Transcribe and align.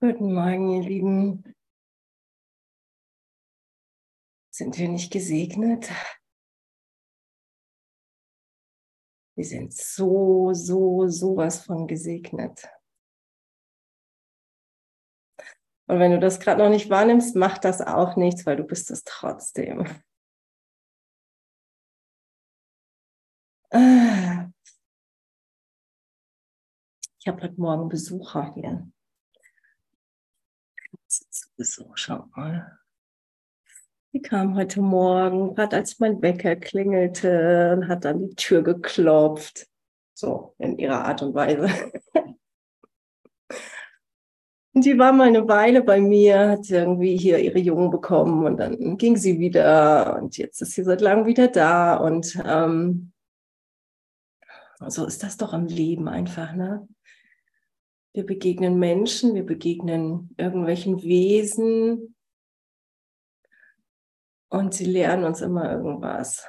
Guten 0.00 0.32
Morgen, 0.32 0.70
ihr 0.70 0.88
Lieben. 0.88 1.56
Sind 4.54 4.78
wir 4.78 4.88
nicht 4.88 5.12
gesegnet? 5.12 5.90
Wir 9.34 9.44
sind 9.44 9.74
so, 9.74 10.52
so, 10.54 11.08
sowas 11.08 11.64
von 11.64 11.88
gesegnet. 11.88 12.70
Und 15.88 15.98
wenn 15.98 16.12
du 16.12 16.20
das 16.20 16.38
gerade 16.38 16.62
noch 16.62 16.70
nicht 16.70 16.90
wahrnimmst, 16.90 17.34
macht 17.34 17.64
das 17.64 17.80
auch 17.80 18.14
nichts, 18.14 18.46
weil 18.46 18.54
du 18.56 18.62
bist 18.62 18.92
es 18.92 19.02
trotzdem. 19.02 19.84
Ah. 23.70 24.48
Ich 27.18 27.26
habe 27.26 27.42
heute 27.42 27.60
Morgen 27.60 27.88
Besucher 27.88 28.54
hier. 28.54 28.88
So, 31.60 31.90
schau 31.94 32.24
mal. 32.36 32.78
Die 34.12 34.22
kam 34.22 34.54
heute 34.54 34.80
Morgen, 34.80 35.56
gerade 35.56 35.74
als 35.74 35.98
mein 35.98 36.22
Wecker 36.22 36.54
klingelte 36.54 37.72
und 37.76 37.88
hat 37.88 38.06
an 38.06 38.28
die 38.28 38.34
Tür 38.36 38.62
geklopft. 38.62 39.66
So, 40.14 40.54
in 40.58 40.78
ihrer 40.78 41.04
Art 41.04 41.20
und 41.22 41.34
Weise. 41.34 41.68
Und 44.74 44.84
die 44.84 44.96
war 44.96 45.12
mal 45.12 45.26
eine 45.26 45.48
Weile 45.48 45.82
bei 45.82 46.00
mir, 46.00 46.50
hat 46.50 46.70
irgendwie 46.70 47.16
hier 47.16 47.38
ihre 47.40 47.58
Jungen 47.58 47.90
bekommen 47.90 48.46
und 48.46 48.58
dann 48.58 48.96
ging 48.96 49.16
sie 49.16 49.40
wieder 49.40 50.16
und 50.22 50.38
jetzt 50.38 50.62
ist 50.62 50.72
sie 50.72 50.84
seit 50.84 51.00
langem 51.00 51.26
wieder 51.26 51.48
da 51.48 51.96
und 51.96 52.38
ähm, 52.46 53.12
so 54.86 55.04
ist 55.04 55.24
das 55.24 55.36
doch 55.36 55.52
im 55.52 55.66
Leben 55.66 56.06
einfach, 56.06 56.52
ne? 56.52 56.86
Wir 58.18 58.26
begegnen 58.26 58.80
Menschen, 58.80 59.36
wir 59.36 59.46
begegnen 59.46 60.34
irgendwelchen 60.36 61.04
Wesen 61.04 62.16
und 64.50 64.74
sie 64.74 64.86
lernen 64.86 65.22
uns 65.22 65.40
immer 65.40 65.70
irgendwas. 65.70 66.44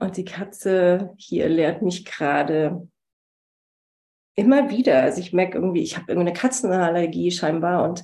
Und 0.00 0.16
die 0.16 0.24
Katze 0.24 1.14
hier 1.16 1.48
lehrt 1.48 1.82
mich 1.82 2.04
gerade 2.04 2.88
immer 4.34 4.68
wieder. 4.68 5.00
Also 5.00 5.20
ich 5.20 5.32
merke 5.32 5.58
irgendwie, 5.58 5.82
ich 5.82 5.96
habe 5.96 6.10
irgendeine 6.10 6.36
Katzenallergie 6.36 7.30
scheinbar 7.30 7.88
und 7.88 8.02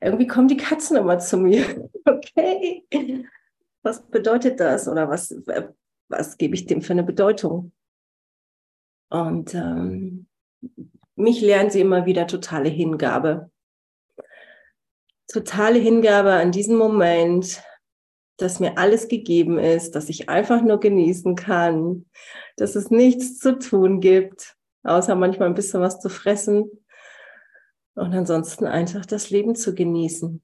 irgendwie 0.00 0.28
kommen 0.28 0.46
die 0.46 0.58
Katzen 0.58 0.96
immer 0.96 1.18
zu 1.18 1.38
mir. 1.38 1.90
Okay, 2.06 2.86
was 3.82 4.08
bedeutet 4.10 4.60
das 4.60 4.86
oder 4.86 5.08
was, 5.08 5.34
was 6.08 6.38
gebe 6.38 6.54
ich 6.54 6.66
dem 6.66 6.82
für 6.82 6.92
eine 6.92 7.02
Bedeutung? 7.02 7.72
Und 9.10 9.54
ähm, 9.54 10.28
mich 11.20 11.40
lernen 11.40 11.70
sie 11.70 11.80
immer 11.80 12.06
wieder 12.06 12.26
totale 12.26 12.68
Hingabe. 12.68 13.50
Totale 15.28 15.78
Hingabe 15.78 16.32
an 16.32 16.50
diesen 16.50 16.76
Moment, 16.76 17.62
dass 18.36 18.58
mir 18.58 18.78
alles 18.78 19.08
gegeben 19.08 19.58
ist, 19.58 19.94
dass 19.94 20.08
ich 20.08 20.28
einfach 20.28 20.62
nur 20.62 20.80
genießen 20.80 21.36
kann, 21.36 22.06
dass 22.56 22.74
es 22.74 22.90
nichts 22.90 23.38
zu 23.38 23.58
tun 23.58 24.00
gibt, 24.00 24.56
außer 24.82 25.14
manchmal 25.14 25.48
ein 25.48 25.54
bisschen 25.54 25.82
was 25.82 26.00
zu 26.00 26.08
fressen 26.08 26.70
und 27.94 28.14
ansonsten 28.14 28.66
einfach 28.66 29.04
das 29.04 29.30
Leben 29.30 29.54
zu 29.54 29.74
genießen. 29.74 30.42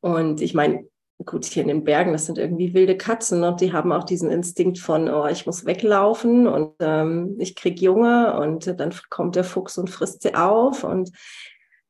Und 0.00 0.42
ich 0.42 0.52
meine, 0.52 0.86
gut, 1.24 1.44
hier 1.44 1.62
in 1.62 1.68
den 1.68 1.84
Bergen, 1.84 2.12
das 2.12 2.26
sind 2.26 2.38
irgendwie 2.38 2.74
wilde 2.74 2.96
Katzen 2.96 3.44
und 3.44 3.60
die 3.60 3.72
haben 3.72 3.92
auch 3.92 4.04
diesen 4.04 4.30
Instinkt 4.30 4.78
von, 4.78 5.08
oh, 5.08 5.26
ich 5.26 5.46
muss 5.46 5.64
weglaufen 5.64 6.46
und 6.46 6.74
ähm, 6.80 7.36
ich 7.38 7.54
krieg 7.54 7.80
Junge 7.80 8.38
und 8.38 8.78
dann 8.78 8.94
kommt 9.10 9.36
der 9.36 9.44
Fuchs 9.44 9.78
und 9.78 9.90
frisst 9.90 10.22
sie 10.22 10.34
auf 10.34 10.84
und 10.84 11.10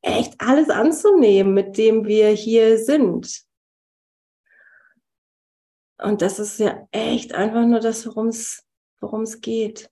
echt 0.02 0.34
alles 0.38 0.70
anzunehmen, 0.70 1.54
mit 1.54 1.78
dem 1.78 2.04
wir 2.06 2.28
hier 2.28 2.78
sind. 2.78 3.44
Und 5.98 6.22
das 6.22 6.38
ist 6.38 6.58
ja 6.58 6.86
echt 6.90 7.34
einfach 7.34 7.64
nur 7.64 7.80
das, 7.80 8.06
worum 8.06 8.28
es 8.28 8.64
worum 9.04 9.22
es 9.22 9.40
geht. 9.40 9.90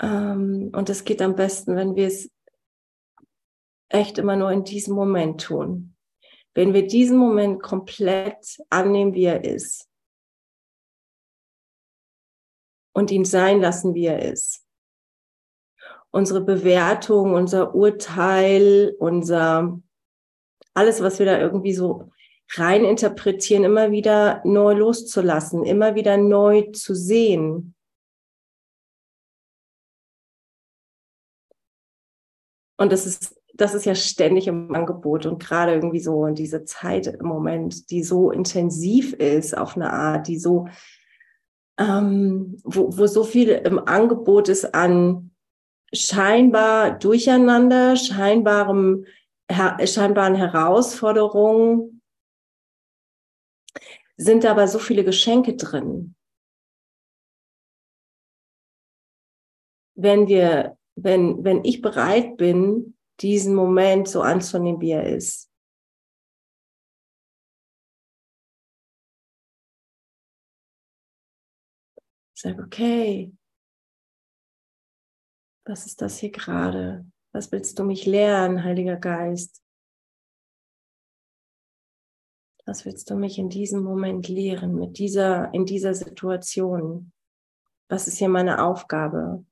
Ähm, 0.00 0.72
und 0.74 0.88
es 0.88 1.04
geht 1.04 1.20
am 1.20 1.36
besten, 1.36 1.76
wenn 1.76 1.94
wir 1.94 2.06
es 2.06 2.30
echt 3.90 4.18
immer 4.18 4.36
nur 4.36 4.50
in 4.50 4.64
diesem 4.64 4.94
Moment 4.94 5.42
tun. 5.42 5.94
Wenn 6.54 6.72
wir 6.72 6.86
diesen 6.86 7.18
Moment 7.18 7.62
komplett 7.62 8.58
annehmen, 8.70 9.14
wie 9.14 9.24
er 9.24 9.44
ist 9.44 9.88
und 12.92 13.10
ihn 13.10 13.24
sein 13.24 13.60
lassen, 13.60 13.94
wie 13.94 14.06
er 14.06 14.22
ist. 14.32 14.64
Unsere 16.10 16.40
Bewertung, 16.40 17.34
unser 17.34 17.74
Urteil, 17.74 18.96
unser 18.98 19.80
alles, 20.74 21.02
was 21.02 21.18
wir 21.18 21.26
da 21.26 21.38
irgendwie 21.38 21.74
so 21.74 22.10
rein 22.54 22.84
interpretieren, 22.84 23.64
immer 23.64 23.90
wieder 23.90 24.40
neu 24.44 24.74
loszulassen, 24.74 25.64
immer 25.64 25.94
wieder 25.94 26.16
neu 26.16 26.62
zu 26.72 26.94
sehen. 26.94 27.74
Und 32.76 32.92
das 32.92 33.06
ist 33.06 33.39
das 33.60 33.74
ist 33.74 33.84
ja 33.84 33.94
ständig 33.94 34.46
im 34.46 34.74
Angebot 34.74 35.26
und 35.26 35.38
gerade 35.38 35.74
irgendwie 35.74 36.00
so 36.00 36.24
in 36.24 36.34
diese 36.34 36.64
Zeit 36.64 37.06
im 37.06 37.26
Moment, 37.26 37.90
die 37.90 38.02
so 38.02 38.30
intensiv 38.30 39.12
ist 39.12 39.56
auf 39.56 39.76
eine 39.76 39.92
Art, 39.92 40.28
die 40.28 40.38
so, 40.38 40.68
ähm, 41.78 42.56
wo, 42.64 42.96
wo 42.96 43.06
so 43.06 43.22
viel 43.22 43.50
im 43.50 43.78
Angebot 43.78 44.48
ist 44.48 44.74
an 44.74 45.32
scheinbar 45.92 46.98
Durcheinander, 46.98 47.96
scheinbarem, 47.96 49.04
her, 49.50 49.76
scheinbaren 49.86 50.36
Herausforderungen, 50.36 52.00
sind 54.16 54.46
aber 54.46 54.68
so 54.68 54.78
viele 54.78 55.04
Geschenke 55.04 55.56
drin. 55.56 56.14
Wenn 59.96 60.28
wir, 60.28 60.78
wenn, 60.94 61.44
wenn 61.44 61.62
ich 61.62 61.82
bereit 61.82 62.38
bin, 62.38 62.94
diesen 63.20 63.54
Moment 63.54 64.08
so 64.08 64.22
anzunehmen, 64.22 64.80
wie 64.80 64.92
er 64.92 65.06
ist. 65.06 65.50
Sag, 72.34 72.58
okay, 72.58 73.32
was 75.66 75.86
ist 75.86 76.00
das 76.00 76.18
hier 76.18 76.30
gerade? 76.30 77.04
Was 77.32 77.52
willst 77.52 77.78
du 77.78 77.84
mich 77.84 78.06
lernen, 78.06 78.64
Heiliger 78.64 78.96
Geist? 78.96 79.62
Was 82.66 82.84
willst 82.84 83.10
du 83.10 83.16
mich 83.16 83.38
in 83.38 83.50
diesem 83.50 83.82
Moment 83.82 84.28
lehren, 84.28 84.74
mit 84.74 84.98
dieser, 84.98 85.52
in 85.52 85.66
dieser 85.66 85.94
Situation? 85.94 87.12
Was 87.88 88.08
ist 88.08 88.18
hier 88.18 88.28
meine 88.28 88.64
Aufgabe? 88.64 89.44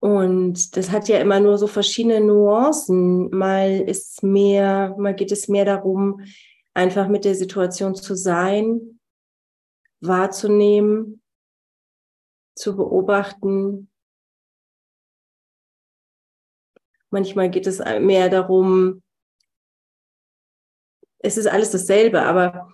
Und 0.00 0.76
das 0.76 0.90
hat 0.90 1.08
ja 1.08 1.18
immer 1.18 1.40
nur 1.40 1.58
so 1.58 1.66
verschiedene 1.66 2.20
Nuancen. 2.20 3.30
Mal 3.30 3.80
ist 3.80 4.22
mehr, 4.22 4.94
mal 4.96 5.14
geht 5.14 5.32
es 5.32 5.48
mehr 5.48 5.64
darum, 5.64 6.24
einfach 6.74 7.08
mit 7.08 7.24
der 7.24 7.34
Situation 7.34 7.94
zu 7.96 8.14
sein, 8.14 9.00
wahrzunehmen, 10.00 11.20
zu 12.54 12.76
beobachten. 12.76 13.90
Manchmal 17.10 17.50
geht 17.50 17.66
es 17.66 17.78
mehr 18.00 18.28
darum, 18.28 19.02
es 21.20 21.36
ist 21.36 21.46
alles 21.46 21.70
dasselbe, 21.72 22.22
aber 22.22 22.72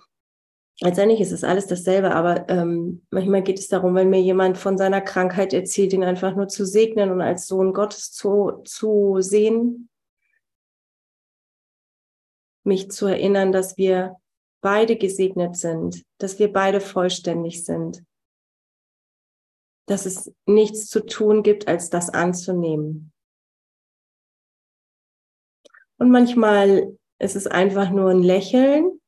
letztendlich 0.81 1.21
ist 1.21 1.31
es 1.31 1.43
alles 1.43 1.67
dasselbe, 1.67 2.13
aber 2.13 2.49
ähm, 2.49 3.05
manchmal 3.09 3.43
geht 3.43 3.59
es 3.59 3.67
darum, 3.67 3.95
wenn 3.95 4.09
mir 4.09 4.21
jemand 4.21 4.57
von 4.57 4.77
seiner 4.77 5.01
Krankheit 5.01 5.53
erzählt, 5.53 5.93
ihn 5.93 6.03
einfach 6.03 6.35
nur 6.35 6.47
zu 6.47 6.65
segnen 6.65 7.11
und 7.11 7.21
als 7.21 7.47
Sohn 7.47 7.73
Gottes 7.73 8.11
zu, 8.11 8.61
zu 8.65 9.17
sehen, 9.21 9.89
mich 12.63 12.91
zu 12.91 13.05
erinnern, 13.05 13.51
dass 13.51 13.77
wir 13.77 14.17
beide 14.61 14.97
gesegnet 14.97 15.55
sind, 15.55 16.03
dass 16.17 16.39
wir 16.39 16.51
beide 16.51 16.81
vollständig 16.81 17.63
sind, 17.63 18.03
dass 19.87 20.05
es 20.05 20.33
nichts 20.47 20.87
zu 20.87 21.05
tun 21.05 21.43
gibt, 21.43 21.67
als 21.67 21.91
das 21.91 22.09
anzunehmen. 22.09 23.13
Und 25.97 26.09
manchmal 26.09 26.97
ist 27.19 27.35
es 27.35 27.47
einfach 27.47 27.91
nur 27.91 28.09
ein 28.09 28.23
Lächeln 28.23 28.99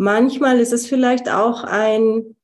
Manchmal 0.00 0.60
ist 0.60 0.72
es 0.72 0.86
vielleicht 0.86 1.28
auch 1.28 1.64
ein 1.64 2.36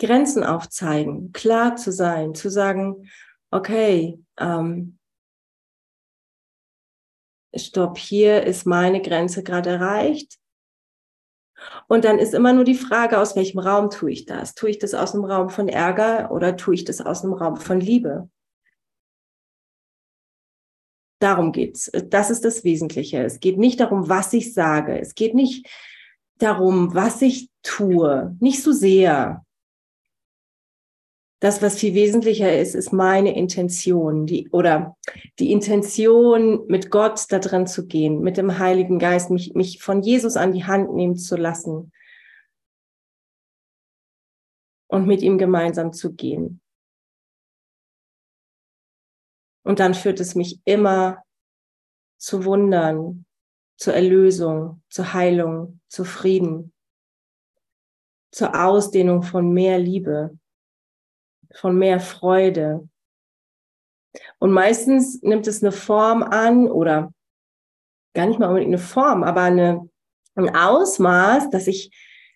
Grenzen 0.00 0.42
aufzeigen, 0.42 1.30
klar 1.32 1.76
zu 1.76 1.92
sein, 1.92 2.34
zu 2.34 2.50
sagen, 2.50 3.08
okay, 3.52 4.18
ähm, 4.36 4.98
stopp, 7.54 7.98
hier 7.98 8.42
ist 8.42 8.66
meine 8.66 9.00
Grenze 9.00 9.44
gerade 9.44 9.70
erreicht. 9.70 10.38
Und 11.86 12.04
dann 12.04 12.18
ist 12.18 12.34
immer 12.34 12.52
nur 12.52 12.64
die 12.64 12.74
Frage, 12.74 13.18
aus 13.20 13.36
welchem 13.36 13.60
Raum 13.60 13.88
tue 13.88 14.10
ich 14.10 14.26
das? 14.26 14.54
Tue 14.54 14.70
ich 14.70 14.78
das 14.80 14.92
aus 14.92 15.12
dem 15.12 15.24
Raum 15.24 15.50
von 15.50 15.68
Ärger 15.68 16.32
oder 16.32 16.56
tue 16.56 16.74
ich 16.74 16.84
das 16.84 17.00
aus 17.00 17.22
dem 17.22 17.32
Raum 17.32 17.56
von 17.56 17.78
Liebe? 17.78 18.28
Darum 21.18 21.52
geht's. 21.52 21.90
Das 22.10 22.30
ist 22.30 22.44
das 22.44 22.64
Wesentliche. 22.64 23.22
Es 23.22 23.40
geht 23.40 23.58
nicht 23.58 23.80
darum, 23.80 24.08
was 24.08 24.32
ich 24.32 24.52
sage. 24.52 24.98
Es 24.98 25.14
geht 25.14 25.34
nicht 25.34 25.66
darum, 26.38 26.94
was 26.94 27.22
ich 27.22 27.48
tue. 27.62 28.36
Nicht 28.40 28.62
so 28.62 28.72
sehr. 28.72 29.44
Das, 31.40 31.60
was 31.60 31.78
viel 31.78 31.94
wesentlicher 31.94 32.58
ist, 32.58 32.74
ist 32.74 32.92
meine 32.92 33.36
Intention, 33.36 34.26
die, 34.26 34.48
oder 34.50 34.96
die 35.38 35.52
Intention, 35.52 36.66
mit 36.66 36.90
Gott 36.90 37.26
da 37.28 37.38
drin 37.38 37.66
zu 37.66 37.86
gehen, 37.86 38.20
mit 38.20 38.38
dem 38.38 38.58
Heiligen 38.58 38.98
Geist, 38.98 39.30
mich, 39.30 39.54
mich 39.54 39.82
von 39.82 40.02
Jesus 40.02 40.36
an 40.36 40.52
die 40.52 40.64
Hand 40.64 40.94
nehmen 40.94 41.16
zu 41.16 41.36
lassen 41.36 41.92
und 44.88 45.06
mit 45.06 45.20
ihm 45.20 45.36
gemeinsam 45.36 45.92
zu 45.92 46.14
gehen. 46.14 46.60
Und 49.66 49.80
dann 49.80 49.94
führt 49.94 50.20
es 50.20 50.36
mich 50.36 50.60
immer 50.64 51.24
zu 52.18 52.44
Wundern, 52.44 53.26
zur 53.76 53.94
Erlösung, 53.94 54.80
zur 54.88 55.12
Heilung, 55.12 55.80
zu 55.88 56.04
Frieden, 56.04 56.72
zur 58.30 58.54
Ausdehnung 58.54 59.24
von 59.24 59.52
mehr 59.52 59.80
Liebe, 59.80 60.38
von 61.52 61.76
mehr 61.76 61.98
Freude. 61.98 62.88
Und 64.38 64.52
meistens 64.52 65.20
nimmt 65.22 65.48
es 65.48 65.64
eine 65.64 65.72
Form 65.72 66.22
an 66.22 66.68
oder 66.68 67.12
gar 68.14 68.26
nicht 68.26 68.38
mal 68.38 68.46
unbedingt 68.46 68.70
eine 68.70 68.78
Form, 68.78 69.24
aber 69.24 69.42
eine, 69.42 69.90
ein 70.36 70.54
Ausmaß, 70.54 71.50
das 71.50 71.66
ich 71.66 71.90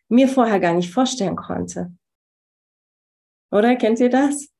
mir 0.08 0.26
vorher 0.26 0.58
gar 0.58 0.74
nicht 0.74 0.92
vorstellen 0.92 1.36
konnte. 1.36 1.92
Oder 3.52 3.76
kennt 3.76 4.00
ihr 4.00 4.10
das? 4.10 4.50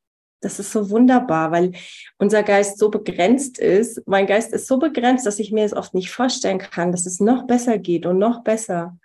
Das 0.40 0.58
ist 0.58 0.72
so 0.72 0.90
wunderbar, 0.90 1.52
weil 1.52 1.72
unser 2.18 2.42
Geist 2.42 2.78
so 2.78 2.88
begrenzt 2.90 3.58
ist. 3.58 4.02
Mein 4.06 4.26
Geist 4.26 4.52
ist 4.52 4.66
so 4.66 4.78
begrenzt, 4.78 5.26
dass 5.26 5.38
ich 5.38 5.52
mir 5.52 5.64
es 5.64 5.74
oft 5.74 5.94
nicht 5.94 6.10
vorstellen 6.10 6.58
kann, 6.58 6.92
dass 6.92 7.06
es 7.06 7.20
noch 7.20 7.46
besser 7.46 7.78
geht 7.78 8.06
und 8.06 8.18
noch 8.18 8.42
besser. 8.42 8.98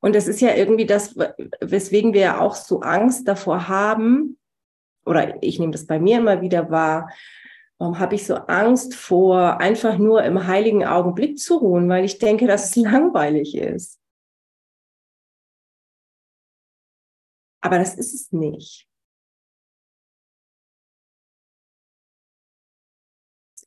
Und 0.00 0.14
das 0.14 0.28
ist 0.28 0.40
ja 0.40 0.54
irgendwie 0.54 0.86
das, 0.86 1.16
weswegen 1.60 2.12
wir 2.12 2.20
ja 2.20 2.40
auch 2.40 2.54
so 2.54 2.80
Angst 2.80 3.26
davor 3.26 3.68
haben, 3.68 4.38
oder 5.04 5.42
ich 5.42 5.58
nehme 5.58 5.72
das 5.72 5.86
bei 5.86 5.98
mir 5.98 6.18
immer 6.18 6.40
wieder 6.42 6.70
wahr, 6.70 7.10
warum 7.78 7.98
habe 7.98 8.14
ich 8.14 8.26
so 8.26 8.34
Angst 8.34 8.94
vor, 8.94 9.60
einfach 9.60 9.98
nur 9.98 10.22
im 10.24 10.46
heiligen 10.46 10.84
Augenblick 10.84 11.38
zu 11.38 11.56
ruhen, 11.56 11.88
weil 11.88 12.04
ich 12.04 12.18
denke, 12.18 12.46
dass 12.46 12.70
es 12.70 12.76
langweilig 12.84 13.56
ist. 13.56 13.97
Aber 17.60 17.78
das 17.78 17.94
ist 17.94 18.14
es 18.14 18.32
nicht. 18.32 18.86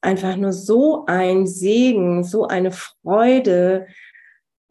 Einfach 0.01 0.35
nur 0.35 0.51
so 0.51 1.05
ein 1.05 1.45
Segen, 1.45 2.23
so 2.23 2.47
eine 2.47 2.71
Freude, 2.71 3.87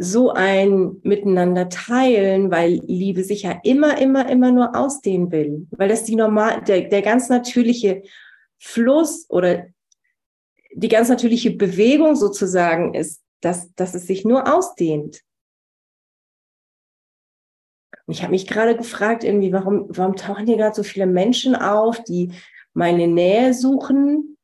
so 0.03 0.31
ein 0.31 0.99
Miteinander 1.03 1.69
teilen, 1.69 2.51
weil 2.51 2.81
Liebe 2.87 3.23
sich 3.23 3.43
ja 3.43 3.61
immer, 3.63 3.99
immer, 3.99 4.29
immer 4.31 4.51
nur 4.51 4.75
ausdehnen 4.75 5.31
will, 5.31 5.67
weil 5.71 5.91
das 5.91 6.05
die 6.05 6.17
normal, 6.17 6.65
der, 6.65 6.89
der 6.89 7.03
ganz 7.03 7.29
natürliche 7.29 8.03
Fluss 8.59 9.27
oder 9.29 9.67
die 10.73 10.89
ganz 10.89 11.11
natürliche 11.11 11.51
Bewegung 11.51 12.17
sozusagen 12.17 12.95
ist, 12.95 13.23
dass, 13.41 13.75
dass 13.75 13.95
es 13.95 14.07
sich 14.07 14.25
nur 14.25 14.53
ausdehnt. 14.53 15.21
Und 18.07 18.15
ich 18.15 18.23
habe 18.23 18.33
mich 18.33 18.47
gerade 18.47 18.77
gefragt, 18.77 19.25
irgendwie, 19.25 19.53
warum, 19.53 19.87
warum 19.89 20.17
tauchen 20.17 20.47
hier 20.47 20.57
gerade 20.57 20.75
so 20.75 20.83
viele 20.83 21.07
Menschen 21.07 21.55
auf, 21.55 22.03
die 22.05 22.33
meine 22.73 23.07
Nähe 23.07 23.55
suchen? 23.55 24.37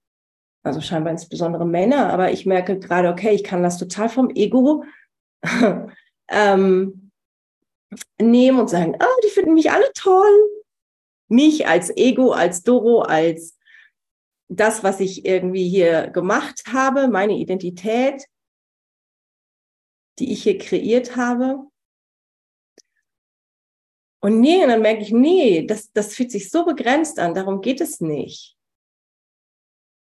Also 0.63 0.81
scheinbar 0.81 1.13
insbesondere 1.13 1.65
Männer, 1.65 2.13
aber 2.13 2.33
ich 2.33 2.45
merke 2.45 2.79
gerade, 2.79 3.09
okay, 3.09 3.31
ich 3.31 3.45
kann 3.45 3.63
das 3.63 3.79
total 3.79 4.09
vom 4.09 4.31
Ego 4.31 4.85
ähm, 6.29 7.11
nehmen 8.21 8.59
und 8.59 8.69
sagen, 8.69 8.97
oh, 9.01 9.21
die 9.25 9.31
finden 9.31 9.55
mich 9.55 9.71
alle 9.71 9.91
toll. 9.95 10.51
Mich 11.29 11.67
als 11.67 11.97
Ego, 11.97 12.33
als 12.33 12.63
Doro, 12.63 13.03
als 13.03 13.57
das, 14.49 14.85
was 14.85 15.01
ich 15.01 15.25
irgendwie 15.25 15.69
hier 15.69 16.09
gemacht 16.09 16.65
habe, 16.73 17.09
meine 17.09 17.35
Identität, 17.35 18.27
die 20.19 20.33
ich 20.33 20.45
hier 20.45 20.59
kreiert 20.59 21.17
habe. 21.17 21.67
Und 24.27 24.41
nee, 24.41 24.61
und 24.61 24.71
dann 24.71 24.83
merke 24.83 25.03
ich, 25.03 25.13
nee, 25.13 25.65
das, 25.65 25.93
das 25.93 26.17
fühlt 26.17 26.33
sich 26.33 26.51
so 26.51 26.65
begrenzt 26.65 27.21
an, 27.21 27.33
darum 27.33 27.61
geht 27.61 27.81
es 27.81 28.01
nicht. 28.01 28.57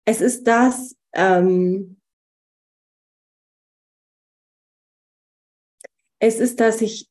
Es 0.06 0.22
ist 0.22 0.44
das, 0.44 0.96
ähm, 1.12 2.00
es 6.18 6.40
ist, 6.40 6.60
dass 6.60 6.80
ich 6.80 7.10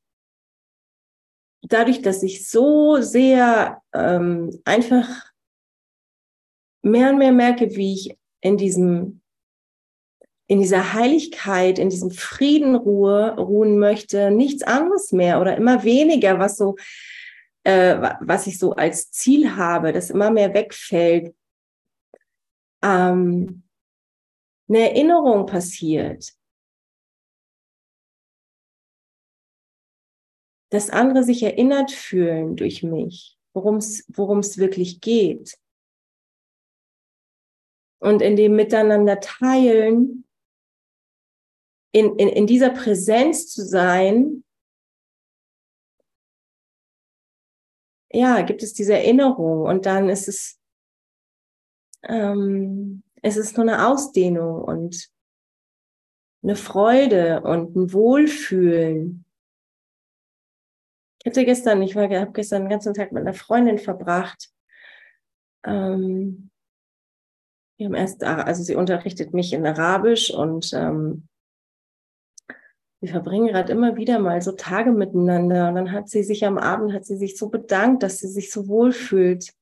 dadurch, 1.62 2.02
dass 2.02 2.24
ich 2.24 2.50
so 2.50 3.00
sehr 3.02 3.84
ähm, 3.94 4.60
einfach 4.66 5.32
mehr 6.82 7.12
und 7.12 7.20
mehr 7.20 7.34
merke, 7.34 7.76
wie 7.76 7.94
ich 7.94 8.18
in 8.42 8.58
diesem 8.58 9.22
in 10.48 10.60
dieser 10.60 10.94
Heiligkeit, 10.94 11.80
in 11.80 11.90
diesem 11.90 12.12
Frieden 12.12 12.76
Ruhe, 12.76 13.36
ruhen 13.38 13.80
möchte, 13.80 14.30
nichts 14.32 14.64
anderes 14.64 15.12
mehr 15.12 15.42
oder 15.42 15.58
immer 15.58 15.84
weniger, 15.84 16.40
was 16.40 16.58
so, 16.58 16.76
äh, 17.64 17.98
was 18.22 18.46
ich 18.46 18.60
so 18.60 18.74
als 18.74 19.12
Ziel 19.12 19.56
habe, 19.56 19.92
das 19.92 20.12
immer 20.12 20.30
mehr 20.30 20.54
wegfällt, 20.54 21.36
ähm, 22.84 23.64
eine 24.68 24.90
Erinnerung 24.90 25.48
passiert. 25.48 26.34
Dass 30.70 30.90
andere 30.90 31.24
sich 31.24 31.42
erinnert 31.42 31.92
fühlen 31.92 32.56
durch 32.56 32.84
mich, 32.84 33.38
worum 33.54 33.78
es 33.78 34.06
worum 34.10 34.40
es 34.40 34.58
wirklich 34.58 35.02
geht. 35.02 35.58
Und 38.00 38.22
in 38.22 38.36
dem 38.36 38.56
Miteinander 38.56 39.20
teilen, 39.20 40.25
in, 41.96 42.18
in, 42.18 42.28
in 42.28 42.46
dieser 42.46 42.72
Präsenz 42.72 43.48
zu 43.48 43.66
sein, 43.66 44.44
ja, 48.12 48.42
gibt 48.42 48.64
es 48.64 48.74
diese 48.74 48.96
Erinnerung 48.96 49.62
und 49.62 49.86
dann 49.86 50.10
ist 50.10 50.28
es, 50.28 50.60
ähm, 52.04 53.02
es 53.22 53.38
ist 53.38 53.56
nur 53.56 53.66
eine 53.66 53.88
Ausdehnung 53.88 54.62
und 54.62 55.10
eine 56.44 56.58
Freude 56.58 57.42
und 57.44 57.78
ein 57.78 57.94
Wohlfühlen. 57.94 59.24
Ich 61.24 61.28
hatte 61.28 61.46
gestern, 61.46 61.82
ich 61.82 61.96
war, 61.96 62.10
habe 62.10 62.34
gestern 62.34 62.64
den 62.64 62.70
ganzen 62.72 62.94
Tag 62.94 63.14
mit 63.14 63.22
einer 63.22 63.34
Freundin 63.34 63.78
verbracht. 63.78 64.50
Ähm, 65.66 66.52
wir 67.78 67.86
haben 67.86 67.96
erst, 67.96 68.22
also 68.22 68.64
sie 68.64 68.76
unterrichtet 68.76 69.34
mich 69.34 69.54
in 69.54 69.66
Arabisch 69.66 70.30
und 70.30 70.74
ähm, 70.74 71.30
wir 73.02 73.10
verbringen 73.10 73.48
gerade 73.48 73.72
immer 73.72 73.96
wieder 73.98 74.20
mal 74.20 74.42
so 74.42 74.54
Tage 74.54 74.92
miteinander. 74.92 75.70
Und 75.70 75.76
dann 75.76 75.92
hat 75.92 76.10
sie 76.10 76.24
sich 76.24 76.46
am 76.46 76.58
Abend, 76.58 76.94
hat 76.94 77.06
sie 77.06 77.18
sich 77.18 77.38
so 77.38 77.50
bedankt, 77.50 78.04
dass 78.04 78.20
sie 78.20 78.28
sich 78.28 78.52
so 78.52 78.68
wohl 78.68 78.92
fühlt 78.92 79.54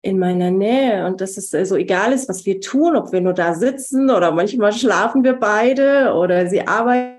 in 0.00 0.18
meiner 0.18 0.50
Nähe 0.50 1.06
und 1.06 1.20
dass 1.20 1.36
es 1.36 1.54
also 1.54 1.76
egal 1.76 2.12
ist, 2.12 2.28
was 2.28 2.46
wir 2.46 2.60
tun, 2.60 2.96
ob 2.96 3.12
wir 3.12 3.20
nur 3.20 3.34
da 3.34 3.54
sitzen 3.54 4.10
oder 4.10 4.30
manchmal 4.30 4.72
schlafen 4.72 5.24
wir 5.24 5.34
beide 5.34 6.14
oder 6.14 6.46
sie 6.48 6.66
arbeiten. 6.66 7.18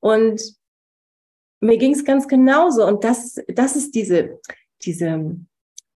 Und 0.00 0.40
mir 1.60 1.76
ging 1.76 1.92
es 1.92 2.04
ganz 2.04 2.28
genauso. 2.28 2.86
Und 2.86 3.04
das, 3.04 3.40
das 3.48 3.76
ist 3.76 3.94
diese, 3.94 4.40
diese, 4.82 5.36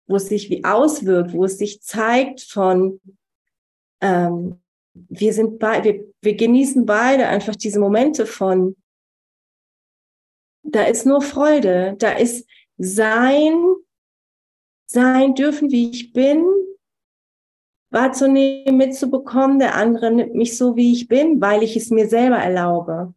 wo 0.07 0.15
es 0.15 0.27
sich 0.27 0.49
wie 0.49 0.63
auswirkt, 0.63 1.33
wo 1.33 1.45
es 1.45 1.57
sich 1.57 1.81
zeigt 1.81 2.41
von, 2.41 3.01
ähm, 4.01 4.62
wir 4.93 5.33
sind 5.33 5.59
bei, 5.59 5.83
wir, 5.83 6.05
wir 6.21 6.35
genießen 6.35 6.85
beide 6.85 7.27
einfach 7.27 7.55
diese 7.55 7.79
Momente 7.79 8.25
von, 8.25 8.75
da 10.63 10.83
ist 10.83 11.05
nur 11.05 11.21
Freude, 11.21 11.95
da 11.97 12.11
ist 12.11 12.47
sein, 12.77 13.75
sein 14.85 15.35
dürfen, 15.35 15.71
wie 15.71 15.91
ich 15.91 16.13
bin, 16.13 16.45
wahrzunehmen, 17.89 18.77
mitzubekommen, 18.77 19.59
der 19.59 19.75
andere 19.75 20.11
nimmt 20.11 20.35
mich 20.35 20.57
so, 20.57 20.75
wie 20.75 20.93
ich 20.93 21.07
bin, 21.07 21.39
weil 21.41 21.63
ich 21.63 21.75
es 21.75 21.89
mir 21.89 22.07
selber 22.07 22.37
erlaube. 22.37 23.13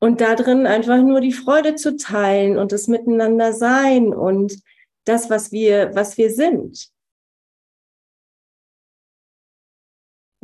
Und 0.00 0.20
da 0.20 0.34
drin 0.34 0.66
einfach 0.66 1.00
nur 1.00 1.20
die 1.20 1.32
Freude 1.32 1.76
zu 1.76 1.96
teilen 1.96 2.58
und 2.58 2.72
das 2.72 2.88
Miteinander 2.88 3.52
sein 3.52 4.12
und 4.12 4.60
das, 5.04 5.30
was 5.30 5.50
wir, 5.50 5.94
was 5.94 6.18
wir 6.18 6.30
sind. 6.30 6.93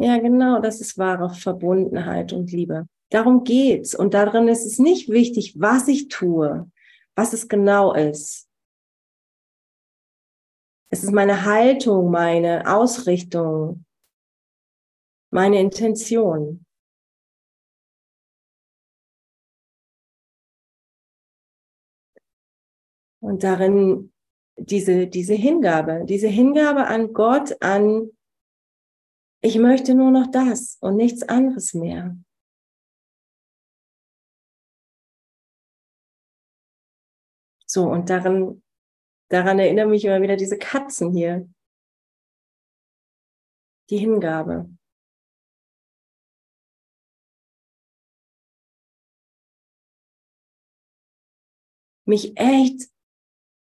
Ja, 0.03 0.17
genau, 0.17 0.61
das 0.63 0.81
ist 0.81 0.97
wahre 0.97 1.29
Verbundenheit 1.29 2.33
und 2.33 2.51
Liebe. 2.53 2.89
Darum 3.11 3.45
geht's. 3.45 3.95
Und 3.95 4.15
darin 4.15 4.49
ist 4.49 4.65
es 4.65 4.79
nicht 4.79 5.11
wichtig, 5.11 5.61
was 5.61 5.89
ich 5.89 6.09
tue, 6.09 6.71
was 7.15 7.35
es 7.35 7.49
genau 7.49 7.93
ist. 7.93 8.49
Es 10.89 11.05
ist 11.05 11.13
meine 11.13 11.45
Haltung, 11.45 12.11
meine 12.11 12.65
Ausrichtung, 12.67 13.85
meine 15.31 15.61
Intention. 15.61 16.65
Und 23.21 23.43
darin 23.43 24.15
diese, 24.57 25.09
diese 25.09 25.35
Hingabe, 25.35 26.07
diese 26.07 26.29
Hingabe 26.29 26.87
an 26.87 27.13
Gott, 27.13 27.55
an, 27.61 28.11
ich 29.43 29.59
möchte 29.59 29.95
nur 29.95 30.11
noch 30.11 30.31
das 30.31 30.77
und 30.81 30.97
nichts 30.97 31.23
anderes 31.23 31.75
mehr. 31.75 32.17
So, 37.67 37.85
und 37.85 38.11
daran, 38.11 38.63
daran 39.29 39.59
erinnere 39.61 39.87
mich 39.87 40.05
immer 40.05 40.21
wieder 40.21 40.37
diese 40.37 40.59
Katzen 40.59 41.13
hier. 41.13 41.49
Die 43.89 43.99
Hingabe. 43.99 44.69
Mich 52.07 52.37
echt 52.37 52.91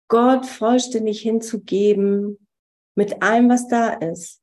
Gott 0.07 0.47
vollständig 0.47 1.21
hinzugeben 1.21 2.47
mit 2.95 3.21
allem, 3.21 3.49
was 3.49 3.67
da 3.67 3.93
ist. 3.93 4.40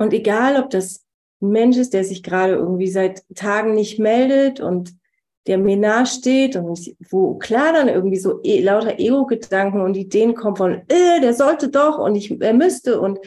Und 0.00 0.14
egal, 0.14 0.56
ob 0.56 0.70
das 0.70 1.04
ein 1.42 1.50
Mensch 1.50 1.76
ist, 1.76 1.92
der 1.92 2.04
sich 2.04 2.22
gerade 2.22 2.54
irgendwie 2.54 2.88
seit 2.88 3.22
Tagen 3.34 3.74
nicht 3.74 3.98
meldet 3.98 4.58
und 4.58 4.94
der 5.46 5.58
mir 5.58 5.76
nahe 5.76 6.06
steht 6.06 6.56
und 6.56 6.94
wo 7.10 7.36
klar 7.36 7.74
dann 7.74 7.88
irgendwie 7.88 8.16
so 8.16 8.40
e 8.42 8.62
lauter 8.62 8.98
Ego-Gedanken 8.98 9.82
und 9.82 9.98
Ideen 9.98 10.34
kommen 10.34 10.56
von, 10.56 10.72
äh, 10.88 11.20
der 11.20 11.34
sollte 11.34 11.68
doch 11.68 11.98
und 11.98 12.14
ich, 12.14 12.40
er 12.40 12.54
müsste 12.54 12.98
und 12.98 13.18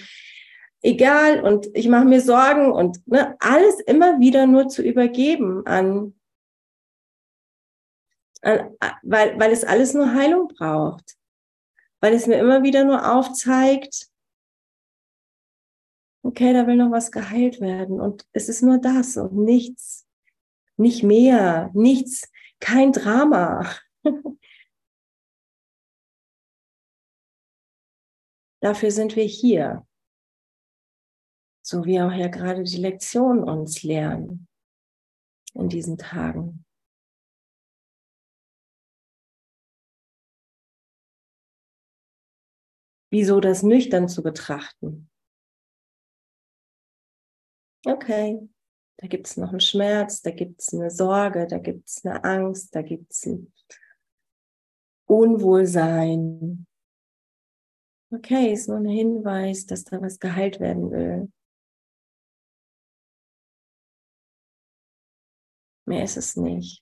egal 0.81 1.43
und 1.43 1.69
ich 1.75 1.87
mache 1.87 2.05
mir 2.05 2.21
Sorgen 2.21 2.71
und 2.71 3.05
ne, 3.05 3.35
alles 3.39 3.79
immer 3.81 4.19
wieder 4.19 4.47
nur 4.47 4.67
zu 4.67 4.81
übergeben 4.81 5.67
an, 5.67 6.15
an 8.41 8.75
weil, 9.03 9.39
weil 9.39 9.51
es 9.51 9.63
alles 9.63 9.93
nur 9.93 10.15
Heilung 10.15 10.47
braucht, 10.47 11.17
weil 11.99 12.15
es 12.15 12.25
mir 12.25 12.39
immer 12.39 12.63
wieder 12.63 12.83
nur 12.83 13.13
aufzeigt, 13.13 14.07
okay, 16.23 16.53
da 16.53 16.65
will 16.67 16.75
noch 16.77 16.91
was 16.91 17.11
geheilt 17.11 17.61
werden 17.61 18.01
und 18.01 18.27
es 18.33 18.49
ist 18.49 18.63
nur 18.63 18.79
das 18.79 19.17
und 19.17 19.35
nichts, 19.35 20.07
nicht 20.77 21.03
mehr, 21.03 21.69
nichts, 21.73 22.31
kein 22.59 22.91
Drama. 22.91 23.69
Dafür 28.61 28.91
sind 28.91 29.15
wir 29.15 29.25
hier 29.25 29.85
so 31.65 31.85
wie 31.85 32.01
auch 32.01 32.11
ja 32.11 32.27
gerade 32.27 32.63
die 32.63 32.77
Lektion 32.77 33.43
uns 33.43 33.83
lernen 33.83 34.47
in 35.53 35.69
diesen 35.69 35.97
Tagen. 35.97 36.65
Wieso 43.09 43.39
das 43.39 43.63
nüchtern 43.63 44.09
zu 44.09 44.23
betrachten? 44.23 45.09
Okay, 47.85 48.49
da 48.97 49.07
gibt 49.07 49.27
es 49.27 49.35
noch 49.35 49.49
einen 49.49 49.59
Schmerz, 49.59 50.21
da 50.21 50.31
gibt 50.31 50.61
es 50.61 50.73
eine 50.73 50.89
Sorge, 50.89 51.47
da 51.47 51.57
gibt 51.57 51.89
es 51.89 52.05
eine 52.05 52.23
Angst, 52.23 52.73
da 52.73 52.81
gibt 52.81 53.11
es 53.11 53.25
ein 53.25 53.51
Unwohlsein. 55.05 56.65
Okay, 58.09 58.53
ist 58.53 58.69
nur 58.69 58.77
ein 58.77 58.85
Hinweis, 58.85 59.65
dass 59.65 59.83
da 59.83 60.01
was 60.01 60.19
geheilt 60.19 60.59
werden 60.59 60.91
will. 60.91 61.31
Mehr 65.85 66.03
ist 66.05 66.15
es 66.15 66.37
nicht. 66.37 66.81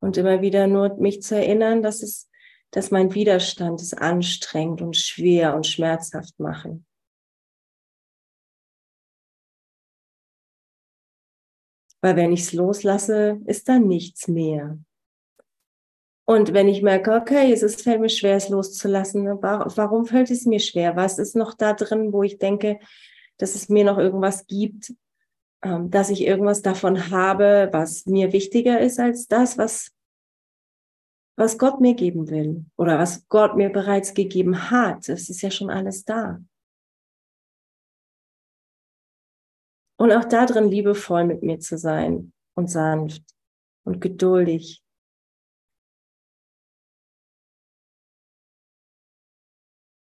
Und 0.00 0.18
immer 0.18 0.42
wieder 0.42 0.66
nur 0.66 0.94
mich 0.96 1.22
zu 1.22 1.36
erinnern, 1.36 1.82
dass 1.82 2.02
es, 2.02 2.28
dass 2.72 2.90
mein 2.90 3.14
Widerstand 3.14 3.80
es 3.80 3.94
anstrengend 3.94 4.82
und 4.82 4.98
schwer 4.98 5.54
und 5.54 5.66
schmerzhaft 5.66 6.38
machen. 6.38 6.84
Weil 12.04 12.16
wenn 12.16 12.34
ich 12.34 12.42
es 12.42 12.52
loslasse, 12.52 13.40
ist 13.46 13.66
da 13.66 13.78
nichts 13.78 14.28
mehr. 14.28 14.78
Und 16.26 16.52
wenn 16.52 16.68
ich 16.68 16.82
merke, 16.82 17.14
okay, 17.14 17.50
es 17.50 17.80
fällt 17.80 18.02
mir 18.02 18.10
schwer, 18.10 18.36
es 18.36 18.50
loszulassen, 18.50 19.24
warum 19.24 20.04
fällt 20.04 20.30
es 20.30 20.44
mir 20.44 20.60
schwer? 20.60 20.96
Was 20.96 21.18
ist 21.18 21.34
noch 21.34 21.54
da 21.54 21.72
drin, 21.72 22.12
wo 22.12 22.22
ich 22.22 22.36
denke, 22.36 22.78
dass 23.38 23.54
es 23.54 23.70
mir 23.70 23.84
noch 23.84 23.96
irgendwas 23.96 24.46
gibt, 24.46 24.92
ähm, 25.62 25.90
dass 25.90 26.10
ich 26.10 26.26
irgendwas 26.26 26.60
davon 26.60 27.10
habe, 27.10 27.70
was 27.72 28.04
mir 28.04 28.34
wichtiger 28.34 28.80
ist 28.82 29.00
als 29.00 29.26
das, 29.26 29.56
was, 29.56 29.90
was 31.36 31.56
Gott 31.56 31.80
mir 31.80 31.94
geben 31.94 32.28
will 32.28 32.66
oder 32.76 32.98
was 32.98 33.26
Gott 33.28 33.56
mir 33.56 33.70
bereits 33.70 34.12
gegeben 34.12 34.70
hat. 34.70 35.08
Es 35.08 35.30
ist 35.30 35.40
ja 35.40 35.50
schon 35.50 35.70
alles 35.70 36.04
da. 36.04 36.38
Und 40.04 40.12
auch 40.12 40.26
da 40.26 40.44
drin 40.44 40.68
liebevoll 40.68 41.24
mit 41.24 41.42
mir 41.42 41.60
zu 41.60 41.78
sein 41.78 42.34
und 42.54 42.68
sanft 42.70 43.24
und 43.84 44.02
geduldig. 44.02 44.84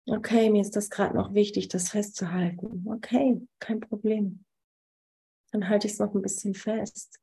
Okay, 0.09 0.51
mir 0.51 0.63
ist 0.63 0.75
das 0.75 0.91
gerade 0.91 1.15
noch 1.15 1.35
wichtig, 1.35 1.69
das 1.69 1.91
festzuhalten. 1.91 2.85
Okay, 2.89 3.47
kein 3.61 3.79
Problem 3.79 4.45
dann 5.53 5.69
halte 5.69 5.87
ich 5.87 5.95
es 5.95 5.99
noch 5.99 6.15
ein 6.15 6.23
bisschen 6.23 6.55
fest. 6.55 7.19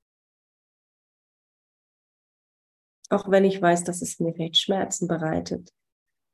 Auch 3.10 3.30
wenn 3.30 3.46
ich 3.46 3.62
weiß, 3.62 3.84
dass 3.84 4.02
es 4.02 4.20
mir 4.20 4.34
vielleicht 4.34 4.58
Schmerzen 4.58 5.08
bereitet, 5.08 5.72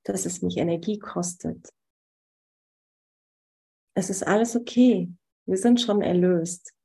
dass 0.04 0.26
es 0.26 0.42
mich 0.42 0.58
Energie 0.58 0.98
kostet. 0.98 1.74
Es 3.96 4.10
ist 4.10 4.26
alles 4.26 4.56
okay. 4.56 5.12
Wir 5.50 5.58
sind 5.58 5.82
schon 5.82 6.04
erlöst. 6.04 6.76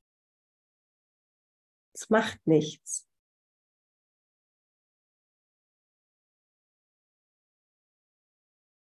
Es 1.93 2.09
macht 2.09 2.47
nichts. 2.47 3.07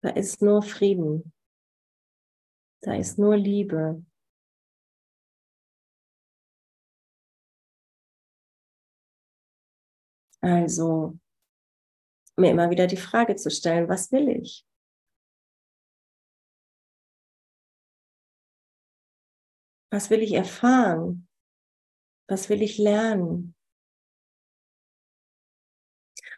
Da 0.02 0.08
ist 0.10 0.42
nur 0.42 0.62
Frieden. 0.62 1.32
Da 2.80 2.96
ist 2.96 3.16
nur 3.16 3.36
Liebe. 3.36 4.04
Also 10.40 11.16
mir 12.36 12.50
immer 12.50 12.70
wieder 12.70 12.88
die 12.88 12.96
Frage 12.96 13.36
zu 13.36 13.52
stellen, 13.52 13.88
was 13.88 14.10
will 14.10 14.30
ich? 14.30 14.66
Was 19.90 20.10
will 20.10 20.22
ich 20.22 20.32
erfahren? 20.32 21.28
Was 22.28 22.48
will 22.48 22.62
ich 22.62 22.78
lernen? 22.78 23.54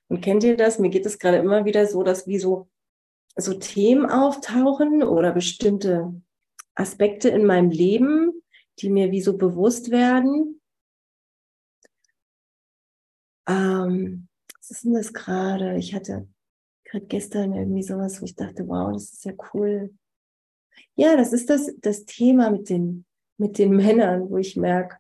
Und 0.09 0.21
kennt 0.21 0.45
ihr 0.45 0.57
das? 0.57 0.79
Mir 0.79 0.91
geht 0.91 1.07
es 1.07 1.19
gerade 1.19 1.39
immer 1.39 1.65
wieder 1.65 1.87
so, 1.87 2.03
dass 2.03 2.27
wie 2.27 2.39
so, 2.39 2.69
so 3.37 3.55
Themen 3.55 4.07
auftauchen 4.07 5.03
oder 5.03 5.33
bestimmte 5.33 6.21
Aspekte 6.75 7.29
in 7.29 7.45
meinem 7.45 7.71
Leben, 7.71 8.43
die 8.79 8.91
mir 8.91 9.11
wie 9.11 9.21
so 9.21 9.37
bewusst 9.37 9.91
werden 9.91 10.59
ähm, 13.47 14.29
was 14.59 14.71
ist 14.71 14.85
denn 14.85 14.95
das 14.95 15.13
gerade? 15.13 15.77
Ich 15.77 15.95
hatte 15.95 16.29
gerade 16.85 17.07
gestern 17.07 17.55
irgendwie 17.55 17.83
sowas, 17.83 18.21
wo 18.21 18.25
ich 18.25 18.37
dachte, 18.37 18.67
wow, 18.69 18.93
das 18.93 19.13
ist 19.13 19.25
ja 19.25 19.33
cool. 19.53 19.95
Ja, 20.95 21.17
das 21.17 21.33
ist 21.33 21.51
das, 21.51 21.71
das 21.79 22.05
Thema 22.05 22.51
mit 22.51 22.69
den, 22.69 23.05
mit 23.39 23.59
den 23.59 23.77
Männern, 23.77 24.31
wo 24.31 24.37
ich 24.39 24.57
merke, 24.57 24.97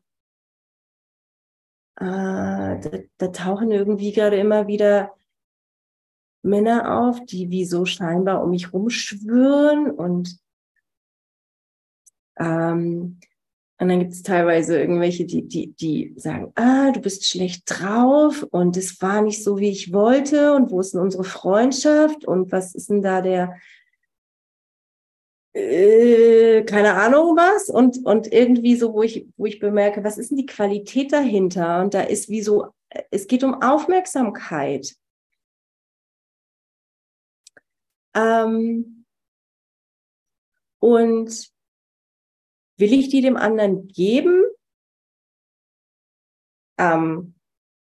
äh, 1.96 2.04
da, 2.04 2.90
da 3.18 3.28
tauchen 3.28 3.70
irgendwie 3.70 4.12
gerade 4.12 4.36
immer 4.36 4.66
wieder 4.66 5.14
Männer 6.42 6.98
auf, 6.98 7.24
die 7.24 7.50
wie 7.50 7.64
so 7.64 7.84
scheinbar 7.84 8.42
um 8.42 8.50
mich 8.50 8.72
rumschwören 8.72 9.90
und 9.90 10.38
ähm, 12.38 13.20
Und 13.78 13.88
dann 13.88 13.98
gibt 13.98 14.12
es 14.12 14.22
teilweise 14.22 14.78
irgendwelche, 14.78 15.24
die, 15.24 15.46
die, 15.46 15.72
die 15.72 16.14
sagen, 16.16 16.52
ah, 16.54 16.92
du 16.92 17.00
bist 17.00 17.26
schlecht 17.26 17.64
drauf 17.66 18.46
und 18.50 18.76
es 18.76 19.00
war 19.02 19.22
nicht 19.22 19.42
so, 19.42 19.58
wie 19.58 19.70
ich 19.70 19.92
wollte 19.92 20.54
und 20.54 20.70
wo 20.70 20.80
ist 20.80 20.94
denn 20.94 21.00
unsere 21.00 21.24
Freundschaft 21.24 22.24
und 22.24 22.52
was 22.52 22.74
ist 22.76 22.90
denn 22.90 23.02
da 23.02 23.20
der, 23.20 23.56
äh, 25.54 26.62
keine 26.64 26.94
Ahnung 26.94 27.36
was 27.36 27.68
und, 27.68 28.04
und 28.04 28.32
irgendwie 28.32 28.76
so, 28.76 28.94
wo 28.94 29.02
ich, 29.02 29.26
wo 29.36 29.46
ich 29.46 29.58
bemerke, 29.58 30.04
was 30.04 30.18
ist 30.18 30.30
denn 30.30 30.38
die 30.38 30.46
Qualität 30.46 31.12
dahinter? 31.12 31.82
Und 31.82 31.94
da 31.94 32.02
ist 32.02 32.28
wie 32.28 32.42
so, 32.42 32.68
es 33.10 33.26
geht 33.26 33.44
um 33.44 33.62
Aufmerksamkeit. 33.62 34.94
Ähm, 38.14 39.04
und 40.80 41.52
Will 42.82 42.92
ich 42.94 43.10
die 43.10 43.20
dem 43.20 43.36
anderen 43.36 43.86
geben? 43.86 44.42
Ähm, 46.78 47.34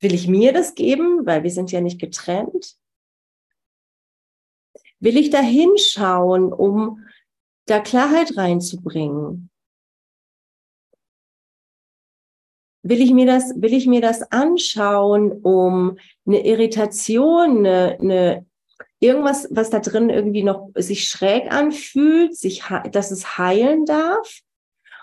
will 0.01 0.13
ich 0.13 0.27
mir 0.27 0.53
das 0.53 0.75
geben, 0.75 1.25
weil 1.25 1.45
wir 1.45 1.51
sind 1.51 1.71
ja 1.71 1.81
nicht 1.81 2.01
getrennt? 2.01 2.77
Will 4.99 5.17
ich 5.17 5.31
da 5.31 5.41
hinschauen, 5.41 6.53
um 6.53 7.07
da 7.67 7.81
Klarheit 7.81 8.37
reinzubringen? 8.37 9.51
Will 12.85 13.01
ich 13.01 13.13
mir 13.13 13.27
das, 13.27 13.55
will 13.57 13.75
ich 13.75 13.87
mir 13.87 14.01
das 14.01 14.23
anschauen, 14.33 15.33
um 15.43 15.99
eine 16.27 16.45
Irritation, 16.45 17.59
eine, 17.59 17.99
eine 18.01 18.47
irgendwas, 18.99 19.47
was 19.51 19.71
da 19.71 19.79
drin 19.79 20.11
irgendwie 20.11 20.43
noch 20.43 20.71
sich 20.75 21.09
schräg 21.09 21.53
anfühlt, 21.53 22.37
sich, 22.37 22.65
dass 22.91 23.11
es 23.13 23.39
heilen 23.39 23.85
darf? 23.85 24.41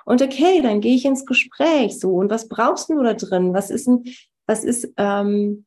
Und 0.05 0.21
okay, 0.21 0.61
dann 0.61 0.81
gehe 0.81 0.95
ich 0.95 1.05
ins 1.05 1.25
Gespräch 1.25 1.99
so. 1.99 2.15
Und 2.15 2.29
was 2.29 2.49
brauchst 2.49 2.89
du 2.89 3.01
da 3.03 3.13
drin? 3.13 3.53
Was 3.53 3.69
ist 3.69 3.87
denn, 3.87 4.03
was 4.45 4.63
ist, 4.63 4.91
ähm, 4.97 5.65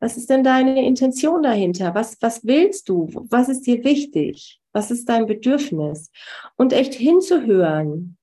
was 0.00 0.16
ist 0.16 0.30
denn 0.30 0.42
deine 0.42 0.84
Intention 0.84 1.42
dahinter? 1.42 1.94
Was, 1.94 2.16
was 2.20 2.44
willst 2.44 2.88
du? 2.88 3.08
Was 3.28 3.48
ist 3.48 3.66
dir 3.66 3.84
wichtig? 3.84 4.60
Was 4.74 4.90
ist 4.90 5.08
dein 5.08 5.26
Bedürfnis? 5.26 6.10
Und 6.56 6.72
echt 6.72 6.94
hinzuhören. 6.94 8.18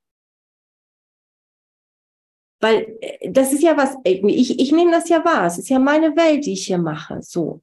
Weil 2.60 2.98
äh, 3.02 3.32
das 3.32 3.54
ist 3.54 3.64
ja 3.64 3.76
was, 3.78 3.96
ich, 4.04 4.60
ich 4.60 4.72
nehme 4.72 4.92
das 4.92 5.10
ja 5.10 5.26
wahr. 5.26 5.48
Es 5.48 5.58
ist 5.58 5.70
ja 5.70 5.80
meine 5.80 6.16
Welt, 6.16 6.46
die 6.46 6.54
ich 6.54 6.68
hier 6.68 6.78
mache. 6.78 7.22
So. 7.24 7.62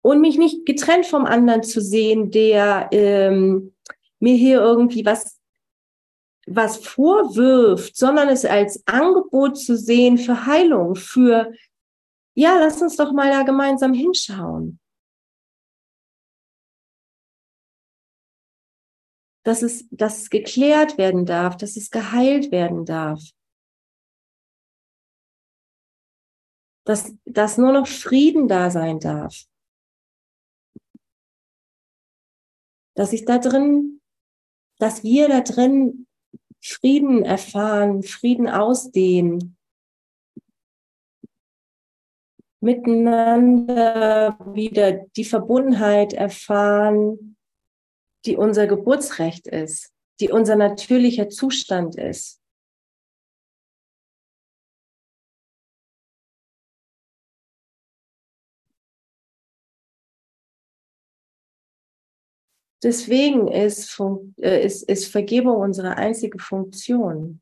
Und 0.00 0.20
mich 0.20 0.38
nicht 0.38 0.64
getrennt 0.64 1.04
vom 1.04 1.26
anderen 1.26 1.62
zu 1.62 1.82
sehen, 1.82 2.30
der 2.30 2.88
ähm, 2.92 3.74
mir 4.20 4.36
hier 4.36 4.60
irgendwie 4.60 5.04
was 5.04 5.38
was 6.50 6.78
vorwirft, 6.78 7.96
sondern 7.96 8.28
es 8.28 8.44
als 8.44 8.82
Angebot 8.86 9.58
zu 9.58 9.76
sehen 9.76 10.18
für 10.18 10.46
Heilung, 10.46 10.94
für, 10.94 11.52
ja, 12.34 12.58
lass 12.58 12.80
uns 12.80 12.96
doch 12.96 13.12
mal 13.12 13.30
da 13.30 13.42
gemeinsam 13.42 13.92
hinschauen. 13.92 14.78
Dass 19.48 19.62
es, 19.62 19.88
dass 19.90 20.18
es 20.18 20.28
geklärt 20.28 20.98
werden 20.98 21.24
darf, 21.24 21.56
dass 21.56 21.78
es 21.78 21.90
geheilt 21.90 22.52
werden 22.52 22.84
darf. 22.84 23.22
Dass, 26.84 27.14
dass 27.24 27.56
nur 27.56 27.72
noch 27.72 27.86
Frieden 27.86 28.46
da 28.46 28.70
sein 28.70 29.00
darf. 29.00 29.46
Dass 32.94 33.14
ich 33.14 33.24
da 33.24 33.38
drin, 33.38 34.02
dass 34.76 35.02
wir 35.02 35.28
da 35.28 35.40
drin 35.40 36.06
Frieden 36.62 37.24
erfahren, 37.24 38.02
Frieden 38.02 38.50
ausdehnen, 38.50 39.56
miteinander 42.60 44.36
wieder 44.52 44.92
die 44.92 45.24
Verbundenheit 45.24 46.12
erfahren, 46.12 47.37
die 48.28 48.36
unser 48.36 48.66
Geburtsrecht 48.66 49.46
ist, 49.48 49.90
die 50.20 50.28
unser 50.30 50.54
natürlicher 50.54 51.30
Zustand 51.30 51.96
ist. 51.96 52.42
Deswegen 62.82 63.48
ist, 63.48 63.98
äh, 64.40 64.64
ist, 64.64 64.88
ist 64.88 65.10
Vergebung 65.10 65.56
unsere 65.56 65.96
einzige 65.96 66.38
Funktion. 66.38 67.40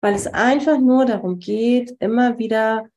Weil 0.00 0.14
es 0.14 0.26
einfach 0.26 0.78
nur 0.78 1.04
darum 1.04 1.38
geht, 1.38 1.96
immer 2.00 2.38
wieder 2.38 2.88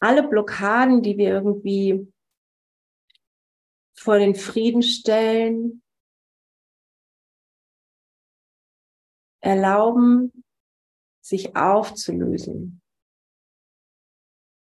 alle 0.00 0.26
Blockaden, 0.26 1.02
die 1.02 1.18
wir 1.18 1.30
irgendwie 1.30 2.12
vor 3.96 4.18
den 4.18 4.36
Frieden 4.36 4.82
stellen, 4.82 5.82
erlauben, 9.40 10.44
sich 11.20 11.56
aufzulösen, 11.56 12.80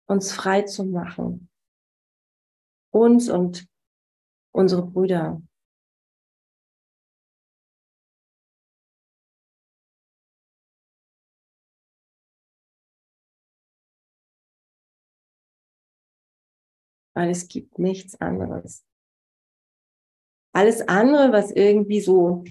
uns 0.07 0.33
frei 0.33 0.62
zu 0.62 0.85
machen, 0.85 1.50
uns 2.90 3.28
und 3.28 3.68
unsere 4.52 4.87
Brüder. 4.87 5.42
Weil 17.18 17.31
es 17.31 17.48
gibt 17.48 17.81
nichts 17.81 18.20
anderes. 18.20 18.87
Alles 20.54 20.87
andere, 20.87 21.33
was 21.33 21.50
irgendwie 21.50 22.00
so 22.00 22.44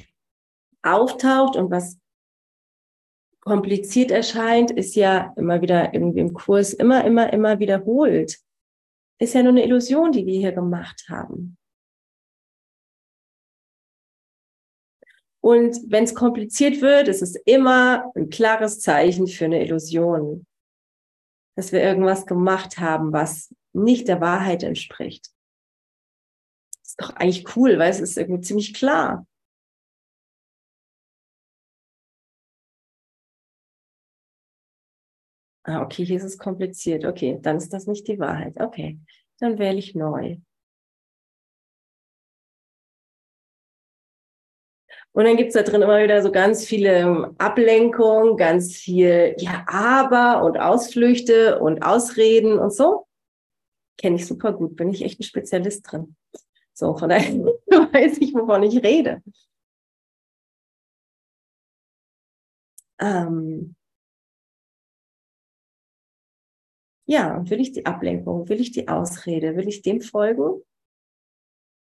auftaucht 0.84 1.56
und 1.56 1.72
was 1.72 1.98
kompliziert 3.40 4.12
erscheint, 4.12 4.70
ist 4.72 4.98
ja 4.98 5.34
immer 5.38 5.62
wieder 5.62 5.94
irgendwie 5.94 6.20
im 6.20 6.34
Kurs 6.34 6.74
immer, 6.74 7.06
immer, 7.06 7.32
immer 7.32 7.60
wiederholt. 7.60 8.42
Ist 9.22 9.36
ja 9.36 9.42
nur 9.42 9.54
eine 9.54 9.64
Illusion, 9.64 10.12
die 10.12 10.26
wir 10.26 10.38
hier 10.38 10.52
gemacht 10.52 11.06
haben. 11.08 11.58
Und 15.40 15.80
wenn 15.90 16.04
es 16.04 16.14
kompliziert 16.14 16.82
wird, 16.82 17.08
ist 17.08 17.22
es 17.22 17.38
immer 17.46 18.12
ein 18.16 18.30
klares 18.30 18.82
Zeichen 18.82 19.28
für 19.28 19.46
eine 19.46 19.64
Illusion, 19.64 20.46
dass 21.56 21.72
wir 21.72 21.82
irgendwas 21.82 22.26
gemacht 22.26 22.80
haben, 22.80 23.14
was 23.14 23.56
nicht 23.78 24.08
der 24.08 24.22
Wahrheit 24.22 24.64
entspricht. 24.64 25.28
Das 26.82 26.90
ist 26.90 27.02
doch 27.02 27.10
eigentlich 27.12 27.56
cool, 27.56 27.80
weil 27.80 27.92
es 27.92 28.00
ist 28.00 28.18
irgendwie 28.18 28.42
ziemlich 28.42 28.74
klar. 28.74 29.26
Ah, 35.64 35.82
okay, 35.82 36.06
hier 36.06 36.16
ist 36.18 36.24
es 36.24 36.38
kompliziert. 36.38 37.04
Okay, 37.06 37.40
dann 37.42 37.58
ist 37.58 37.74
das 37.74 37.88
nicht 37.88 38.08
die 38.08 38.20
Wahrheit. 38.20 38.56
Okay, 38.60 39.00
dann 39.40 39.60
wähle 39.60 39.78
ich 39.78 39.96
neu. 39.96 40.38
Und 45.12 45.26
dann 45.26 45.36
gibt 45.36 45.50
es 45.50 45.56
da 45.56 45.64
drin 45.64 45.82
immer 45.82 46.02
wieder 46.04 46.22
so 46.22 46.32
ganz 46.32 46.64
viele 46.64 47.00
ähm, 47.00 47.36
Ablenkungen, 47.40 48.38
ganz 48.38 48.76
viel, 48.76 49.36
ja, 49.40 49.66
aber 49.68 50.44
und 50.44 50.60
Ausflüchte 50.60 51.60
und 51.60 51.82
Ausreden 51.82 52.60
und 52.60 52.72
so. 52.72 53.07
Kenne 53.98 54.18
ich 54.18 54.26
super 54.28 54.54
gut, 54.54 54.76
bin 54.76 54.90
ich 54.90 55.04
echt 55.04 55.20
ein 55.20 55.24
Spezialist 55.24 55.92
drin. 55.92 56.16
So, 56.74 56.96
von 56.98 57.10
daher 57.10 57.34
weiß 57.94 58.20
ich, 58.20 58.34
wovon 58.34 58.64
ich 58.64 58.84
rede. 58.84 59.22
Ähm, 63.00 63.76
Ja, 67.06 67.44
will 67.50 67.60
ich 67.60 67.72
die 67.74 67.86
Ablenkung, 67.86 68.48
will 68.50 68.62
ich 68.62 68.72
die 68.72 68.88
Ausrede, 68.88 69.56
will 69.56 69.68
ich 69.68 69.82
dem 69.82 70.00
folgen? 70.02 70.62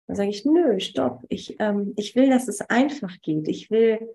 Dann 0.07 0.15
sage 0.15 0.29
ich, 0.29 0.45
nö, 0.45 0.79
stopp. 0.79 1.23
Ich, 1.29 1.55
ähm, 1.59 1.93
ich 1.97 2.15
will, 2.15 2.29
dass 2.29 2.47
es 2.47 2.61
einfach 2.61 3.21
geht. 3.21 3.47
Ich 3.47 3.69
will, 3.69 4.13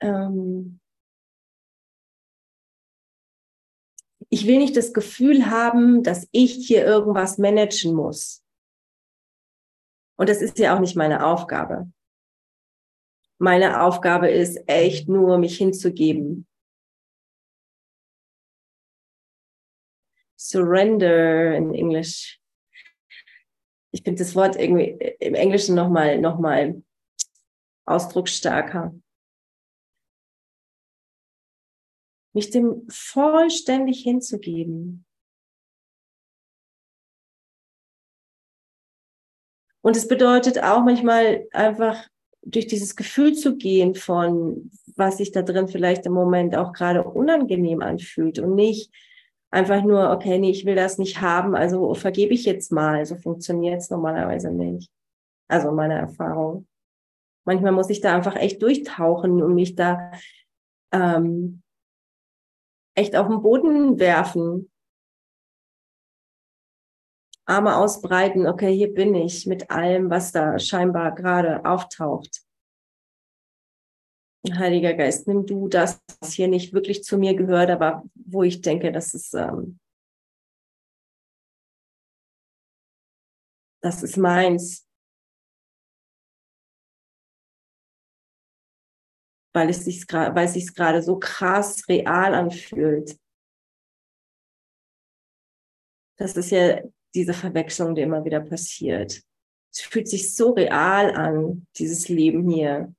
ähm, 0.00 0.80
ich 4.32 4.46
will 4.46 4.56
nicht 4.56 4.78
das 4.78 4.94
Gefühl 4.94 5.50
haben, 5.50 6.02
dass 6.02 6.26
ich 6.32 6.54
hier 6.66 6.86
irgendwas 6.86 7.36
managen 7.36 7.94
muss. 7.94 8.42
Und 10.16 10.30
das 10.30 10.40
ist 10.40 10.58
ja 10.58 10.74
auch 10.74 10.80
nicht 10.80 10.96
meine 10.96 11.26
Aufgabe. 11.26 11.92
Meine 13.36 13.82
Aufgabe 13.82 14.30
ist 14.30 14.58
echt 14.68 15.06
nur, 15.06 15.36
mich 15.36 15.58
hinzugeben, 15.58 16.48
surrender 20.38 21.54
in 21.54 21.74
English. 21.74 22.40
ich 23.90 24.02
finde 24.02 24.24
das 24.24 24.34
Wort 24.34 24.56
irgendwie 24.56 25.14
im 25.20 25.34
Englischen 25.34 25.74
nochmal 25.74 26.18
noch 26.18 26.38
mal 26.38 26.82
ausdrucksstarker. 27.84 28.94
Mich 32.32 32.50
dem 32.50 32.86
vollständig 32.88 34.02
hinzugeben. 34.02 35.04
Und 39.82 39.96
es 39.96 40.08
bedeutet 40.08 40.62
auch 40.62 40.82
manchmal 40.84 41.46
einfach 41.52 42.06
durch 42.42 42.66
dieses 42.66 42.96
Gefühl 42.96 43.34
zu 43.34 43.56
gehen 43.56 43.94
von, 43.94 44.70
was 44.96 45.18
sich 45.18 45.32
da 45.32 45.42
drin 45.42 45.68
vielleicht 45.68 46.06
im 46.06 46.12
Moment 46.12 46.56
auch 46.56 46.72
gerade 46.72 47.04
unangenehm 47.04 47.82
anfühlt 47.82 48.38
und 48.38 48.54
nicht 48.54 48.92
einfach 49.50 49.82
nur, 49.82 50.10
okay, 50.10 50.38
nee, 50.38 50.50
ich 50.50 50.64
will 50.64 50.74
das 50.74 50.98
nicht 50.98 51.20
haben, 51.20 51.54
also 51.54 51.94
vergebe 51.94 52.32
ich 52.34 52.44
jetzt 52.44 52.72
mal. 52.72 53.04
So 53.06 53.16
funktioniert 53.16 53.80
es 53.80 53.90
normalerweise 53.90 54.50
nicht. 54.50 54.90
Also 55.48 55.70
meine 55.72 55.94
Erfahrung. 55.94 56.66
Manchmal 57.44 57.72
muss 57.72 57.90
ich 57.90 58.00
da 58.00 58.14
einfach 58.14 58.36
echt 58.36 58.62
durchtauchen 58.62 59.42
und 59.42 59.54
mich 59.54 59.74
da 59.74 60.12
ähm, 60.92 61.61
echt 62.94 63.16
auf 63.16 63.28
den 63.28 63.42
Boden 63.42 63.98
werfen. 63.98 64.70
Arme 67.44 67.76
ausbreiten, 67.76 68.46
okay, 68.46 68.74
hier 68.74 68.92
bin 68.94 69.14
ich 69.14 69.46
mit 69.46 69.70
allem, 69.70 70.10
was 70.10 70.32
da 70.32 70.58
scheinbar 70.58 71.14
gerade 71.14 71.64
auftaucht. 71.64 72.42
Heiliger 74.50 74.94
Geist, 74.94 75.28
nimm 75.28 75.46
du 75.46 75.68
das, 75.68 76.00
was 76.20 76.32
hier 76.32 76.48
nicht 76.48 76.72
wirklich 76.72 77.04
zu 77.04 77.16
mir 77.16 77.34
gehört, 77.34 77.70
aber 77.70 78.02
wo 78.14 78.42
ich 78.42 78.60
denke, 78.60 78.90
das 78.90 79.14
ist, 79.14 79.34
ähm, 79.34 79.78
das 83.80 84.02
ist 84.02 84.16
meins. 84.16 84.88
Weil 89.54 89.68
es 89.68 89.84
sich 89.84 90.04
weil 90.08 90.46
es 90.46 90.54
sich 90.54 90.74
gerade 90.74 91.02
so 91.02 91.18
krass 91.18 91.86
real 91.88 92.34
anfühlt. 92.34 93.18
Das 96.16 96.36
ist 96.36 96.50
ja 96.50 96.80
diese 97.14 97.34
Verwechslung, 97.34 97.94
die 97.94 98.02
immer 98.02 98.24
wieder 98.24 98.40
passiert. 98.40 99.22
Es 99.72 99.80
fühlt 99.80 100.08
sich 100.08 100.34
so 100.34 100.52
real 100.52 101.14
an, 101.14 101.66
dieses 101.76 102.08
Leben 102.08 102.48
hier 102.48 102.94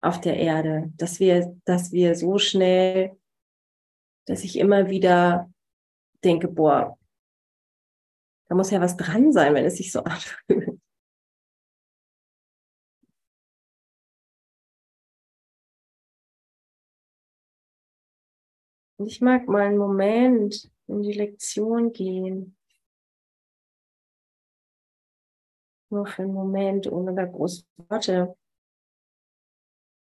auf 0.00 0.20
der 0.20 0.36
Erde, 0.36 0.92
dass 0.96 1.20
wir, 1.20 1.56
dass 1.64 1.92
wir 1.92 2.14
so 2.14 2.38
schnell, 2.38 3.16
dass 4.26 4.44
ich 4.44 4.58
immer 4.58 4.88
wieder 4.88 5.52
denke, 6.24 6.48
boah, 6.48 6.98
da 8.48 8.54
muss 8.54 8.70
ja 8.70 8.80
was 8.80 8.96
dran 8.96 9.32
sein, 9.32 9.54
wenn 9.54 9.64
es 9.64 9.76
sich 9.76 9.92
so 9.92 10.00
anfühlt. 10.04 10.77
Und 18.98 19.06
ich 19.06 19.20
mag 19.20 19.46
mal 19.46 19.62
einen 19.62 19.78
Moment 19.78 20.70
in 20.88 21.02
die 21.02 21.12
Lektion 21.12 21.92
gehen. 21.92 22.56
Nur 25.90 26.06
für 26.06 26.22
einen 26.22 26.34
Moment, 26.34 26.90
ohne 26.90 27.14
da 27.14 27.24
große 27.24 27.64
Worte 27.76 28.36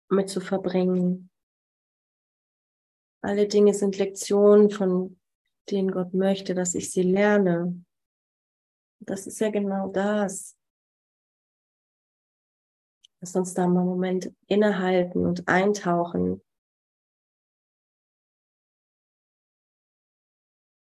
mit 0.09 0.31
zu 0.31 0.41
verbringen. 0.41 1.31
Alle 3.21 3.47
Dinge 3.47 3.75
sind 3.75 3.99
Lektionen, 3.99 4.71
von 4.71 5.21
denen 5.71 5.91
Gott 5.91 6.15
möchte, 6.15 6.55
dass 6.55 6.75
ich 6.75 6.91
sie 6.91 7.03
lerne. 7.03 7.85
Das 9.01 9.27
ist 9.27 9.39
ja 9.41 9.51
genau 9.51 9.89
das. 9.89 10.57
Lass 13.21 13.37
uns 13.37 13.53
da 13.53 13.67
mal 13.67 13.81
einen 13.81 13.89
Moment 13.89 14.33
innehalten 14.47 15.27
und 15.27 15.47
eintauchen. 15.47 16.41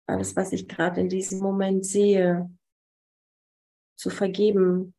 Alles, 0.07 0.35
was 0.35 0.53
ich 0.53 0.67
gerade 0.67 1.01
in 1.01 1.09
diesem 1.09 1.39
Moment 1.39 1.85
sehe, 1.85 2.49
zu 3.95 4.09
vergeben, 4.09 4.95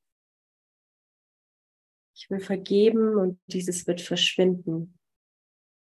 ich 2.14 2.28
will 2.30 2.40
vergeben 2.40 3.16
und 3.16 3.40
dieses 3.46 3.86
wird 3.86 4.00
verschwinden. 4.00 4.98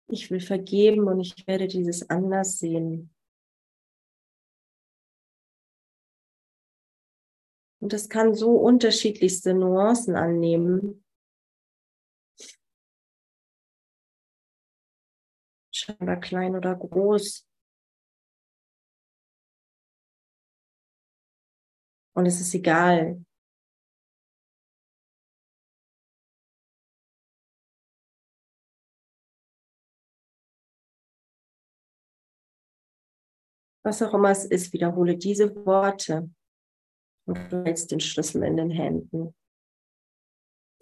Ich 0.07 0.31
will 0.31 0.39
vergeben 0.39 1.07
und 1.07 1.19
ich 1.19 1.45
werde 1.45 1.67
dieses 1.67 2.09
anders 2.09 2.57
sehen. 2.57 3.13
Und 7.81 7.91
das 7.91 8.07
kann 8.07 8.33
so 8.33 8.55
unterschiedlichste 8.55 9.53
Nuancen 9.53 10.15
annehmen. 10.15 11.03
Scheinbar 15.73 16.19
klein 16.21 16.55
oder 16.55 16.75
groß. 16.75 17.50
Und 22.13 22.25
es 22.25 22.41
ist 22.41 22.53
egal, 22.53 23.23
was 33.83 34.01
auch 34.01 34.13
immer 34.13 34.29
es 34.29 34.45
ist, 34.45 34.73
wiederhole 34.73 35.17
diese 35.17 35.55
Worte 35.65 36.29
und 37.25 37.51
du 37.51 37.63
hältst 37.63 37.91
den 37.91 37.99
Schlüssel 37.99 38.43
in 38.43 38.57
den 38.57 38.69
Händen, 38.69 39.35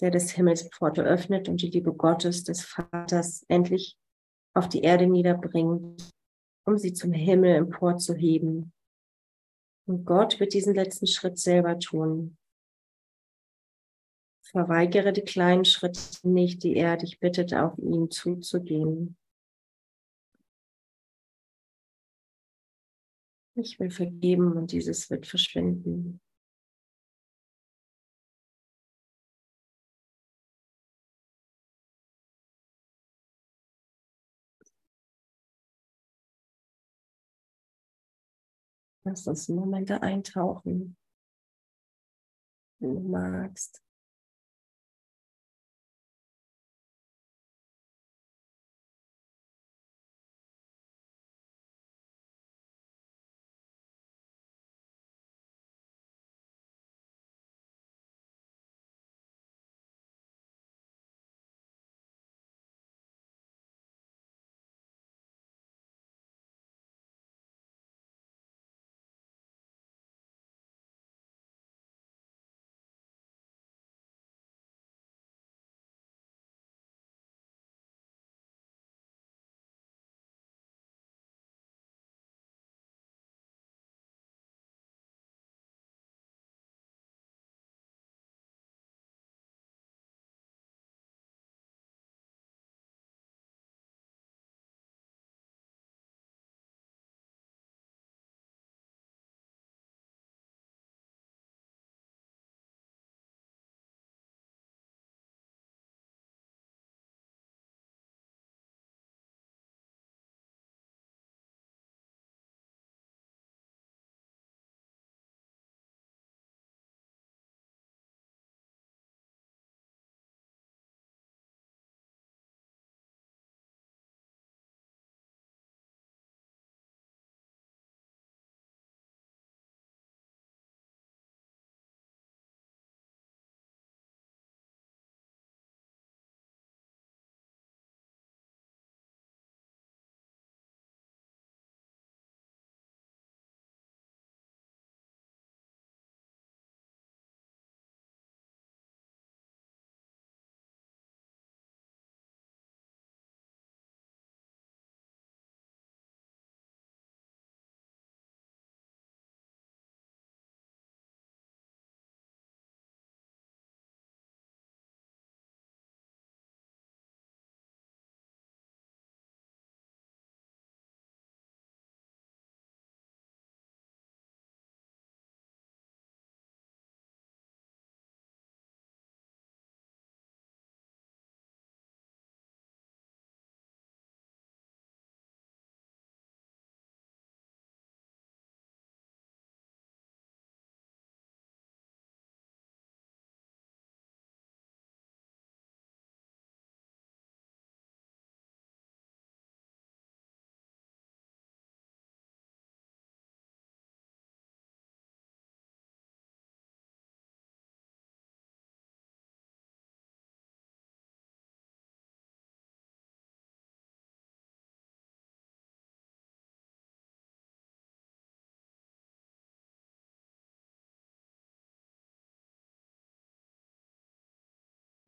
der 0.02 0.12
des 0.12 0.32
Himmels 0.32 0.70
Pforte 0.70 1.04
öffnet 1.04 1.50
und 1.50 1.62
die 1.62 1.70
Liebe 1.70 1.94
Gottes, 1.94 2.44
des 2.44 2.64
Vaters, 2.64 3.46
endlich 3.48 3.98
auf 4.56 4.68
die 4.68 4.82
Erde 4.82 5.08
niederbringt, 5.08 6.12
um 6.66 6.78
sie 6.78 6.94
zum 6.94 7.14
Himmel 7.14 7.56
emporzuheben. 7.56 8.74
Und 9.90 10.06
Gott 10.06 10.40
wird 10.40 10.54
diesen 10.54 10.76
letzten 10.76 11.08
Schritt 11.08 11.40
selber 11.40 11.80
tun. 11.80 12.38
Verweigere 14.44 15.12
die 15.14 15.24
kleinen 15.24 15.66
Schritte 15.66 16.00
nicht, 16.22 16.62
die 16.62 16.76
er 16.76 16.96
dich 16.96 17.20
bittet, 17.20 17.56
auf 17.56 17.76
ihn 17.80 18.12
zuzugehen. 18.12 19.18
Ich 23.56 23.80
will 23.80 23.90
vergeben 23.90 24.56
und 24.58 24.72
dieses 24.74 25.10
wird 25.10 25.26
verschwinden. 25.26 26.22
Lass 39.10 39.26
uns 39.26 39.50
Momente 39.50 40.04
eintauchen, 40.04 40.96
wenn 42.78 42.94
du 42.94 43.10
magst. 43.10 43.82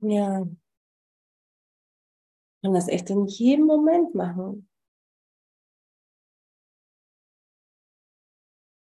Ja. 0.01 0.45
Ich 2.53 2.61
kann 2.63 2.73
das 2.73 2.87
echt 2.87 3.09
in 3.09 3.25
jedem 3.27 3.65
Moment 3.65 4.13
machen. 4.13 4.67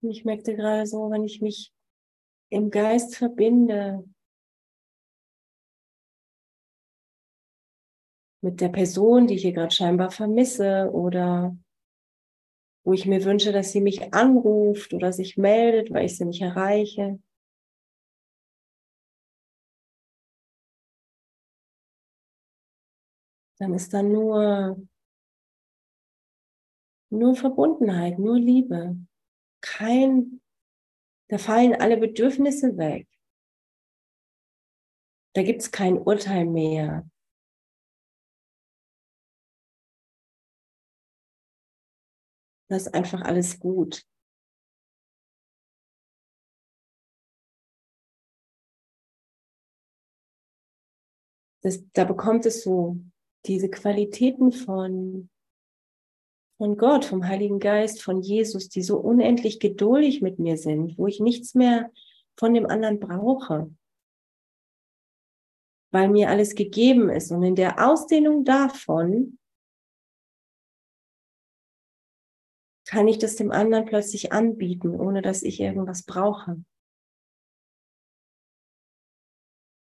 Und 0.00 0.10
ich 0.10 0.24
merkte 0.24 0.54
gerade 0.54 0.86
so, 0.86 1.10
wenn 1.10 1.24
ich 1.24 1.40
mich 1.40 1.72
im 2.50 2.70
Geist 2.70 3.16
verbinde 3.16 4.04
mit 8.40 8.60
der 8.60 8.68
Person, 8.68 9.26
die 9.26 9.34
ich 9.34 9.42
hier 9.42 9.52
gerade 9.52 9.74
scheinbar 9.74 10.10
vermisse 10.10 10.90
oder 10.92 11.56
wo 12.84 12.92
ich 12.92 13.06
mir 13.06 13.24
wünsche, 13.24 13.52
dass 13.52 13.72
sie 13.72 13.80
mich 13.80 14.14
anruft 14.14 14.94
oder 14.94 15.12
sich 15.12 15.36
meldet, 15.36 15.90
weil 15.90 16.06
ich 16.06 16.16
sie 16.16 16.24
nicht 16.24 16.40
erreiche. 16.40 17.18
Dann 23.58 23.74
ist 23.74 23.92
da 23.92 24.02
nur, 24.02 24.80
nur 27.10 27.34
Verbundenheit, 27.34 28.18
nur 28.18 28.38
Liebe. 28.38 28.96
Kein, 29.60 30.40
da 31.28 31.38
fallen 31.38 31.74
alle 31.74 31.96
Bedürfnisse 31.96 32.76
weg. 32.76 33.08
Da 35.34 35.42
gibt 35.42 35.62
es 35.62 35.70
kein 35.72 35.98
Urteil 35.98 36.46
mehr. 36.46 37.08
Das 42.68 42.86
ist 42.86 42.94
einfach 42.94 43.22
alles 43.22 43.58
gut. 43.58 44.02
Das, 51.62 51.82
da 51.92 52.04
bekommt 52.04 52.46
es 52.46 52.62
so 52.62 53.00
diese 53.48 53.70
Qualitäten 53.70 54.52
von, 54.52 55.30
von 56.58 56.76
Gott, 56.76 57.04
vom 57.06 57.26
Heiligen 57.26 57.58
Geist, 57.58 58.02
von 58.02 58.20
Jesus, 58.20 58.68
die 58.68 58.82
so 58.82 58.98
unendlich 58.98 59.58
geduldig 59.58 60.20
mit 60.20 60.38
mir 60.38 60.56
sind, 60.56 60.98
wo 60.98 61.06
ich 61.06 61.18
nichts 61.18 61.54
mehr 61.54 61.90
von 62.36 62.54
dem 62.54 62.66
anderen 62.66 63.00
brauche, 63.00 63.74
weil 65.90 66.08
mir 66.10 66.28
alles 66.28 66.54
gegeben 66.54 67.08
ist. 67.08 67.32
Und 67.32 67.42
in 67.42 67.56
der 67.56 67.88
Ausdehnung 67.88 68.44
davon 68.44 69.38
kann 72.86 73.08
ich 73.08 73.18
das 73.18 73.36
dem 73.36 73.50
anderen 73.50 73.86
plötzlich 73.86 74.32
anbieten, 74.32 74.94
ohne 74.94 75.20
dass 75.20 75.42
ich 75.42 75.60
irgendwas 75.60 76.04
brauche. 76.04 76.62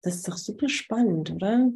Das 0.01 0.15
ist 0.15 0.27
doch 0.27 0.37
super 0.37 0.69
spannend, 0.69 1.31
oder? 1.31 1.71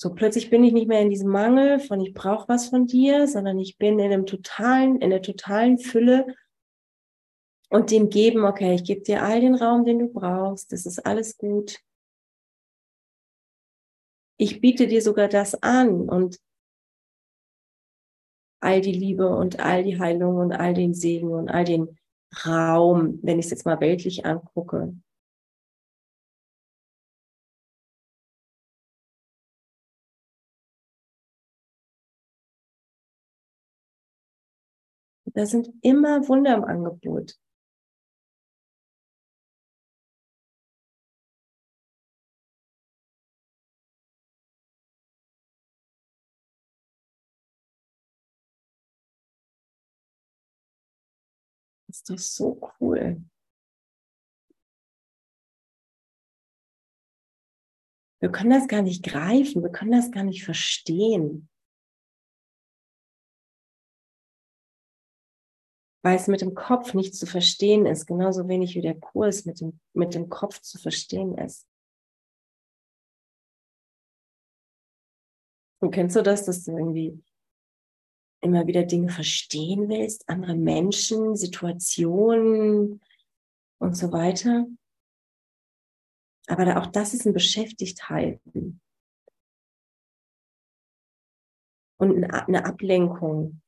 So 0.00 0.14
plötzlich 0.14 0.48
bin 0.48 0.64
ich 0.64 0.72
nicht 0.72 0.88
mehr 0.88 1.02
in 1.02 1.10
diesem 1.10 1.30
Mangel 1.30 1.78
von 1.78 2.00
ich 2.00 2.14
brauche 2.14 2.48
was 2.48 2.68
von 2.68 2.86
dir, 2.86 3.26
sondern 3.26 3.58
ich 3.58 3.76
bin 3.76 3.98
in 3.98 4.12
einem 4.12 4.24
totalen, 4.24 5.00
in 5.00 5.10
der 5.10 5.20
totalen 5.20 5.78
Fülle 5.78 6.26
und 7.68 7.90
dem 7.90 8.08
geben, 8.08 8.44
okay, 8.44 8.74
ich 8.74 8.84
gebe 8.84 9.02
dir 9.02 9.22
all 9.22 9.40
den 9.40 9.54
Raum, 9.54 9.84
den 9.84 9.98
du 9.98 10.08
brauchst, 10.08 10.72
das 10.72 10.86
ist 10.86 11.04
alles 11.04 11.36
gut 11.36 11.78
ich 14.40 14.62
biete 14.62 14.88
dir 14.88 15.02
sogar 15.02 15.28
das 15.28 15.62
an 15.62 16.08
und 16.08 16.40
all 18.60 18.80
die 18.80 18.92
Liebe 18.92 19.28
und 19.28 19.60
all 19.60 19.84
die 19.84 19.98
Heilung 19.98 20.36
und 20.36 20.52
all 20.52 20.72
den 20.72 20.94
Segen 20.94 21.30
und 21.30 21.50
all 21.50 21.64
den 21.64 21.98
Raum, 22.46 23.18
wenn 23.22 23.38
ich 23.38 23.46
es 23.46 23.50
jetzt 23.50 23.66
mal 23.66 23.80
weltlich 23.80 24.24
angucke. 24.24 24.94
Da 35.34 35.46
sind 35.46 35.68
immer 35.82 36.28
Wunder 36.28 36.54
im 36.54 36.64
Angebot. 36.64 37.36
ist 51.90 52.08
doch 52.08 52.18
so 52.18 52.72
cool. 52.80 53.22
Wir 58.20 58.30
können 58.30 58.50
das 58.50 58.68
gar 58.68 58.82
nicht 58.82 59.02
greifen, 59.02 59.62
wir 59.62 59.70
können 59.70 59.92
das 59.92 60.10
gar 60.10 60.24
nicht 60.24 60.44
verstehen. 60.44 61.49
Weil 66.02 66.16
es 66.16 66.28
mit 66.28 66.40
dem 66.40 66.54
Kopf 66.54 66.94
nicht 66.94 67.14
zu 67.14 67.26
verstehen 67.26 67.86
ist, 67.86 68.06
genauso 68.06 68.48
wenig 68.48 68.74
wie 68.74 68.80
der 68.80 68.98
Kurs 68.98 69.44
mit 69.44 69.60
dem, 69.60 69.80
mit 69.92 70.14
dem 70.14 70.28
Kopf 70.28 70.60
zu 70.60 70.78
verstehen 70.78 71.36
ist. 71.36 71.66
Und 75.80 75.92
kennst 75.92 76.16
du 76.16 76.22
das, 76.22 76.44
dass 76.44 76.64
du 76.64 76.72
irgendwie 76.72 77.22
immer 78.42 78.66
wieder 78.66 78.84
Dinge 78.84 79.10
verstehen 79.10 79.88
willst, 79.88 80.28
andere 80.28 80.54
Menschen, 80.54 81.36
Situationen 81.36 83.02
und 83.78 83.96
so 83.96 84.12
weiter. 84.12 84.66
Aber 86.46 86.80
auch 86.80 86.86
das 86.86 87.14
ist 87.14 87.26
ein 87.26 87.32
Beschäftigthalten 87.32 88.80
und 91.98 92.24
eine 92.24 92.64
Ablenkung. 92.64 93.62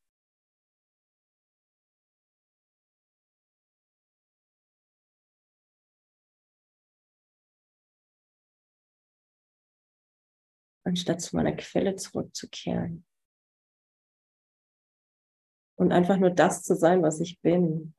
Anstatt 10.84 11.20
zu 11.20 11.36
meiner 11.36 11.52
Quelle 11.52 11.96
zurückzukehren 11.96 13.04
und 15.76 15.92
einfach 15.92 16.16
nur 16.16 16.30
das 16.30 16.62
zu 16.62 16.76
sein, 16.76 17.02
was 17.02 17.20
ich 17.20 17.40
bin. 17.40 17.94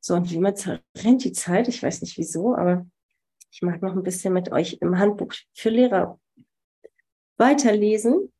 So, 0.00 0.14
und 0.14 0.30
wie 0.30 0.38
man 0.38 0.54
rennt 0.98 1.24
die 1.24 1.32
Zeit, 1.32 1.66
ich 1.68 1.82
weiß 1.82 2.02
nicht 2.02 2.18
wieso, 2.18 2.54
aber 2.54 2.86
ich 3.50 3.62
mag 3.62 3.80
noch 3.80 3.94
ein 3.94 4.02
bisschen 4.02 4.34
mit 4.34 4.52
euch 4.52 4.78
im 4.82 4.98
Handbuch 4.98 5.32
für 5.54 5.70
Lehrer 5.70 6.20
weiterlesen. 7.38 8.30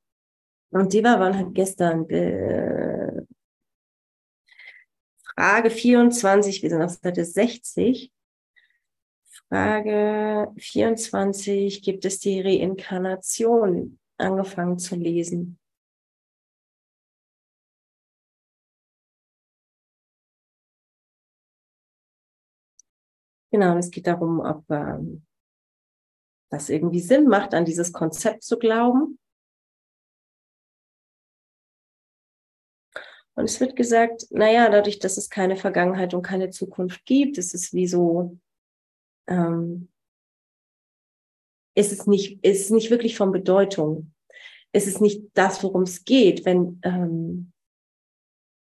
Und 0.70 0.92
die 0.92 1.02
waren 1.02 1.35
halt 1.35 1.54
gestern 1.54 2.07
Frage 5.37 5.70
24, 5.70 6.62
wir 6.62 6.70
sind 6.70 6.83
auf 6.83 6.92
Seite 6.92 7.25
60. 7.25 8.12
Frage 9.49 10.53
24, 10.57 11.83
gibt 11.83 12.05
es 12.05 12.20
die 12.20 12.40
Reinkarnation 12.40 13.99
angefangen 14.16 14.79
zu 14.79 14.94
lesen? 14.94 15.59
Genau, 23.51 23.77
es 23.77 23.90
geht 23.90 24.07
darum, 24.07 24.40
ob 24.40 24.68
ähm, 24.70 25.25
das 26.51 26.68
irgendwie 26.68 27.01
Sinn 27.01 27.27
macht, 27.27 27.55
an 27.55 27.64
dieses 27.64 27.92
Konzept 27.92 28.44
zu 28.44 28.59
glauben. 28.59 29.18
Und 33.37 33.44
es 33.44 33.61
wird 33.61 33.77
gesagt, 33.77 34.27
naja, 34.31 34.68
dadurch, 34.70 34.99
dass 34.99 35.16
es 35.16 35.29
keine 35.29 35.57
Vergangenheit 35.57 36.14
und 36.14 36.23
keine 36.23 36.51
Zukunft 36.51 37.05
gibt, 37.05 37.37
ist 37.37 37.55
es 37.55 37.73
wie 37.73 37.87
so 37.87 38.38
ähm, 39.27 39.88
ist 41.75 41.92
es 41.92 42.07
nicht, 42.07 42.44
ist 42.44 42.64
es 42.64 42.70
nicht 42.70 42.90
wirklich 42.90 43.16
von 43.16 43.33
Bedeutung. 43.33 44.12
Ist 44.73 44.87
es 44.87 45.01
nicht 45.01 45.25
das, 45.35 45.62
worum 45.62 45.83
es 45.83 46.05
geht. 46.05 46.44
Wenn, 46.44 46.81
ähm, 46.83 47.53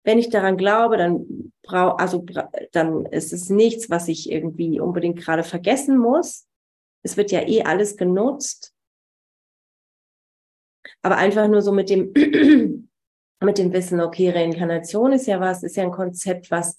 wenn 0.04 0.18
ich 0.18 0.30
daran 0.30 0.56
glaube, 0.56 0.96
dann 0.96 1.52
brau, 1.62 1.90
also, 1.90 2.24
dann 2.72 3.06
ist 3.06 3.32
es 3.32 3.50
nichts, 3.50 3.90
was 3.90 4.08
ich 4.08 4.30
irgendwie 4.30 4.80
unbedingt 4.80 5.18
gerade 5.18 5.44
vergessen 5.44 5.96
muss. 5.96 6.46
Es 7.04 7.16
wird 7.16 7.30
ja 7.30 7.46
eh 7.46 7.62
alles 7.62 7.96
genutzt. 7.96 8.74
Aber 11.02 11.16
einfach 11.16 11.48
nur 11.48 11.62
so 11.62 11.72
mit 11.72 11.90
dem, 11.90 12.88
mit 13.42 13.58
dem 13.58 13.72
Wissen, 13.72 14.00
okay, 14.00 14.30
Reinkarnation 14.30 15.12
ist 15.12 15.26
ja 15.26 15.40
was, 15.40 15.62
ist 15.62 15.76
ja 15.76 15.84
ein 15.84 15.90
Konzept, 15.90 16.50
was 16.50 16.78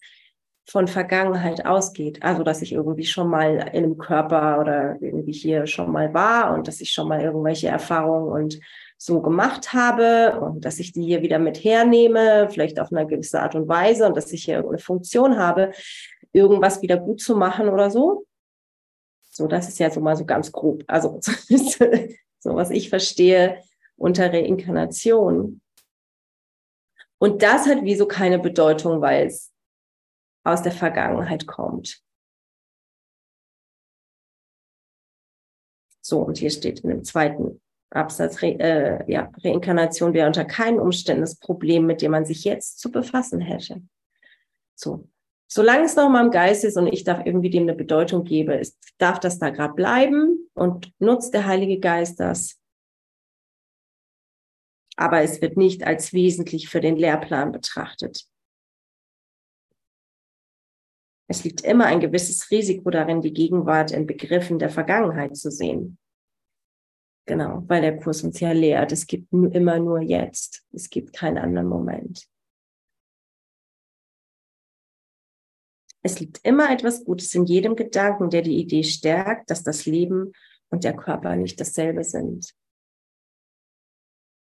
von 0.65 0.87
Vergangenheit 0.87 1.65
ausgeht. 1.65 2.23
Also, 2.23 2.43
dass 2.43 2.61
ich 2.61 2.71
irgendwie 2.71 3.05
schon 3.05 3.29
mal 3.29 3.55
in 3.55 3.83
einem 3.83 3.97
Körper 3.97 4.59
oder 4.59 4.95
irgendwie 5.01 5.33
hier 5.33 5.67
schon 5.67 5.91
mal 5.91 6.13
war 6.13 6.53
und 6.53 6.67
dass 6.67 6.79
ich 6.79 6.91
schon 6.91 7.07
mal 7.07 7.21
irgendwelche 7.21 7.67
Erfahrungen 7.67 8.31
und 8.31 8.59
so 8.97 9.21
gemacht 9.21 9.73
habe 9.73 10.39
und 10.39 10.63
dass 10.63 10.79
ich 10.79 10.93
die 10.93 11.03
hier 11.03 11.21
wieder 11.21 11.37
mit 11.37 11.61
hernehme, 11.63 12.47
vielleicht 12.49 12.79
auf 12.79 12.91
eine 12.91 13.05
gewisse 13.05 13.41
Art 13.41 13.55
und 13.55 13.67
Weise 13.67 14.07
und 14.07 14.15
dass 14.15 14.31
ich 14.31 14.45
hier 14.45 14.55
irgendeine 14.55 14.79
Funktion 14.79 15.37
habe, 15.37 15.71
irgendwas 16.31 16.81
wieder 16.81 16.97
gut 16.97 17.19
zu 17.19 17.35
machen 17.35 17.67
oder 17.67 17.89
so. 17.89 18.25
So, 19.29 19.47
das 19.47 19.67
ist 19.67 19.79
ja 19.79 19.89
so 19.89 19.99
mal 19.99 20.15
so 20.15 20.25
ganz 20.25 20.51
grob. 20.51 20.83
Also, 20.87 21.19
so 22.39 22.55
was 22.55 22.69
ich 22.69 22.89
verstehe 22.89 23.57
unter 23.97 24.31
Reinkarnation. 24.31 25.59
Und 27.23 27.41
das 27.41 27.67
hat 27.67 27.83
wieso 27.83 28.05
keine 28.05 28.37
Bedeutung, 28.37 28.99
weil 28.99 29.27
es 29.27 29.53
aus 30.43 30.61
der 30.61 30.73
Vergangenheit 30.73 31.47
kommt. 31.47 32.03
So, 36.01 36.19
und 36.19 36.37
hier 36.37 36.49
steht 36.49 36.81
in 36.81 36.89
dem 36.89 37.05
zweiten 37.05 37.61
Absatz, 37.91 38.41
Re, 38.41 38.59
äh, 38.59 39.09
ja, 39.09 39.31
Reinkarnation 39.41 40.13
wäre 40.13 40.27
unter 40.27 40.43
keinen 40.43 40.81
Umständen 40.81 41.21
das 41.21 41.39
Problem, 41.39 41.85
mit 41.85 42.01
dem 42.01 42.11
man 42.11 42.25
sich 42.25 42.43
jetzt 42.43 42.79
zu 42.79 42.91
befassen 42.91 43.39
hätte. 43.39 43.81
So. 44.75 45.07
Solange 45.47 45.85
es 45.85 45.95
noch 45.95 46.09
mal 46.09 46.25
im 46.25 46.31
Geist 46.31 46.65
ist 46.65 46.75
und 46.75 46.87
ich 46.87 47.05
darf 47.05 47.25
irgendwie 47.25 47.49
dem 47.49 47.63
eine 47.63 47.73
Bedeutung 47.73 48.25
gebe, 48.25 48.61
darf 48.97 49.21
das 49.21 49.39
da 49.39 49.49
gerade 49.49 49.75
bleiben 49.75 50.49
und 50.55 50.91
nutzt 50.99 51.33
der 51.33 51.45
Heilige 51.45 51.79
Geist 51.79 52.19
das. 52.19 52.59
Aber 54.95 55.21
es 55.21 55.41
wird 55.41 55.57
nicht 55.57 55.83
als 55.83 56.13
wesentlich 56.13 56.69
für 56.69 56.79
den 56.79 56.95
Lehrplan 56.95 57.51
betrachtet. 57.51 58.27
Es 61.27 61.43
liegt 61.43 61.61
immer 61.61 61.85
ein 61.85 61.99
gewisses 61.99 62.51
Risiko 62.51 62.89
darin, 62.89 63.21
die 63.21 63.33
Gegenwart 63.33 63.91
in 63.91 64.05
Begriffen 64.05 64.59
der 64.59 64.69
Vergangenheit 64.69 65.35
zu 65.35 65.49
sehen. 65.49 65.97
Genau, 67.25 67.63
weil 67.67 67.81
der 67.81 67.97
Kurs 67.97 68.21
uns 68.23 68.39
ja 68.39 68.51
lehrt, 68.51 68.91
es 68.91 69.07
gibt 69.07 69.31
immer 69.31 69.79
nur 69.79 70.01
jetzt, 70.01 70.65
es 70.73 70.89
gibt 70.89 71.13
keinen 71.13 71.37
anderen 71.37 71.69
Moment. 71.69 72.27
Es 76.05 76.19
liegt 76.19 76.45
immer 76.45 76.69
etwas 76.69 77.05
Gutes 77.05 77.33
in 77.33 77.45
jedem 77.45 77.77
Gedanken, 77.77 78.29
der 78.29 78.41
die 78.41 78.57
Idee 78.57 78.83
stärkt, 78.83 79.49
dass 79.49 79.63
das 79.63 79.85
Leben 79.85 80.33
und 80.69 80.83
der 80.83 80.95
Körper 80.97 81.37
nicht 81.37 81.61
dasselbe 81.61 82.03
sind. 82.03 82.53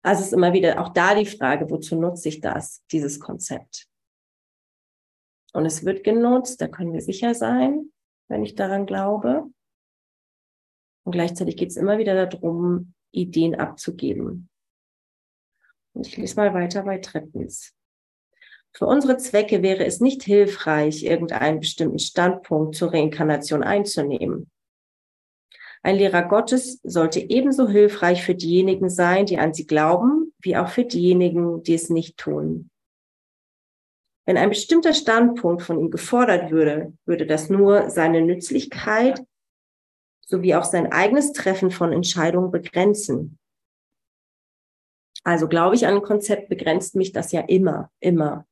Also 0.05 0.23
ist 0.23 0.35
immer 0.35 0.53
wieder 0.53 0.81
auch 0.83 0.91
da 0.91 1.15
die 1.15 1.25
Frage, 1.25 1.71
wozu 1.71 1.97
nutze 1.97 2.29
ich 2.29 2.41
das, 2.41 2.85
dieses 2.93 3.19
Konzept? 3.19 3.89
Und 5.55 5.65
es 5.65 5.85
wird 5.85 6.05
genutzt, 6.05 6.61
da 6.61 6.69
können 6.69 6.93
wir 6.93 7.01
sicher 7.01 7.35
sein, 7.35 7.91
wenn 8.29 8.45
ich 8.45 8.55
daran 8.55 8.85
glaube. 8.85 9.45
Und 11.05 11.13
gleichzeitig 11.13 11.57
geht 11.57 11.71
es 11.71 11.79
immer 11.79 11.97
wieder 11.97 12.27
darum, 12.27 12.93
Ideen 13.13 13.55
abzugeben. 13.55 14.51
Und 15.95 16.07
ich 16.07 16.19
lese 16.19 16.37
mal 16.37 16.53
weiter 16.53 16.83
bei 16.83 16.99
drittens. 16.99 17.75
Für 18.73 18.87
unsere 18.87 19.17
Zwecke 19.17 19.63
wäre 19.63 19.87
es 19.87 20.01
nicht 20.01 20.23
hilfreich, 20.25 21.05
irgendeinen 21.05 21.61
bestimmten 21.61 22.01
Standpunkt 22.01 22.75
zur 22.75 22.93
Reinkarnation 22.93 23.63
einzunehmen. 23.63 24.51
Ein 25.85 25.97
Lehrer 25.97 26.23
Gottes 26.23 26.81
sollte 26.83 27.21
ebenso 27.21 27.69
hilfreich 27.69 28.25
für 28.25 28.35
diejenigen 28.35 28.89
sein, 28.89 29.27
die 29.27 29.37
an 29.37 29.53
sie 29.53 29.67
glauben, 29.67 30.33
wie 30.41 30.57
auch 30.57 30.69
für 30.69 30.87
diejenigen, 30.87 31.63
die 31.63 31.75
es 31.75 31.91
nicht 31.91 32.17
tun. 32.17 32.71
Wenn 34.25 34.39
ein 34.39 34.49
bestimmter 34.49 34.95
Standpunkt 34.95 35.61
von 35.61 35.79
ihm 35.79 35.91
gefordert 35.91 36.51
würde, 36.51 36.97
würde 37.05 37.27
das 37.27 37.51
nur 37.51 37.91
seine 37.91 38.23
Nützlichkeit 38.23 39.23
sowie 40.25 40.55
auch 40.55 40.65
sein 40.65 40.91
eigenes 40.91 41.33
Treffen 41.35 41.71
von 41.71 41.93
Entscheidungen 41.93 42.51
begrenzen. 42.51 43.39
Also 45.23 45.49
glaube 45.49 45.75
ich 45.75 45.87
an 45.87 45.97
ein 45.97 46.03
Konzept, 46.03 46.49
begrenzt 46.49 46.95
mich 46.97 47.13
das 47.13 47.31
ja 47.31 47.43
immer, 47.43 47.91
immer. 48.01 48.47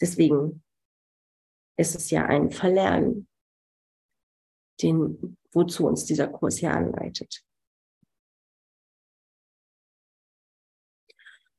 Deswegen 0.00 0.62
ist 1.76 1.94
es 1.94 2.10
ja 2.10 2.26
ein 2.26 2.50
Verlernen, 2.50 3.28
den, 4.82 5.36
wozu 5.52 5.86
uns 5.86 6.04
dieser 6.04 6.28
Kurs 6.28 6.58
hier 6.58 6.72
anleitet. 6.72 7.44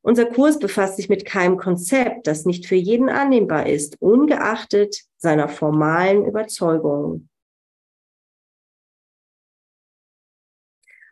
Unser 0.02 0.28
Kurs 0.28 0.60
befasst 0.60 0.98
sich 0.98 1.10
mit 1.10 1.26
keinem 1.26 1.58
Konzept, 1.58 2.28
das 2.28 2.46
nicht 2.46 2.68
für 2.68 2.76
jeden 2.76 3.10
annehmbar 3.10 3.66
ist, 3.66 4.00
ungeachtet 4.00 5.02
seiner 5.18 5.50
formalen 5.50 6.26
Überzeugungen. 6.26 7.28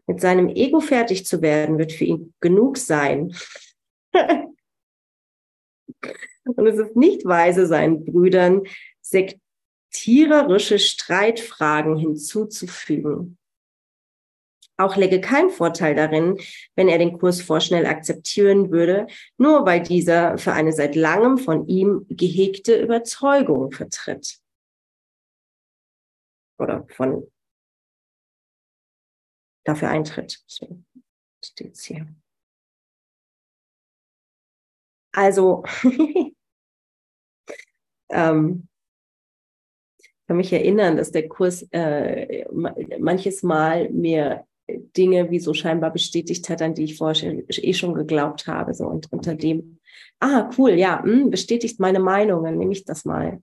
Mit 0.05 0.21
seinem 0.21 0.47
Ego 0.49 0.79
fertig 0.79 1.25
zu 1.25 1.41
werden, 1.41 1.79
wird 1.79 1.91
für 1.91 2.03
ihn 2.03 2.33
genug 2.39 2.77
sein. 2.77 3.35
Und 6.45 6.67
es 6.67 6.77
ist 6.77 6.95
nicht 6.95 7.25
weise, 7.25 7.67
seinen 7.67 8.05
Brüdern 8.05 8.63
sektiererische 9.01 10.79
Streitfragen 10.79 11.97
hinzuzufügen. 11.97 13.37
Auch 14.75 14.95
läge 14.95 15.21
kein 15.21 15.49
Vorteil 15.51 15.95
darin, 15.95 16.39
wenn 16.75 16.89
er 16.89 16.97
den 16.97 17.17
Kurs 17.19 17.41
vorschnell 17.41 17.85
akzeptieren 17.85 18.71
würde, 18.71 19.07
nur 19.37 19.65
weil 19.65 19.83
dieser 19.83 20.37
für 20.39 20.53
eine 20.53 20.73
seit 20.73 20.95
langem 20.95 21.37
von 21.37 21.67
ihm 21.67 22.05
gehegte 22.09 22.81
Überzeugung 22.81 23.71
vertritt. 23.71 24.39
Oder 26.57 26.87
von 26.89 27.31
dafür 29.63 29.89
eintritt. 29.89 30.43
So 30.47 30.83
steht's 31.43 31.83
hier. 31.83 32.07
Also, 35.13 35.63
ähm, 38.09 38.67
ich 39.99 40.27
kann 40.27 40.37
mich 40.37 40.51
erinnern, 40.51 40.97
dass 40.97 41.11
der 41.11 41.27
Kurs 41.27 41.67
äh, 41.71 42.45
manches 42.99 43.43
Mal 43.43 43.89
mir 43.89 44.45
Dinge 44.67 45.29
wie 45.29 45.39
so 45.39 45.53
scheinbar 45.53 45.91
bestätigt 45.91 46.49
hat, 46.49 46.61
an 46.61 46.73
die 46.73 46.85
ich 46.85 46.97
vorher 46.97 47.43
eh 47.49 47.73
schon 47.73 47.93
geglaubt 47.93 48.47
habe. 48.47 48.73
So 48.73 48.87
und 48.87 49.11
unter 49.11 49.35
dem, 49.35 49.79
ah, 50.19 50.49
cool, 50.57 50.71
ja, 50.71 51.01
mh, 51.03 51.11
hm, 51.11 51.29
bestätigt 51.29 51.79
meine 51.79 51.99
Meinung, 51.99 52.43
dann 52.43 52.57
nehme 52.57 52.71
ich 52.71 52.85
das 52.85 53.05
mal. 53.05 53.41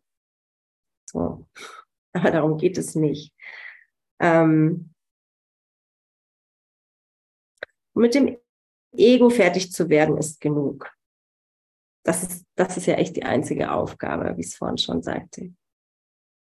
So. 1.07 1.47
Aber 2.13 2.31
darum 2.33 2.59
geht 2.59 2.77
es 2.77 2.97
nicht. 2.97 3.33
Ähm, 4.19 4.93
mit 7.95 8.15
dem 8.15 8.37
Ego 8.93 9.31
fertig 9.31 9.71
zu 9.71 9.89
werden, 9.89 10.17
ist 10.17 10.41
genug. 10.41 10.91
Das 12.03 12.23
ist, 12.23 12.47
das 12.57 12.77
ist 12.77 12.87
ja 12.87 12.95
echt 12.95 13.17
die 13.17 13.25
einzige 13.25 13.73
Aufgabe, 13.73 14.37
wie 14.37 14.41
ich 14.41 14.49
es 14.49 14.57
vorhin 14.57 14.79
schon 14.79 15.03
sagte. 15.03 15.53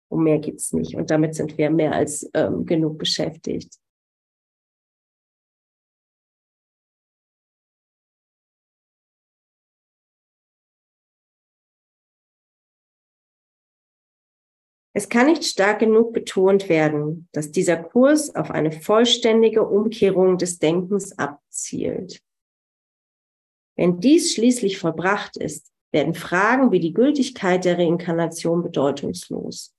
Um 0.09 0.23
mehr 0.23 0.39
geht's 0.39 0.73
nicht. 0.73 0.95
Und 0.95 1.11
damit 1.11 1.35
sind 1.35 1.57
wir 1.57 1.69
mehr 1.69 1.93
als 1.93 2.29
ähm, 2.33 2.65
genug 2.65 2.97
beschäftigt. 2.97 3.79
Es 14.97 15.09
kann 15.09 15.25
nicht 15.25 15.43
stark 15.43 15.79
genug 15.79 16.13
betont 16.13 16.69
werden, 16.69 17.27
dass 17.33 17.51
dieser 17.51 17.75
Kurs 17.75 18.33
auf 18.33 18.49
eine 18.49 18.71
vollständige 18.71 19.67
Umkehrung 19.67 20.37
des 20.37 20.57
Denkens 20.57 21.17
abzielt. 21.19 22.21
Wenn 23.75 23.99
dies 23.99 24.33
schließlich 24.33 24.77
vollbracht 24.77 25.37
ist, 25.37 25.71
werden 25.91 26.13
Fragen 26.13 26.71
wie 26.71 26.79
die 26.79 26.93
Gültigkeit 26.93 27.65
der 27.65 27.77
Reinkarnation 27.77 28.63
bedeutungslos. 28.63 29.73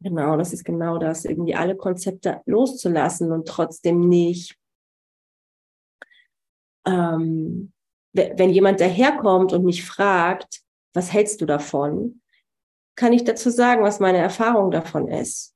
Genau, 0.00 0.36
das 0.36 0.52
ist 0.52 0.64
genau 0.64 0.98
das, 0.98 1.24
irgendwie 1.24 1.56
alle 1.56 1.76
Konzepte 1.76 2.40
loszulassen 2.46 3.32
und 3.32 3.48
trotzdem 3.48 4.08
nicht, 4.08 4.56
ähm, 6.86 7.72
wenn 8.12 8.50
jemand 8.50 8.80
daherkommt 8.80 9.52
und 9.52 9.64
mich 9.64 9.84
fragt, 9.84 10.62
was 10.94 11.12
hältst 11.12 11.40
du 11.40 11.46
davon, 11.46 12.22
kann 12.96 13.12
ich 13.12 13.24
dazu 13.24 13.50
sagen, 13.50 13.82
was 13.82 14.00
meine 14.00 14.18
Erfahrung 14.18 14.70
davon 14.70 15.08
ist. 15.08 15.54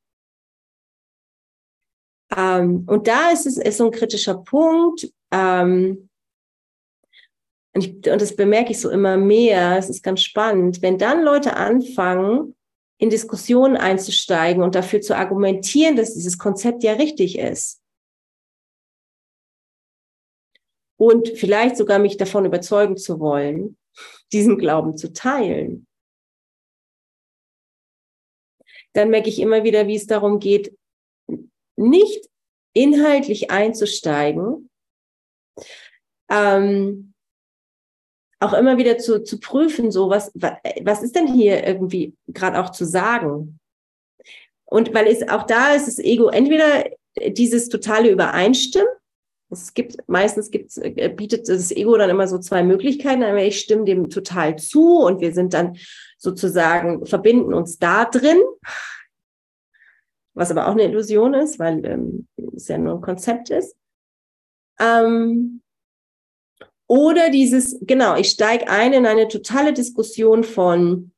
Ähm, 2.36 2.84
und 2.86 3.06
da 3.06 3.30
ist 3.30 3.46
es 3.46 3.58
ist 3.58 3.78
so 3.78 3.86
ein 3.86 3.90
kritischer 3.90 4.38
Punkt. 4.38 5.12
Ähm, 5.30 6.08
und, 7.74 7.86
ich, 7.86 7.94
und 8.10 8.20
das 8.20 8.36
bemerke 8.36 8.72
ich 8.72 8.80
so 8.80 8.90
immer 8.90 9.16
mehr. 9.16 9.78
Es 9.78 9.88
ist 9.88 10.02
ganz 10.02 10.22
spannend, 10.22 10.82
wenn 10.82 10.98
dann 10.98 11.22
Leute 11.22 11.56
anfangen, 11.56 12.54
in 12.98 13.10
Diskussionen 13.10 13.76
einzusteigen 13.76 14.62
und 14.62 14.74
dafür 14.74 15.00
zu 15.00 15.16
argumentieren, 15.16 15.96
dass 15.96 16.14
dieses 16.14 16.38
Konzept 16.38 16.82
ja 16.84 16.92
richtig 16.92 17.38
ist. 17.38 17.82
und 21.02 21.30
vielleicht 21.30 21.76
sogar 21.76 21.98
mich 21.98 22.16
davon 22.16 22.44
überzeugen 22.44 22.96
zu 22.96 23.18
wollen, 23.18 23.76
diesen 24.32 24.56
Glauben 24.56 24.96
zu 24.96 25.12
teilen, 25.12 25.88
dann 28.92 29.10
merke 29.10 29.28
ich 29.28 29.40
immer 29.40 29.64
wieder, 29.64 29.88
wie 29.88 29.96
es 29.96 30.06
darum 30.06 30.38
geht, 30.38 30.78
nicht 31.74 32.30
inhaltlich 32.72 33.50
einzusteigen, 33.50 34.70
ähm, 36.30 37.11
auch 38.42 38.52
immer 38.52 38.78
wieder 38.78 38.98
zu, 38.98 39.22
zu 39.22 39.40
prüfen, 39.40 39.90
so 39.90 40.10
was, 40.10 40.32
was 40.34 41.02
ist 41.02 41.16
denn 41.16 41.32
hier 41.32 41.66
irgendwie 41.66 42.14
gerade 42.28 42.60
auch 42.60 42.70
zu 42.70 42.84
sagen? 42.84 43.58
Und 44.64 44.94
weil 44.94 45.06
es 45.06 45.28
auch 45.28 45.44
da 45.44 45.74
ist, 45.74 45.86
das 45.86 45.98
Ego 45.98 46.28
entweder 46.28 46.84
dieses 47.28 47.68
totale 47.68 48.10
Übereinstimmen, 48.10 48.88
es 49.52 49.74
gibt, 49.74 49.96
meistens 50.08 50.50
gibt's, 50.50 50.78
äh, 50.78 51.12
bietet 51.14 51.48
das 51.48 51.70
Ego 51.70 51.96
dann 51.98 52.10
immer 52.10 52.26
so 52.26 52.38
zwei 52.38 52.62
Möglichkeiten. 52.62 53.22
Einmal 53.22 53.44
ich 53.44 53.60
stimme 53.60 53.84
dem 53.84 54.08
total 54.08 54.56
zu 54.56 55.00
und 55.00 55.20
wir 55.20 55.34
sind 55.34 55.52
dann 55.52 55.76
sozusagen, 56.16 57.04
verbinden 57.04 57.52
uns 57.52 57.78
da 57.78 58.06
drin, 58.06 58.40
was 60.34 60.50
aber 60.50 60.68
auch 60.68 60.72
eine 60.72 60.84
Illusion 60.84 61.34
ist, 61.34 61.58
weil 61.58 61.84
ähm, 61.84 62.26
es 62.56 62.68
ja 62.68 62.78
nur 62.78 62.94
ein 62.94 63.02
Konzept 63.02 63.50
ist. 63.50 63.76
Ähm, 64.80 65.61
oder 66.92 67.30
dieses, 67.30 67.78
genau, 67.80 68.16
ich 68.16 68.28
steige 68.28 68.68
ein 68.68 68.92
in 68.92 69.06
eine 69.06 69.26
totale 69.26 69.72
Diskussion 69.72 70.44
von, 70.44 71.10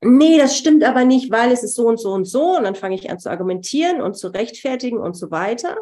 nee, 0.00 0.36
das 0.36 0.58
stimmt 0.58 0.82
aber 0.82 1.04
nicht, 1.04 1.30
weil 1.30 1.52
es 1.52 1.62
ist 1.62 1.76
so 1.76 1.86
und 1.86 2.00
so 2.00 2.10
und 2.10 2.24
so. 2.24 2.56
Und 2.56 2.64
dann 2.64 2.74
fange 2.74 2.96
ich 2.96 3.08
an 3.08 3.20
zu 3.20 3.30
argumentieren 3.30 4.00
und 4.00 4.14
zu 4.16 4.34
rechtfertigen 4.34 4.98
und 4.98 5.14
so 5.14 5.30
weiter. 5.30 5.76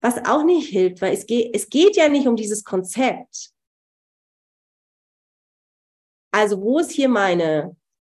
Was 0.00 0.24
auch 0.28 0.44
nicht 0.44 0.68
hilft, 0.68 1.02
weil 1.02 1.12
es 1.12 1.26
geht, 1.26 1.56
es 1.56 1.70
geht 1.70 1.96
ja 1.96 2.08
nicht 2.08 2.28
um 2.28 2.36
dieses 2.36 2.62
Konzept. 2.62 3.50
Also 6.30 6.62
wo 6.62 6.78
ist 6.78 6.92
hier 6.92 7.08
meine, 7.08 7.74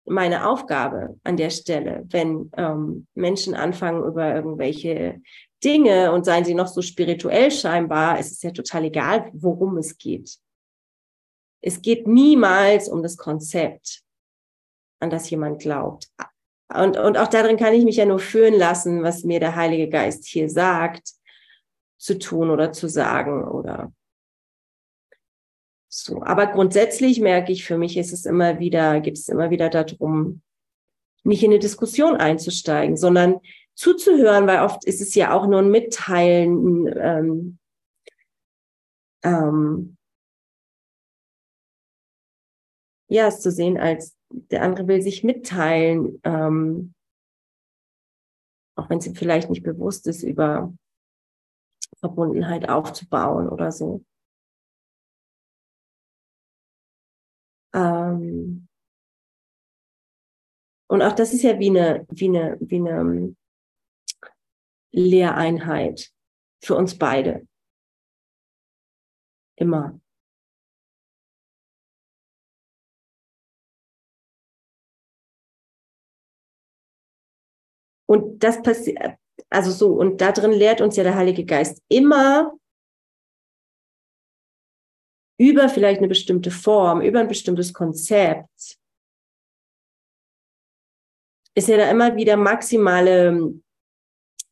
meine 0.06 0.48
Aufgabe 0.48 1.20
an 1.22 1.36
der 1.36 1.50
Stelle, 1.50 2.04
wenn 2.08 2.50
ähm, 2.56 3.06
Menschen 3.14 3.54
anfangen 3.54 4.02
über 4.02 4.34
irgendwelche 4.34 5.22
Dinge 5.62 6.12
und 6.12 6.24
seien 6.24 6.44
sie 6.44 6.54
noch 6.54 6.68
so 6.68 6.82
spirituell 6.82 7.50
scheinbar, 7.50 8.18
es 8.18 8.30
ist 8.30 8.42
ja 8.42 8.50
total 8.50 8.84
egal, 8.84 9.30
worum 9.32 9.76
es 9.78 9.98
geht. 9.98 10.38
Es 11.62 11.82
geht 11.82 12.06
niemals 12.06 12.88
um 12.88 13.02
das 13.02 13.16
Konzept, 13.16 14.02
an 15.00 15.10
das 15.10 15.28
jemand 15.28 15.60
glaubt. 15.60 16.08
Und, 16.74 16.96
und 16.96 17.18
auch 17.18 17.28
darin 17.28 17.56
kann 17.56 17.74
ich 17.74 17.84
mich 17.84 17.96
ja 17.96 18.06
nur 18.06 18.20
führen 18.20 18.54
lassen, 18.54 19.02
was 19.02 19.24
mir 19.24 19.40
der 19.40 19.56
Heilige 19.56 19.88
Geist 19.88 20.26
hier 20.26 20.48
sagt, 20.48 21.12
zu 21.98 22.18
tun 22.18 22.50
oder 22.50 22.72
zu 22.72 22.88
sagen 22.88 23.44
oder 23.44 23.92
so. 25.88 26.22
Aber 26.22 26.46
grundsätzlich 26.46 27.20
merke 27.20 27.52
ich, 27.52 27.64
für 27.64 27.76
mich 27.76 27.96
ist 27.96 28.12
es 28.12 28.24
immer 28.24 28.58
wieder, 28.58 29.00
gibt 29.00 29.18
es 29.18 29.28
immer 29.28 29.50
wieder 29.50 29.68
darum, 29.68 30.42
nicht 31.24 31.42
in 31.42 31.50
eine 31.50 31.58
Diskussion 31.58 32.16
einzusteigen, 32.16 32.96
sondern 32.96 33.40
zuzuhören, 33.80 34.46
weil 34.46 34.60
oft 34.62 34.84
ist 34.84 35.00
es 35.00 35.14
ja 35.14 35.32
auch 35.32 35.46
nur 35.46 35.60
ein 35.60 35.70
Mitteilen, 35.70 36.86
ähm, 36.98 37.58
ähm, 39.24 39.96
ja, 43.08 43.26
es 43.28 43.40
zu 43.40 43.50
sehen, 43.50 43.78
als 43.78 44.18
der 44.28 44.62
andere 44.62 44.86
will 44.86 45.00
sich 45.00 45.24
mitteilen, 45.24 46.20
ähm, 46.24 46.92
auch 48.76 48.90
wenn 48.90 48.98
es 48.98 49.06
ihm 49.06 49.14
vielleicht 49.14 49.48
nicht 49.48 49.62
bewusst 49.62 50.06
ist, 50.06 50.24
über 50.24 50.74
Verbundenheit 52.00 52.68
aufzubauen 52.68 53.48
oder 53.48 53.72
so. 53.72 54.04
Ähm, 57.74 58.68
und 60.86 61.00
auch 61.02 61.12
das 61.12 61.32
ist 61.32 61.42
ja 61.42 61.58
wie 61.58 61.70
eine, 61.70 62.06
wie 62.10 62.28
eine, 62.28 62.58
wie 62.60 62.76
eine 62.76 63.36
Lehreinheit 64.92 66.10
für 66.62 66.76
uns 66.76 66.98
beide. 66.98 67.46
Immer. 69.56 70.00
Und 78.06 78.42
das 78.42 78.60
passiert, 78.62 79.18
also 79.50 79.70
so, 79.70 79.92
und 79.94 80.20
da 80.20 80.32
drin 80.32 80.50
lehrt 80.50 80.80
uns 80.80 80.96
ja 80.96 81.04
der 81.04 81.14
Heilige 81.14 81.44
Geist 81.44 81.80
immer 81.88 82.58
über 85.38 85.68
vielleicht 85.68 85.98
eine 85.98 86.08
bestimmte 86.08 86.50
Form, 86.50 87.00
über 87.00 87.20
ein 87.20 87.28
bestimmtes 87.28 87.72
Konzept, 87.72 88.78
ist 91.54 91.68
ja 91.68 91.76
da 91.76 91.90
immer 91.90 92.14
wieder 92.16 92.36
maximale, 92.36 93.54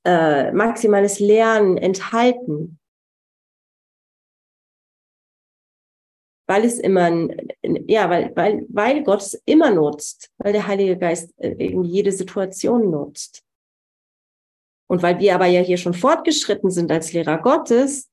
äh, 0.08 0.52
maximales 0.52 1.20
Lernen 1.20 1.76
enthalten. 1.76 2.78
Weil 6.48 6.64
es 6.64 6.78
immer, 6.78 7.10
ja, 7.62 8.08
weil, 8.08 8.34
weil, 8.34 8.64
weil 8.70 9.04
Gott 9.04 9.20
es 9.20 9.34
immer 9.44 9.70
nutzt, 9.70 10.32
weil 10.38 10.54
der 10.54 10.66
Heilige 10.66 10.96
Geist 10.96 11.34
äh, 11.36 11.76
jede 11.82 12.10
Situation 12.10 12.90
nutzt. 12.90 13.44
Und 14.88 15.02
weil 15.02 15.18
wir 15.18 15.34
aber 15.34 15.44
ja 15.44 15.60
hier 15.60 15.76
schon 15.76 15.92
fortgeschritten 15.92 16.70
sind 16.70 16.90
als 16.90 17.12
Lehrer 17.12 17.36
Gottes, 17.42 18.08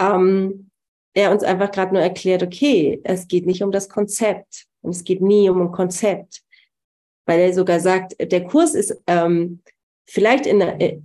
ähm, 0.00 0.70
er 1.14 1.30
uns 1.30 1.44
einfach 1.44 1.70
gerade 1.70 1.94
nur 1.94 2.02
erklärt, 2.02 2.42
okay, 2.42 3.00
es 3.04 3.28
geht 3.28 3.46
nicht 3.46 3.62
um 3.62 3.70
das 3.70 3.88
Konzept 3.88 4.66
und 4.80 4.90
es 4.90 5.04
geht 5.04 5.20
nie 5.20 5.48
um 5.48 5.60
ein 5.62 5.70
Konzept, 5.70 6.42
weil 7.28 7.40
er 7.40 7.52
sogar 7.52 7.78
sagt, 7.78 8.16
der 8.18 8.44
Kurs 8.44 8.74
ist 8.74 9.00
ähm, 9.06 9.62
vielleicht 10.08 10.46
in 10.46 10.60
äh, 10.60 11.00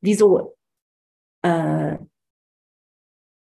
wie 0.00 0.14
so 0.14 0.56
äh, 1.42 1.96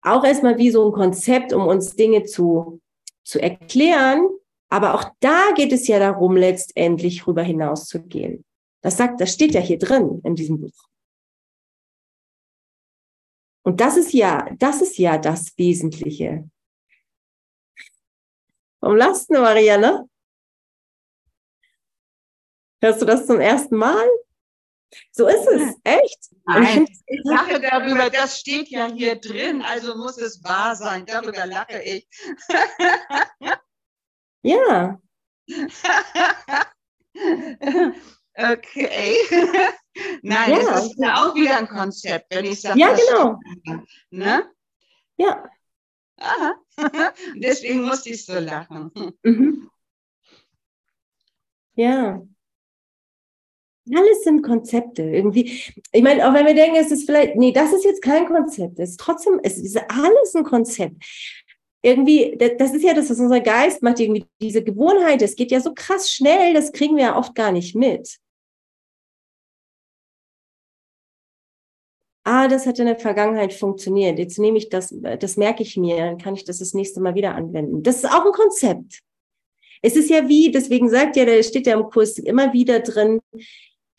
auch 0.02 0.24
erstmal 0.24 0.58
wie 0.58 0.72
so 0.72 0.88
ein 0.88 0.93
Konzept, 0.93 1.54
um 1.54 1.68
uns 1.68 1.95
Dinge 1.95 2.24
zu 2.24 2.82
zu 3.24 3.39
erklären, 3.39 4.28
aber 4.70 4.95
auch 4.95 5.06
da 5.20 5.52
geht 5.56 5.72
es 5.72 5.88
ja 5.88 5.99
darum, 5.99 6.36
letztendlich 6.36 7.28
rüber 7.28 7.43
hinaus 7.43 7.86
zu 7.86 8.02
gehen. 8.02 8.43
Das 8.82 8.97
sagt, 8.97 9.22
das 9.22 9.32
steht 9.32 9.54
ja 9.54 9.62
hier 9.62 9.78
drin 9.78 10.22
in 10.24 10.36
diesem 10.36 10.60
Buch. 10.60 10.88
Und 13.64 13.80
das 13.80 13.95
ist 13.95 14.12
ja, 14.12 14.49
das 14.58 14.82
ist 14.82 14.97
ja 14.97 15.20
das 15.20 15.56
Wesentliche. 15.58 16.49
Lachst 18.82 19.30
du, 19.30 19.34
Marianne? 19.39 20.10
Hörst 22.82 23.02
du 23.02 23.06
das 23.06 23.28
zum 23.28 23.40
ersten 23.40 23.76
Mal? 23.76 24.08
So 25.12 25.28
ist 25.28 25.48
es, 25.48 25.76
echt. 25.84 26.32
Nein, 26.46 26.88
ich 27.06 27.22
lache 27.24 27.62
darüber, 27.62 28.10
das 28.10 28.40
steht 28.40 28.70
ja 28.70 28.92
hier 28.92 29.16
drin, 29.16 29.62
also 29.62 29.96
muss 29.96 30.18
es 30.18 30.44
wahr 30.44 30.76
sein. 30.76 31.06
Darüber 31.06 31.46
lache 31.46 31.82
ich. 31.82 32.08
ja. 34.44 35.00
Okay. 38.34 39.18
Nein, 40.24 40.52
ja. 40.52 40.64
das 40.64 40.86
ist 40.86 40.98
ja 40.98 41.22
auch 41.22 41.36
wieder 41.36 41.58
ein 41.58 41.68
Konzept, 41.68 42.34
wenn 42.34 42.46
ich 42.46 42.62
sage. 42.62 42.80
Ja, 42.80 42.96
genau. 42.96 43.38
Ne? 44.10 44.50
Ja. 45.18 45.50
Aha. 46.18 46.56
Deswegen 47.36 47.84
musste 47.84 48.12
ich 48.12 48.26
so 48.26 48.40
lachen. 48.40 48.90
Mhm. 49.24 49.70
Ja. 51.76 52.22
Alles 53.90 54.24
sind 54.24 54.44
Konzepte 54.44 55.04
irgendwie. 55.04 55.74
Ich 55.92 56.04
meine, 56.04 56.28
auch 56.28 56.34
wenn 56.34 56.46
wir 56.46 56.54
denken, 56.54 56.78
es 56.78 56.92
ist 56.92 57.06
vielleicht, 57.06 57.36
nee, 57.36 57.52
das 57.52 57.74
ist 57.74 57.84
jetzt 57.84 58.02
kein 58.02 58.28
Konzept. 58.28 58.80
Es 58.80 58.92
ist 58.92 59.00
trotzdem, 59.00 59.40
es 59.44 59.58
ist 59.58 59.78
alles 59.90 60.36
ein 60.36 60.44
Konzept. 60.44 60.96
Irgendwie, 61.82 62.38
das 62.38 62.76
ist 62.76 62.84
ja 62.84 62.94
das, 62.94 63.10
was 63.10 63.20
unser 63.20 63.40
Geist 63.40 63.82
macht, 63.82 64.00
irgendwie 64.00 64.26
diese 64.40 64.64
Gewohnheit. 64.64 65.22
Es 65.24 65.36
geht 65.36 65.52
ja 65.52 65.60
so 65.60 65.74
krass 65.74 66.12
schnell, 66.12 66.54
das 66.54 66.72
kriegen 66.72 66.96
wir 66.96 67.06
ja 67.06 67.18
oft 67.18 67.34
gar 67.34 67.52
nicht 67.52 67.76
mit. 67.76 68.20
ah, 72.24 72.48
das 72.48 72.66
hat 72.66 72.80
in 72.80 72.86
der 72.86 73.00
Vergangenheit 73.00 73.54
funktioniert, 73.54 74.20
jetzt 74.20 74.40
nehme 74.40 74.58
ich 74.58 74.70
das, 74.70 74.94
das 75.20 75.38
merke 75.38 75.64
ich 75.64 75.78
mir, 75.78 75.98
dann 75.98 76.18
kann 76.18 76.36
ich 76.36 76.44
das 76.46 76.60
das 76.60 76.74
nächste 76.74 77.02
Mal 77.02 77.16
wieder 77.16 77.36
anwenden. 77.36 77.84
Das 77.84 77.98
ist 77.98 78.06
auch 78.06 78.26
ein 78.26 78.32
Konzept. 78.32 79.02
Es 79.82 79.96
ist 79.96 80.10
ja 80.10 80.28
wie, 80.30 80.52
deswegen 80.52 80.90
sagt 80.90 81.16
ja, 81.16 81.26
da 81.26 81.42
steht 81.42 81.66
ja 81.66 81.74
im 81.74 81.90
Kurs 81.90 82.18
immer 82.20 82.54
wieder 82.54 82.82
drin, 82.82 83.20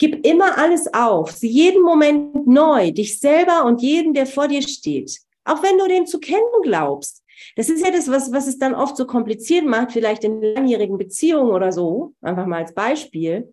gib 0.02 0.26
immer 0.26 0.58
alles 0.58 0.92
auf, 0.92 1.30
sieh 1.30 1.46
jeden 1.46 1.80
Moment 1.80 2.44
neu, 2.48 2.90
dich 2.90 3.20
selber 3.20 3.64
und 3.64 3.82
jeden, 3.82 4.14
der 4.14 4.26
vor 4.26 4.48
dir 4.48 4.60
steht. 4.60 5.20
Auch 5.44 5.62
wenn 5.62 5.78
du 5.78 5.86
den 5.86 6.08
zu 6.08 6.18
kennen 6.18 6.42
glaubst. 6.64 7.22
Das 7.54 7.68
ist 7.68 7.84
ja 7.84 7.92
das, 7.92 8.10
was, 8.10 8.32
was 8.32 8.48
es 8.48 8.58
dann 8.58 8.74
oft 8.74 8.96
so 8.96 9.06
kompliziert 9.06 9.64
macht, 9.64 9.92
vielleicht 9.92 10.24
in 10.24 10.42
langjährigen 10.42 10.98
Beziehungen 10.98 11.52
oder 11.52 11.70
so, 11.70 12.14
einfach 12.20 12.46
mal 12.46 12.62
als 12.62 12.74
Beispiel. 12.74 13.52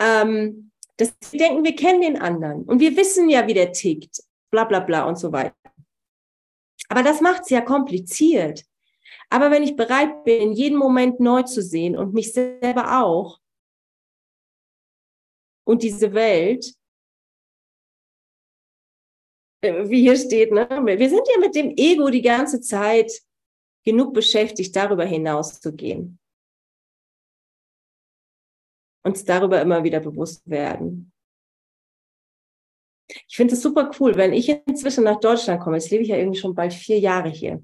Ähm, 0.00 0.72
dass 0.96 1.14
wir 1.30 1.38
denken, 1.38 1.62
wir 1.62 1.76
kennen 1.76 2.00
den 2.00 2.20
anderen 2.20 2.64
und 2.64 2.80
wir 2.80 2.96
wissen 2.96 3.28
ja, 3.28 3.46
wie 3.46 3.54
der 3.54 3.70
tickt. 3.70 4.24
bla 4.50 4.64
bla 4.64 4.80
bla 4.80 5.04
und 5.04 5.20
so 5.20 5.30
weiter. 5.30 5.54
Aber 6.88 7.04
das 7.04 7.20
macht 7.20 7.42
es 7.42 7.50
ja 7.50 7.60
kompliziert. 7.60 8.64
Aber 9.30 9.52
wenn 9.52 9.62
ich 9.62 9.76
bereit 9.76 10.24
bin, 10.24 10.42
in 10.42 10.52
jedem 10.52 10.78
Moment 10.78 11.20
neu 11.20 11.44
zu 11.44 11.62
sehen 11.62 11.96
und 11.96 12.12
mich 12.12 12.32
selber 12.32 13.04
auch 13.04 13.38
und 15.64 15.82
diese 15.82 16.12
Welt, 16.12 16.74
äh, 19.62 19.88
wie 19.88 20.02
hier 20.02 20.16
steht, 20.16 20.52
ne? 20.52 20.68
wir 20.68 21.08
sind 21.08 21.26
ja 21.32 21.38
mit 21.40 21.54
dem 21.54 21.74
Ego 21.76 22.10
die 22.10 22.22
ganze 22.22 22.60
Zeit 22.60 23.12
genug 23.84 24.14
beschäftigt, 24.14 24.74
darüber 24.74 25.04
hinaus 25.04 25.60
zu 25.60 25.74
gehen. 25.74 26.18
Uns 29.04 29.24
darüber 29.24 29.60
immer 29.60 29.82
wieder 29.82 30.00
bewusst 30.00 30.48
werden. 30.48 31.12
Ich 33.28 33.36
finde 33.36 33.54
es 33.54 33.62
super 33.62 33.90
cool, 33.98 34.14
wenn 34.16 34.32
ich 34.32 34.48
inzwischen 34.48 35.04
nach 35.04 35.20
Deutschland 35.20 35.60
komme. 35.60 35.76
Jetzt 35.76 35.90
lebe 35.90 36.02
ich 36.02 36.08
ja 36.08 36.16
irgendwie 36.16 36.38
schon 36.38 36.54
bald 36.54 36.72
vier 36.72 36.98
Jahre 36.98 37.28
hier. 37.28 37.60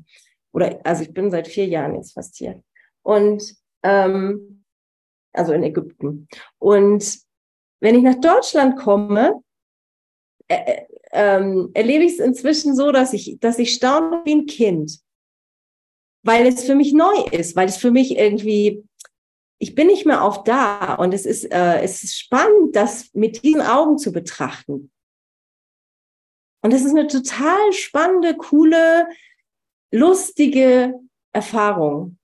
Oder 0.53 0.81
also 0.85 1.03
ich 1.03 1.15
bin 1.15 1.31
seit 1.31 1.47
vier 1.47 1.67
Jahren 1.67 1.95
jetzt 1.95 2.13
fast 2.13 2.37
hier. 2.37 2.63
Und 3.03 3.55
ähm, 3.83 4.65
also 5.33 5.53
in 5.53 5.63
Ägypten. 5.63 6.29
Und 6.59 7.21
wenn 7.81 7.95
ich 7.95 8.03
nach 8.03 8.21
Deutschland 8.21 8.77
komme, 8.77 9.43
äh, 10.49 10.57
äh, 10.57 10.87
ähm, 11.13 11.71
erlebe 11.75 12.05
ich 12.05 12.13
es 12.13 12.19
inzwischen 12.19 12.75
so, 12.75 12.93
dass 12.93 13.13
ich, 13.13 13.39
dass 13.41 13.59
ich 13.59 13.75
staune 13.75 14.23
wie 14.25 14.35
ein 14.35 14.47
Kind 14.47 15.01
weil 16.23 16.47
es 16.47 16.65
für 16.65 16.75
mich 16.75 16.93
neu 16.93 17.25
ist, 17.33 17.57
weil 17.57 17.69
es 17.69 17.77
für 17.77 17.91
mich 17.91 18.17
irgendwie, 18.17 18.85
ich 19.59 19.75
bin 19.75 19.87
nicht 19.87 20.07
mehr 20.07 20.23
auf 20.23 20.45
da 20.45 20.95
und 20.95 21.15
es 21.15 21.27
ist, 21.27 21.45
äh, 21.45 21.81
es 21.81 22.03
ist 22.03 22.19
spannend, 22.19 22.77
das 22.77 23.13
mit 23.15 23.43
diesen 23.43 23.63
Augen 23.63 23.99
zu 23.99 24.13
betrachten. 24.13 24.91
Und 26.63 26.75
es 26.75 26.85
ist 26.85 26.91
eine 26.91 27.07
total 27.07 27.73
spannende, 27.73 28.37
coole, 28.37 29.09
lustige 29.91 31.01
Erfahrung. 31.33 32.18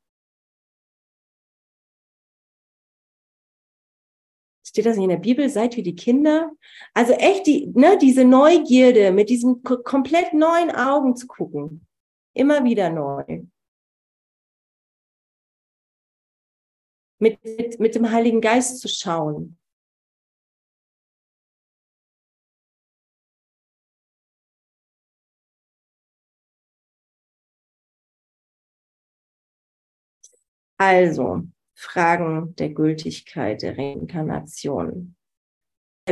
Steht 4.74 4.86
das 4.86 4.96
nicht 4.96 5.04
in 5.04 5.10
der 5.10 5.18
Bibel? 5.18 5.48
Seid 5.48 5.76
wie 5.76 5.84
die 5.84 5.94
Kinder? 5.94 6.50
Also 6.94 7.12
echt 7.12 7.46
die, 7.46 7.70
ne, 7.74 7.96
diese 7.96 8.24
Neugierde, 8.24 9.12
mit 9.12 9.30
diesen 9.30 9.62
komplett 9.62 10.34
neuen 10.34 10.72
Augen 10.74 11.14
zu 11.14 11.28
gucken. 11.28 11.86
Immer 12.34 12.64
wieder 12.64 12.90
neu. 12.90 13.44
mit, 17.24 17.42
mit, 17.44 17.80
mit 17.80 17.94
dem 17.94 18.10
Heiligen 18.10 18.40
Geist 18.40 18.80
zu 18.80 18.88
schauen. 18.88 19.58
Also, 30.78 31.44
Fragen 31.84 32.56
der 32.56 32.70
Gültigkeit 32.70 33.62
der 33.62 33.76
Reinkarnation. 33.76 35.14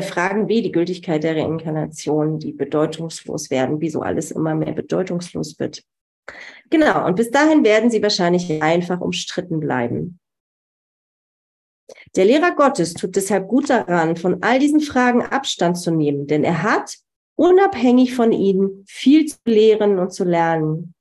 Fragen 0.00 0.48
wie 0.48 0.62
die 0.62 0.72
Gültigkeit 0.72 1.24
der 1.24 1.36
Reinkarnation, 1.36 2.38
die 2.38 2.52
bedeutungslos 2.52 3.50
werden, 3.50 3.80
wieso 3.80 4.00
alles 4.02 4.30
immer 4.30 4.54
mehr 4.54 4.72
bedeutungslos 4.72 5.58
wird. 5.58 5.82
Genau, 6.70 7.06
und 7.06 7.16
bis 7.16 7.30
dahin 7.30 7.64
werden 7.64 7.90
sie 7.90 8.02
wahrscheinlich 8.02 8.62
einfach 8.62 9.00
umstritten 9.00 9.60
bleiben. 9.60 10.20
Der 12.16 12.26
Lehrer 12.26 12.54
Gottes 12.54 12.94
tut 12.94 13.16
deshalb 13.16 13.48
gut 13.48 13.70
daran, 13.70 14.16
von 14.16 14.42
all 14.42 14.58
diesen 14.58 14.80
Fragen 14.80 15.22
Abstand 15.22 15.78
zu 15.78 15.90
nehmen, 15.90 16.26
denn 16.26 16.44
er 16.44 16.62
hat, 16.62 16.96
unabhängig 17.36 18.14
von 18.14 18.32
ihnen, 18.32 18.84
viel 18.86 19.26
zu 19.26 19.38
lehren 19.46 19.98
und 19.98 20.12
zu 20.12 20.24
lernen. 20.24 20.94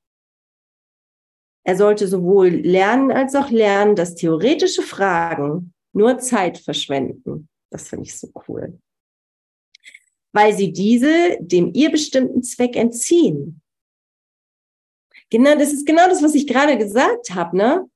Er 1.64 1.78
sollte 1.78 2.07
sowohl 2.07 2.49
lernen 2.49 3.12
als 3.12 3.36
auch 3.36 3.49
lernen, 3.49 3.95
dass 3.95 4.16
theoretische 4.16 4.82
Fragen 4.82 5.74
nur 5.93 6.18
Zeit 6.18 6.57
verschwenden. 6.57 7.47
Das 7.70 7.89
finde 7.89 8.05
ich 8.05 8.18
so 8.18 8.32
cool. 8.47 8.80
Weil 10.34 10.55
sie 10.55 10.72
diese 10.72 11.38
dem 11.39 11.72
ihr 11.74 11.91
bestimmten 11.91 12.41
Zweck 12.43 12.76
entziehen. 12.76 13.62
Genau, 15.30 15.55
das 15.55 15.72
ist 15.72 15.86
genau 15.86 16.07
das, 16.07 16.24
was 16.24 16.36
ich 16.36 16.47
gerade 16.47 16.78
gesagt 16.78 17.32
habe, 17.32 17.55
ne? 17.55 17.89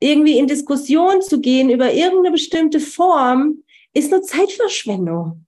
irgendwie 0.00 0.38
in 0.38 0.46
Diskussion 0.46 1.22
zu 1.22 1.40
gehen 1.40 1.70
über 1.70 1.92
irgendeine 1.92 2.32
bestimmte 2.32 2.80
Form, 2.80 3.62
ist 3.92 4.10
nur 4.10 4.22
Zeitverschwendung. 4.22 5.46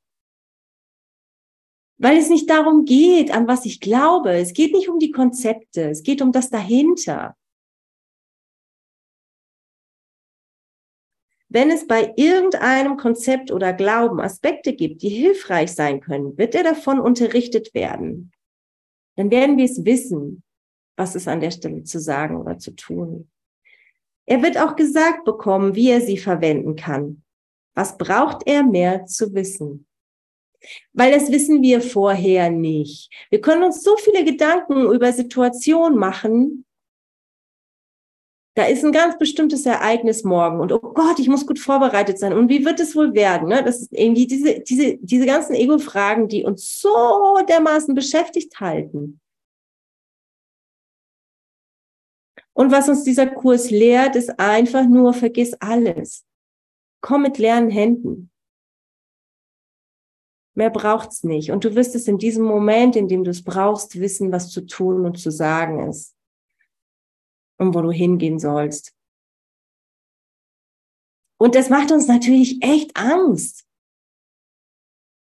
Weil 2.03 2.17
es 2.17 2.31
nicht 2.31 2.51
darum 2.51 2.85
geht, 2.85 3.31
an 3.31 3.47
was 3.47 3.65
ich 3.65 3.79
glaube. 3.79 4.33
Es 4.33 4.55
geht 4.55 4.73
nicht 4.73 4.89
um 4.89 4.99
die 4.99 5.13
Konzepte. 5.13 5.91
Es 5.91 6.03
geht 6.03 6.21
um 6.21 6.33
das 6.33 6.51
dahinter. 6.51 7.37
Wenn 11.49 11.71
es 11.71 11.87
bei 11.87 12.13
irgendeinem 12.17 12.97
Konzept 12.97 13.53
oder 13.53 13.73
Glauben 13.73 14.21
Aspekte 14.21 14.75
gibt, 14.75 15.03
die 15.03 15.11
hilfreich 15.11 15.73
sein 15.75 16.01
können, 16.01 16.37
wird 16.37 16.57
er 16.57 16.65
davon 16.65 16.99
unterrichtet 16.99 17.73
werden. 17.73 18.33
Dann 19.15 19.31
werden 19.31 19.57
wir 19.57 19.67
es 19.67 19.85
wissen, 19.85 20.43
was 20.97 21.15
es 21.15 21.29
an 21.29 21.39
der 21.39 21.53
Stelle 21.53 21.85
zu 21.85 22.01
sagen 22.01 22.37
oder 22.37 22.59
zu 22.59 22.73
tun. 22.75 23.31
Er 24.27 24.43
wird 24.43 24.59
auch 24.59 24.75
gesagt 24.75 25.25
bekommen, 25.25 25.77
wie 25.77 25.91
er 25.91 26.01
sie 26.01 26.19
verwenden 26.19 26.75
kann. 26.75 27.23
Was 27.75 27.97
braucht 27.97 28.45
er 28.47 28.65
mehr 28.65 29.07
zu 29.07 29.33
wissen? 29.35 29.87
Weil 30.93 31.13
das 31.13 31.31
wissen 31.31 31.63
wir 31.63 31.81
vorher 31.81 32.51
nicht. 32.51 33.11
Wir 33.31 33.41
können 33.41 33.63
uns 33.63 33.83
so 33.83 33.97
viele 33.97 34.25
Gedanken 34.25 34.91
über 34.93 35.13
Situationen 35.13 35.99
machen. 35.99 36.65
Da 38.55 38.67
ist 38.67 38.85
ein 38.85 38.93
ganz 38.93 39.17
bestimmtes 39.17 39.65
Ereignis 39.65 40.25
morgen 40.25 40.61
und 40.61 40.73
oh 40.73 40.79
Gott, 40.79 41.19
ich 41.19 41.29
muss 41.29 41.47
gut 41.47 41.59
vorbereitet 41.59 42.19
sein. 42.19 42.35
Und 42.35 42.51
wie 42.51 42.67
wird 42.67 42.81
es 42.81 42.95
wohl 42.95 43.15
werden? 43.15 43.49
Ne? 43.49 43.63
Das 43.65 43.81
ist 43.81 43.93
irgendwie 43.93 44.27
diese, 44.27 44.61
diese, 44.61 44.99
diese 44.99 45.25
ganzen 45.25 45.55
Ego-Fragen, 45.55 46.29
die 46.29 46.45
uns 46.45 46.79
so 46.79 47.39
dermaßen 47.49 47.95
beschäftigt 47.95 48.61
halten. 48.61 49.21
Und 52.55 52.71
was 52.71 52.89
uns 52.89 53.05
dieser 53.05 53.27
Kurs 53.27 53.71
lehrt, 53.71 54.17
ist 54.17 54.39
einfach 54.39 54.85
nur, 54.85 55.15
vergiss 55.15 55.55
alles. 55.55 56.27
Komm 57.01 57.23
mit 57.23 57.39
leeren 57.39 57.71
Händen. 57.71 58.32
Mehr 60.55 60.71
braucht's 60.71 61.25
nicht. 61.25 61.51
Und 61.51 61.65
du 61.65 61.75
wirst 61.75 61.95
es 61.95 62.09
in 62.09 62.19
diesem 62.19 62.45
Moment, 62.45 62.97
in 62.97 63.09
dem 63.09 63.25
du 63.25 63.31
es 63.31 63.43
brauchst, 63.43 63.99
wissen, 63.99 64.33
was 64.33 64.51
zu 64.51 64.67
tun 64.67 65.05
und 65.07 65.19
zu 65.19 65.31
sagen 65.31 65.89
ist. 65.89 66.15
Und 67.59 67.75
wo 67.75 67.81
du 67.81 67.91
hingehen 67.91 68.39
sollst. 68.39 68.93
Und 71.39 71.55
das 71.55 71.71
macht 71.71 71.91
uns 71.91 72.07
natürlich 72.07 72.63
echt 72.63 72.97
Angst. 72.97 73.67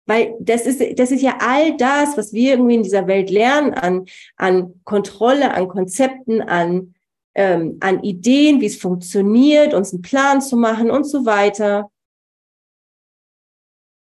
Weil 0.08 0.36
das 0.40 0.68
ist, 0.68 1.00
das 1.00 1.12
ist 1.12 1.22
ja 1.22 1.40
all 1.40 1.76
das, 1.78 2.16
was 2.16 2.32
wir 2.32 2.52
irgendwie 2.52 2.76
in 2.76 2.84
dieser 2.84 3.08
Welt 3.08 3.32
lernen 3.32 3.74
an, 3.74 4.06
an 4.38 4.80
Kontrolle, 4.84 5.54
an 5.54 5.68
Konzepten, 5.68 6.42
an 6.42 6.96
ähm, 7.36 7.78
an 7.82 8.02
Ideen, 8.02 8.62
wie 8.62 8.66
es 8.66 8.78
funktioniert, 8.78 9.74
uns 9.74 9.94
einen 9.94 10.02
Plan 10.02 10.42
zu 10.42 10.56
machen 10.56 10.90
und 10.90 11.04
so 11.04 11.26
weiter, 11.26 11.92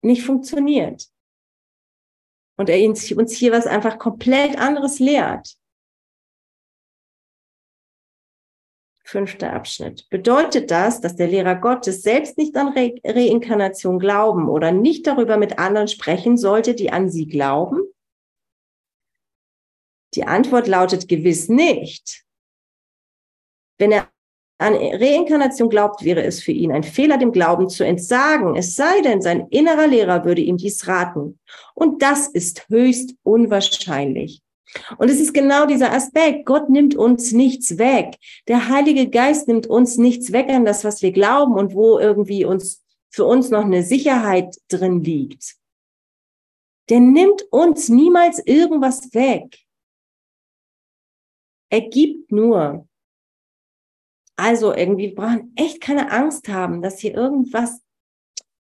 nicht 0.02 0.22
funktioniert. 0.22 1.08
Und 2.56 2.68
er 2.68 2.82
uns 2.86 3.32
hier 3.32 3.52
was 3.52 3.66
einfach 3.66 3.98
komplett 3.98 4.58
anderes 4.58 4.98
lehrt. 4.98 5.56
Fünfter 9.02 9.52
Abschnitt. 9.52 10.08
Bedeutet 10.08 10.70
das, 10.70 11.00
dass 11.00 11.16
der 11.16 11.26
Lehrer 11.26 11.56
Gottes 11.56 12.02
selbst 12.02 12.38
nicht 12.38 12.56
an 12.56 12.68
Re 12.68 12.94
Reinkarnation 13.04 13.98
glauben 13.98 14.48
oder 14.48 14.70
nicht 14.70 15.04
darüber 15.06 15.36
mit 15.36 15.58
anderen 15.58 15.88
sprechen 15.88 16.36
sollte, 16.36 16.74
die 16.76 16.92
an 16.92 17.10
sie 17.10 17.26
glauben? 17.26 17.80
Die 20.14 20.24
Antwort 20.24 20.68
lautet 20.68 21.08
gewiss 21.08 21.48
nicht. 21.48 22.24
Wenn 23.78 23.90
er 23.90 24.12
an 24.60 24.74
Reinkarnation 24.74 25.70
glaubt, 25.70 26.04
wäre 26.04 26.22
es 26.22 26.42
für 26.42 26.52
ihn 26.52 26.70
ein 26.70 26.82
Fehler, 26.82 27.16
dem 27.16 27.32
Glauben 27.32 27.70
zu 27.70 27.84
entsagen, 27.84 28.56
es 28.56 28.76
sei 28.76 29.00
denn, 29.00 29.22
sein 29.22 29.46
innerer 29.48 29.86
Lehrer 29.86 30.24
würde 30.24 30.42
ihm 30.42 30.58
dies 30.58 30.86
raten. 30.86 31.38
Und 31.74 32.02
das 32.02 32.28
ist 32.28 32.68
höchst 32.68 33.14
unwahrscheinlich. 33.22 34.42
Und 34.98 35.10
es 35.10 35.18
ist 35.18 35.32
genau 35.32 35.66
dieser 35.66 35.92
Aspekt. 35.92 36.44
Gott 36.44 36.68
nimmt 36.68 36.94
uns 36.94 37.32
nichts 37.32 37.78
weg. 37.78 38.16
Der 38.48 38.68
Heilige 38.68 39.08
Geist 39.08 39.48
nimmt 39.48 39.66
uns 39.66 39.96
nichts 39.96 40.30
weg 40.30 40.48
an 40.50 40.66
das, 40.66 40.84
was 40.84 41.00
wir 41.00 41.12
glauben 41.12 41.54
und 41.54 41.74
wo 41.74 41.98
irgendwie 41.98 42.44
uns 42.44 42.84
für 43.10 43.24
uns 43.24 43.50
noch 43.50 43.64
eine 43.64 43.82
Sicherheit 43.82 44.56
drin 44.68 45.02
liegt. 45.02 45.56
Der 46.90 47.00
nimmt 47.00 47.42
uns 47.50 47.88
niemals 47.88 48.40
irgendwas 48.44 49.12
weg. 49.14 49.58
Er 51.70 51.80
gibt 51.80 52.30
nur. 52.30 52.86
Also 54.40 54.74
irgendwie 54.74 55.08
wir 55.08 55.14
brauchen 55.14 55.52
echt 55.54 55.82
keine 55.82 56.10
Angst 56.10 56.48
haben, 56.48 56.80
dass 56.80 56.98
hier 56.98 57.12
irgendwas, 57.12 57.82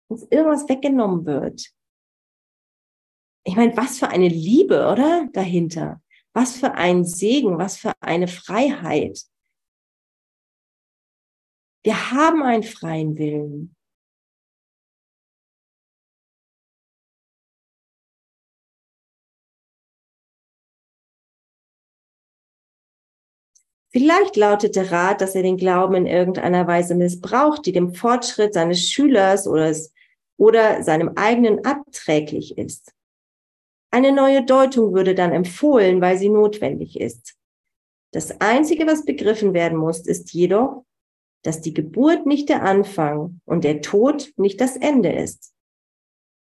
uns 0.08 0.26
irgendwas 0.30 0.68
weggenommen 0.68 1.24
wird. 1.24 1.72
ich 3.44 3.56
meine, 3.56 3.74
was 3.74 3.98
für 3.98 4.08
eine 4.08 4.28
Liebe, 4.28 4.86
oder? 4.86 5.26
Dahinter. 5.32 6.02
Was 6.34 6.56
für 6.56 6.72
ein 6.74 7.04
Segen, 7.06 7.56
was 7.56 7.78
für 7.78 7.92
eine 8.00 8.28
Freiheit. 8.28 9.22
Wir 11.82 12.10
haben 12.10 12.42
einen 12.42 12.62
freien 12.62 13.16
Willen. 13.16 13.73
Vielleicht 23.94 24.34
lautet 24.34 24.74
der 24.74 24.90
Rat, 24.90 25.20
dass 25.20 25.36
er 25.36 25.44
den 25.44 25.56
Glauben 25.56 25.94
in 25.94 26.06
irgendeiner 26.06 26.66
Weise 26.66 26.96
missbraucht, 26.96 27.64
die 27.64 27.70
dem 27.70 27.94
Fortschritt 27.94 28.52
seines 28.52 28.90
Schülers 28.90 29.46
oder, 29.46 29.72
oder 30.36 30.82
seinem 30.82 31.12
eigenen 31.14 31.64
abträglich 31.64 32.58
ist. 32.58 32.92
Eine 33.92 34.10
neue 34.10 34.44
Deutung 34.44 34.94
würde 34.94 35.14
dann 35.14 35.30
empfohlen, 35.30 36.00
weil 36.00 36.18
sie 36.18 36.28
notwendig 36.28 36.98
ist. 36.98 37.36
Das 38.10 38.40
Einzige, 38.40 38.84
was 38.88 39.04
begriffen 39.04 39.54
werden 39.54 39.78
muss, 39.78 40.00
ist 40.00 40.32
jedoch, 40.32 40.84
dass 41.44 41.60
die 41.60 41.72
Geburt 41.72 42.26
nicht 42.26 42.48
der 42.48 42.64
Anfang 42.64 43.40
und 43.44 43.62
der 43.62 43.80
Tod 43.80 44.32
nicht 44.36 44.60
das 44.60 44.76
Ende 44.76 45.12
ist. 45.12 45.54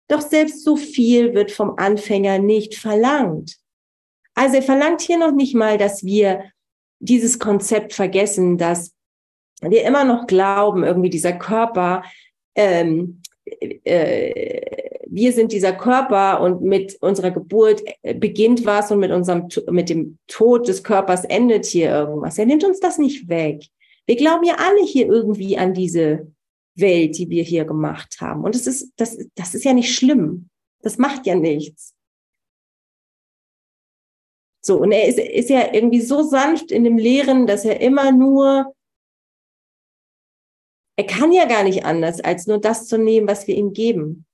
Doch 0.08 0.22
selbst 0.22 0.64
so 0.64 0.76
viel 0.76 1.34
wird 1.34 1.50
vom 1.50 1.74
Anfänger 1.78 2.38
nicht 2.38 2.76
verlangt. 2.76 3.58
Also 4.36 4.58
er 4.58 4.64
verlangt 4.64 5.02
hier 5.02 5.18
noch 5.18 5.32
nicht 5.32 5.56
mal, 5.56 5.80
dass 5.80 6.04
wir 6.04 6.52
dieses 7.02 7.40
Konzept 7.40 7.94
vergessen, 7.94 8.58
dass 8.58 8.94
wir 9.62 9.84
immer 9.84 10.04
noch 10.04 10.28
glauben, 10.28 10.84
irgendwie 10.84 11.10
dieser 11.10 11.34
Körper, 11.34 12.04
ähm, 12.56 13.22
äh, 13.46 14.62
wir 15.08 15.34
sind 15.34 15.52
dieser 15.52 15.74
Körper 15.74 16.42
und 16.42 16.62
mit 16.62 16.98
unserer 17.02 17.32
Geburt 17.32 17.84
beginnt 18.16 18.66
was 18.66 18.92
und 18.92 19.00
mit 19.00 19.12
unserem, 19.12 19.50
mit 19.70 19.90
dem 19.90 20.18
Tod 20.28 20.68
des 20.68 20.84
Körpers 20.84 21.26
endet 21.26 21.66
hier 21.66 21.90
irgendwas. 21.90 22.38
Er 22.38 22.46
nimmt 22.46 22.64
uns 22.64 22.80
das 22.80 22.98
nicht 22.98 23.28
weg. 23.28 23.66
Wir 24.06 24.16
glauben 24.16 24.46
ja 24.46 24.56
alle 24.58 24.86
hier 24.86 25.08
irgendwie 25.08 25.58
an 25.58 25.74
diese 25.74 26.32
Welt, 26.76 27.18
die 27.18 27.30
wir 27.30 27.44
hier 27.44 27.66
gemacht 27.66 28.18
haben. 28.22 28.44
Und 28.44 28.56
es 28.56 28.68
ist, 28.68 28.94
das, 28.96 29.18
das 29.36 29.54
ist 29.54 29.66
ja 29.66 29.74
nicht 29.74 29.94
schlimm. 29.94 30.50
Das 30.82 30.98
macht 30.98 31.26
ja 31.26 31.36
nichts. 31.36 31.94
So, 34.64 34.78
und 34.80 34.92
er 34.92 35.08
ist, 35.08 35.18
ist 35.18 35.50
ja 35.50 35.74
irgendwie 35.74 36.02
so 36.02 36.22
sanft 36.22 36.72
in 36.72 36.84
dem 36.84 36.98
Lehren, 36.98 37.48
dass 37.48 37.66
er 37.66 37.82
immer 37.82 38.12
nur, 38.12 38.76
er 40.98 41.06
kann 41.08 41.32
ja 41.32 41.46
gar 41.46 41.64
nicht 41.64 41.84
anders, 41.84 42.22
als 42.22 42.46
nur 42.46 42.60
das 42.60 42.88
zu 42.88 42.98
nehmen, 42.98 43.28
was 43.28 43.48
wir 43.48 43.56
ihm 43.56 43.74
geben. 43.74 44.26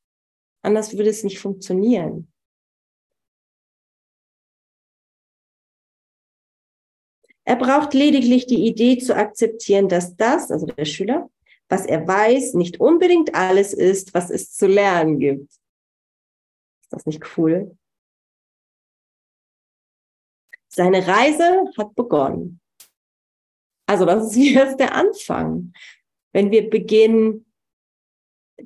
Anders 0.64 0.98
würde 0.98 1.10
es 1.10 1.24
nicht 1.24 1.40
funktionieren. 1.40 2.32
Er 7.46 7.56
braucht 7.56 7.94
lediglich 7.94 8.46
die 8.46 8.68
Idee 8.68 8.98
zu 8.98 9.16
akzeptieren, 9.16 9.88
dass 9.88 10.18
das, 10.18 10.52
also 10.52 10.66
der 10.66 10.84
Schüler, 10.84 11.30
was 11.70 11.86
er 11.86 12.06
weiß, 12.06 12.56
nicht 12.56 12.82
unbedingt 12.82 13.34
alles 13.34 13.74
ist, 13.74 14.14
was 14.14 14.30
es 14.30 14.52
zu 14.52 14.68
lernen 14.68 15.20
gibt. 15.20 15.50
Ist 15.50 16.92
das 16.92 17.06
nicht 17.06 17.38
cool? 17.38 17.78
Seine 20.78 21.08
Reise 21.08 21.72
hat 21.76 21.96
begonnen. 21.96 22.62
Also 23.88 24.06
das 24.06 24.28
ist 24.28 24.36
jetzt 24.54 24.80
der 24.80 24.94
Anfang. 24.94 25.74
Wenn 26.34 26.52
wir 26.52 26.70
beginnen 26.70 27.52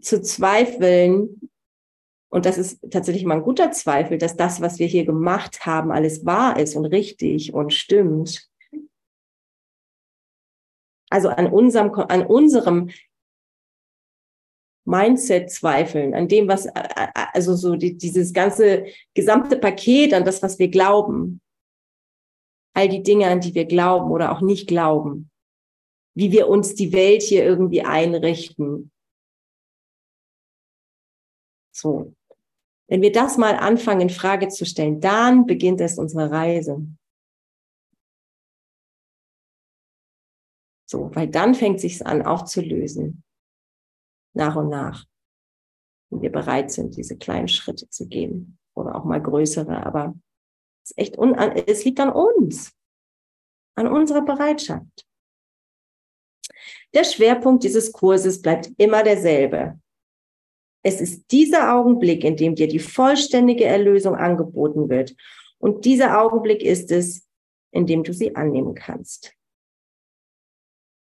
zu 0.01 0.21
zweifeln, 0.21 1.49
und 2.29 2.45
das 2.45 2.57
ist 2.57 2.79
tatsächlich 2.91 3.23
mal 3.23 3.35
ein 3.35 3.43
guter 3.43 3.71
Zweifel, 3.71 4.17
dass 4.17 4.35
das, 4.35 4.59
was 4.59 4.77
wir 4.77 4.87
hier 4.87 5.05
gemacht 5.05 5.65
haben, 5.65 5.91
alles 5.91 6.25
wahr 6.25 6.59
ist 6.59 6.75
und 6.75 6.85
richtig 6.85 7.53
und 7.53 7.73
stimmt. 7.73 8.49
Also 11.09 11.29
an 11.29 11.47
unserem, 11.47 11.93
an 11.93 12.25
unserem 12.25 12.89
Mindset 14.85 15.49
zweifeln, 15.49 16.13
an 16.13 16.27
dem, 16.27 16.49
was, 16.49 16.67
also 16.67 17.55
so 17.55 17.77
die, 17.77 17.97
dieses 17.97 18.33
ganze 18.33 18.85
gesamte 19.13 19.57
Paket, 19.57 20.13
an 20.13 20.25
das, 20.25 20.41
was 20.43 20.59
wir 20.59 20.69
glauben 20.69 21.40
all 22.73 22.89
die 22.89 23.03
Dinge, 23.03 23.27
an 23.27 23.41
die 23.41 23.53
wir 23.53 23.65
glauben 23.65 24.11
oder 24.11 24.31
auch 24.31 24.41
nicht 24.41 24.67
glauben, 24.67 25.29
wie 26.15 26.31
wir 26.31 26.47
uns 26.47 26.75
die 26.75 26.93
Welt 26.93 27.21
hier 27.21 27.43
irgendwie 27.43 27.83
einrichten. 27.83 28.91
So. 31.71 32.13
Wenn 32.87 33.01
wir 33.01 33.13
das 33.13 33.37
mal 33.37 33.55
anfangen 33.55 34.01
in 34.01 34.09
Frage 34.09 34.49
zu 34.49 34.65
stellen, 34.65 34.99
dann 34.99 35.45
beginnt 35.45 35.79
es 35.79 35.97
unsere 35.97 36.29
Reise. 36.29 36.85
So, 40.85 41.09
weil 41.15 41.29
dann 41.29 41.55
fängt 41.55 41.79
sich's 41.79 42.01
an, 42.01 42.21
auch 42.21 42.43
zu 42.43 42.59
lösen. 42.59 43.23
Nach 44.33 44.57
und 44.57 44.67
nach. 44.67 45.05
Wenn 46.09 46.21
wir 46.21 46.31
bereit 46.33 46.69
sind, 46.69 46.97
diese 46.97 47.17
kleinen 47.17 47.47
Schritte 47.47 47.87
zu 47.89 48.09
gehen. 48.09 48.57
Oder 48.73 48.95
auch 48.95 49.05
mal 49.05 49.21
größere, 49.21 49.85
aber 49.85 50.15
ist 50.91 50.97
echt 50.97 51.17
un 51.17 51.35
es 51.35 51.85
liegt 51.85 51.99
an 51.99 52.11
uns, 52.11 52.73
an 53.75 53.87
unserer 53.87 54.21
Bereitschaft. 54.21 55.07
Der 56.93 57.03
Schwerpunkt 57.03 57.63
dieses 57.63 57.91
Kurses 57.91 58.41
bleibt 58.41 58.71
immer 58.77 59.03
derselbe. 59.03 59.79
Es 60.83 60.99
ist 60.99 61.31
dieser 61.31 61.75
Augenblick, 61.75 62.23
in 62.23 62.35
dem 62.35 62.55
dir 62.55 62.67
die 62.67 62.79
vollständige 62.79 63.65
Erlösung 63.65 64.15
angeboten 64.15 64.89
wird. 64.89 65.15
Und 65.59 65.85
dieser 65.85 66.19
Augenblick 66.19 66.63
ist 66.63 66.91
es, 66.91 67.27
in 67.71 67.85
dem 67.85 68.03
du 68.03 68.13
sie 68.13 68.35
annehmen 68.35 68.73
kannst. 68.73 69.33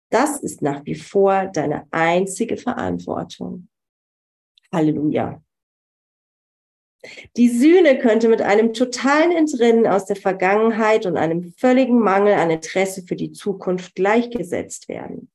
Das 0.10 0.40
ist 0.40 0.62
nach 0.62 0.86
wie 0.86 0.96
vor 0.96 1.48
deine 1.48 1.88
einzige 1.92 2.58
Verantwortung. 2.58 3.68
Halleluja. 4.72 5.45
Die 7.38 7.50
Sühne 7.50 7.98
könnte 8.00 8.28
mit 8.28 8.42
einem 8.42 8.74
totalen 8.74 9.32
Entrinnen 9.32 9.88
aus 9.88 10.06
der 10.06 10.16
Vergangenheit 10.16 11.06
und 11.06 11.18
einem 11.18 11.54
völligen 11.58 12.00
Mangel 12.00 12.34
an 12.34 12.50
Interesse 12.50 13.04
für 13.04 13.16
die 13.16 13.32
Zukunft 13.32 13.96
gleichgesetzt 13.96 14.90
werden. 14.90 15.30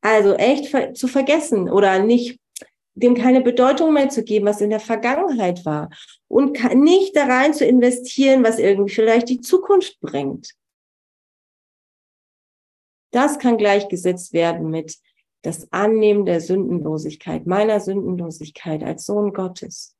Also 0.00 0.34
echt 0.34 0.96
zu 0.96 1.06
vergessen 1.08 1.70
oder 1.70 2.00
nicht 2.00 2.40
dem 2.94 3.14
keine 3.14 3.40
Bedeutung 3.40 3.94
mehr 3.94 4.08
zu 4.08 4.22
geben, 4.22 4.46
was 4.46 4.60
in 4.60 4.70
der 4.70 4.80
Vergangenheit 4.80 5.64
war 5.64 5.90
und 6.28 6.62
nicht 6.74 7.16
da 7.16 7.24
rein 7.24 7.54
zu 7.54 7.64
investieren, 7.64 8.44
was 8.44 8.58
irgendwie 8.58 8.92
vielleicht 8.92 9.28
die 9.28 9.40
Zukunft 9.40 9.98
bringt. 10.00 10.52
Das 13.12 13.38
kann 13.38 13.58
gleichgesetzt 13.58 14.32
werden 14.32 14.70
mit 14.70 14.96
das 15.42 15.70
Annehmen 15.72 16.24
der 16.24 16.40
Sündenlosigkeit, 16.40 17.46
meiner 17.46 17.80
Sündenlosigkeit 17.80 18.82
als 18.82 19.06
Sohn 19.06 19.32
Gottes. 19.32 19.96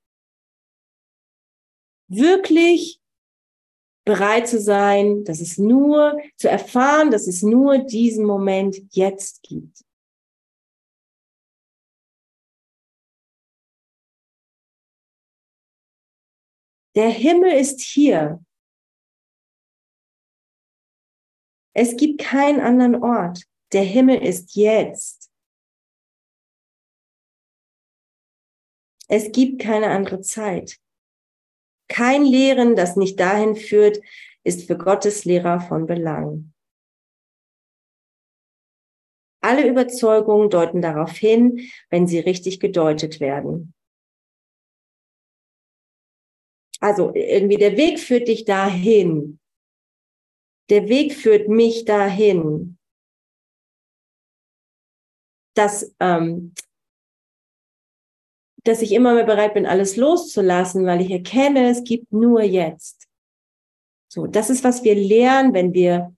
Wirklich 2.08 3.00
bereit 4.04 4.48
zu 4.48 4.60
sein, 4.60 5.24
dass 5.24 5.40
es 5.40 5.58
nur, 5.58 6.20
zu 6.36 6.48
erfahren, 6.48 7.10
dass 7.10 7.26
es 7.26 7.42
nur 7.42 7.78
diesen 7.78 8.24
Moment 8.24 8.76
jetzt 8.90 9.42
gibt. 9.42 9.84
Der 16.94 17.08
Himmel 17.08 17.52
ist 17.52 17.80
hier. 17.80 18.44
Es 21.74 21.96
gibt 21.96 22.20
keinen 22.20 22.60
anderen 22.60 23.02
Ort. 23.02 23.44
Der 23.72 23.82
Himmel 23.82 24.22
ist 24.22 24.54
jetzt. 24.54 25.21
Es 29.12 29.30
gibt 29.30 29.60
keine 29.60 29.90
andere 29.90 30.22
Zeit. 30.22 30.80
Kein 31.88 32.24
Lehren, 32.24 32.76
das 32.76 32.96
nicht 32.96 33.20
dahin 33.20 33.56
führt, 33.56 34.00
ist 34.42 34.66
für 34.66 34.78
Gottes 34.78 35.26
Lehrer 35.26 35.60
von 35.60 35.84
Belang. 35.84 36.54
Alle 39.42 39.68
Überzeugungen 39.68 40.48
deuten 40.48 40.80
darauf 40.80 41.10
hin, 41.10 41.60
wenn 41.90 42.06
sie 42.06 42.20
richtig 42.20 42.58
gedeutet 42.58 43.20
werden. 43.20 43.74
Also 46.80 47.14
irgendwie 47.14 47.58
der 47.58 47.76
Weg 47.76 48.00
führt 48.00 48.28
dich 48.28 48.46
dahin. 48.46 49.38
Der 50.70 50.88
Weg 50.88 51.12
führt 51.12 51.50
mich 51.50 51.84
dahin. 51.84 52.78
Dass 55.54 55.94
ähm, 56.00 56.54
dass 58.64 58.82
ich 58.82 58.92
immer 58.92 59.14
mehr 59.14 59.24
bereit 59.24 59.54
bin, 59.54 59.66
alles 59.66 59.96
loszulassen, 59.96 60.86
weil 60.86 61.00
ich 61.00 61.10
erkenne, 61.10 61.70
es 61.70 61.82
gibt 61.84 62.12
nur 62.12 62.42
jetzt. 62.42 63.08
So, 64.08 64.26
das 64.26 64.50
ist, 64.50 64.62
was 64.62 64.84
wir 64.84 64.94
lernen, 64.94 65.54
wenn 65.54 65.72
wir, 65.72 66.14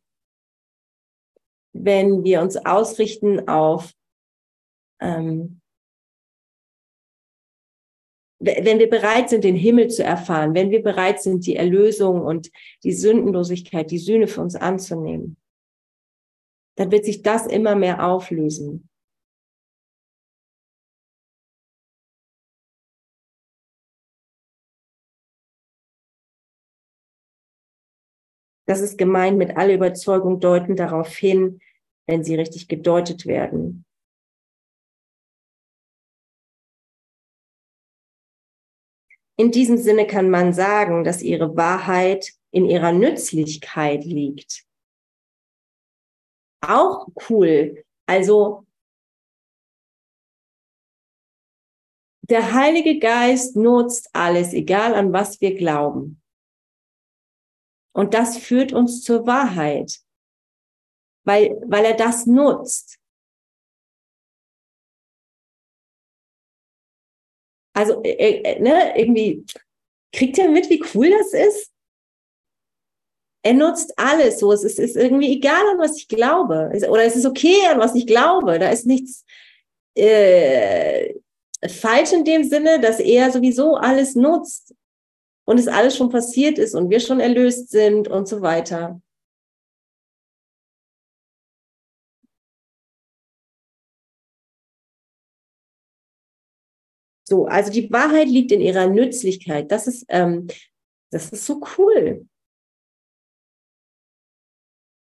wenn 1.73 2.25
wir 2.25 2.43
uns 2.43 2.57
ausrichten 2.57 3.49
auf, 3.49 3.93
ähm, 5.01 5.61
wenn 8.41 8.79
wir 8.79 8.91
bereit 8.91 9.31
sind, 9.31 9.45
den 9.45 9.57
Himmel 9.57 9.89
zu 9.89 10.05
erfahren, 10.05 10.55
wenn 10.55 10.71
wir 10.71 10.83
bereit 10.83 11.23
sind, 11.23 11.47
die 11.47 11.57
Erlösung 11.57 12.21
und 12.21 12.51
die 12.83 12.93
Sündenlosigkeit, 12.93 13.91
die 13.91 13.99
Sühne 13.99 14.27
für 14.27 14.43
uns 14.43 14.55
anzunehmen, 14.55 15.39
dann 16.77 16.91
wird 16.91 17.07
sich 17.07 17.23
das 17.23 17.47
immer 17.47 17.75
mehr 17.75 18.07
auflösen. 18.07 18.89
Das 28.67 28.81
ist 28.81 28.97
gemeint 28.97 29.37
mit 29.37 29.57
aller 29.57 29.75
Überzeugung 29.75 30.41
deuten 30.41 30.77
darauf 30.77 31.15
hin, 31.15 31.61
wenn 32.07 32.25
sie 32.25 32.35
richtig 32.35 32.69
gedeutet 32.69 33.27
werden. 33.27 33.85
In 39.37 39.51
diesem 39.51 39.79
Sinne 39.79 40.07
kann 40.07 40.31
man 40.31 40.53
sagen, 40.53 41.03
dass 41.03 41.21
ihre 41.21 41.57
Wahrheit 41.57 42.33
in 42.53 42.67
ihrer 42.67 42.93
Nützlichkeit 42.93 44.05
liegt. 44.05 44.65
Auch 46.61 47.09
cool. 47.29 47.85
Also 48.07 48.65
der 52.23 52.55
Heilige 52.55 52.99
Geist 53.01 53.57
nutzt 53.57 54.09
alles, 54.15 54.53
egal 54.55 54.95
an 54.95 55.13
was 55.13 55.41
wir 55.41 55.55
glauben. 55.57 56.23
Und 57.95 58.13
das 58.13 58.37
führt 58.37 58.73
uns 58.73 59.03
zur 59.03 59.27
Wahrheit, 59.27 60.01
weil, 61.25 61.57
weil 61.67 61.85
er 61.85 61.95
das 61.95 62.27
nutzt. 62.27 62.99
Also 67.73 68.03
äh, 68.03 68.43
äh, 68.43 68.61
ne, 68.61 68.99
irgendwie, 68.99 69.45
kriegt 70.13 70.39
ihr 70.39 70.49
mit, 70.51 70.69
wie 70.71 70.83
cool 70.95 71.11
das 71.11 71.33
ist? 71.33 71.73
Er 73.45 73.55
nutzt 73.55 73.97
alles 73.99 74.39
so. 74.39 74.53
Es 74.53 74.65
ist, 74.65 74.79
ist 74.79 74.97
irgendwie 74.97 75.33
egal, 75.33 75.67
an 75.71 75.79
was 75.79 75.97
ich 75.97 76.09
glaube. 76.09 76.73
Oder 76.89 77.05
es 77.05 77.15
ist 77.15 77.27
okay, 77.27 77.67
an 77.67 77.79
was 77.79 77.95
ich 77.95 78.07
glaube. 78.07 78.59
Da 78.59 78.71
ist 78.71 78.87
nichts 78.87 79.25
äh, 79.95 81.15
falsch 81.69 82.13
in 82.13 82.25
dem 82.25 82.43
Sinne, 82.43 82.81
dass 82.81 83.01
er 83.01 83.31
sowieso 83.31 83.77
alles 83.77 84.15
nutzt 84.15 84.75
und 85.45 85.59
es 85.59 85.69
alles 85.69 85.97
schon 85.97 86.11
passiert 86.11 86.59
ist 86.59 86.75
und 86.75 86.91
wir 86.91 87.01
schon 87.01 87.21
erlöst 87.21 87.71
sind 87.71 88.09
und 88.09 88.29
so 88.29 88.43
weiter. 88.43 89.01
So, 97.27 97.47
also 97.47 97.73
die 97.73 97.91
Wahrheit 97.91 98.29
liegt 98.29 98.53
in 98.53 98.61
ihrer 98.61 98.87
Nützlichkeit. 98.87 99.71
Das 99.71 99.87
ist, 99.87 100.05
ähm, 100.09 100.47
das 101.11 101.31
ist 101.31 101.47
so 101.47 101.61
cool. 101.79 102.27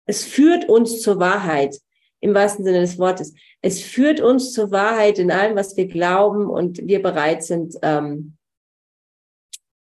Es 0.06 0.26
führt 0.26 0.68
uns 0.68 1.02
zur 1.02 1.20
Wahrheit 1.20 1.80
im 2.20 2.34
wahrsten 2.34 2.66
Sinne 2.66 2.82
des 2.82 3.00
Wortes. 3.00 3.34
Es 3.62 3.82
führt 3.82 4.20
uns 4.20 4.52
zur 4.52 4.72
Wahrheit 4.72 5.20
in 5.20 5.32
allem, 5.32 5.56
was 5.56 5.78
wir 5.78 5.88
glauben 5.88 6.50
und 6.50 6.86
wir 6.86 7.02
bereit 7.02 7.44
sind, 7.44 7.76
ähm, 7.82 8.38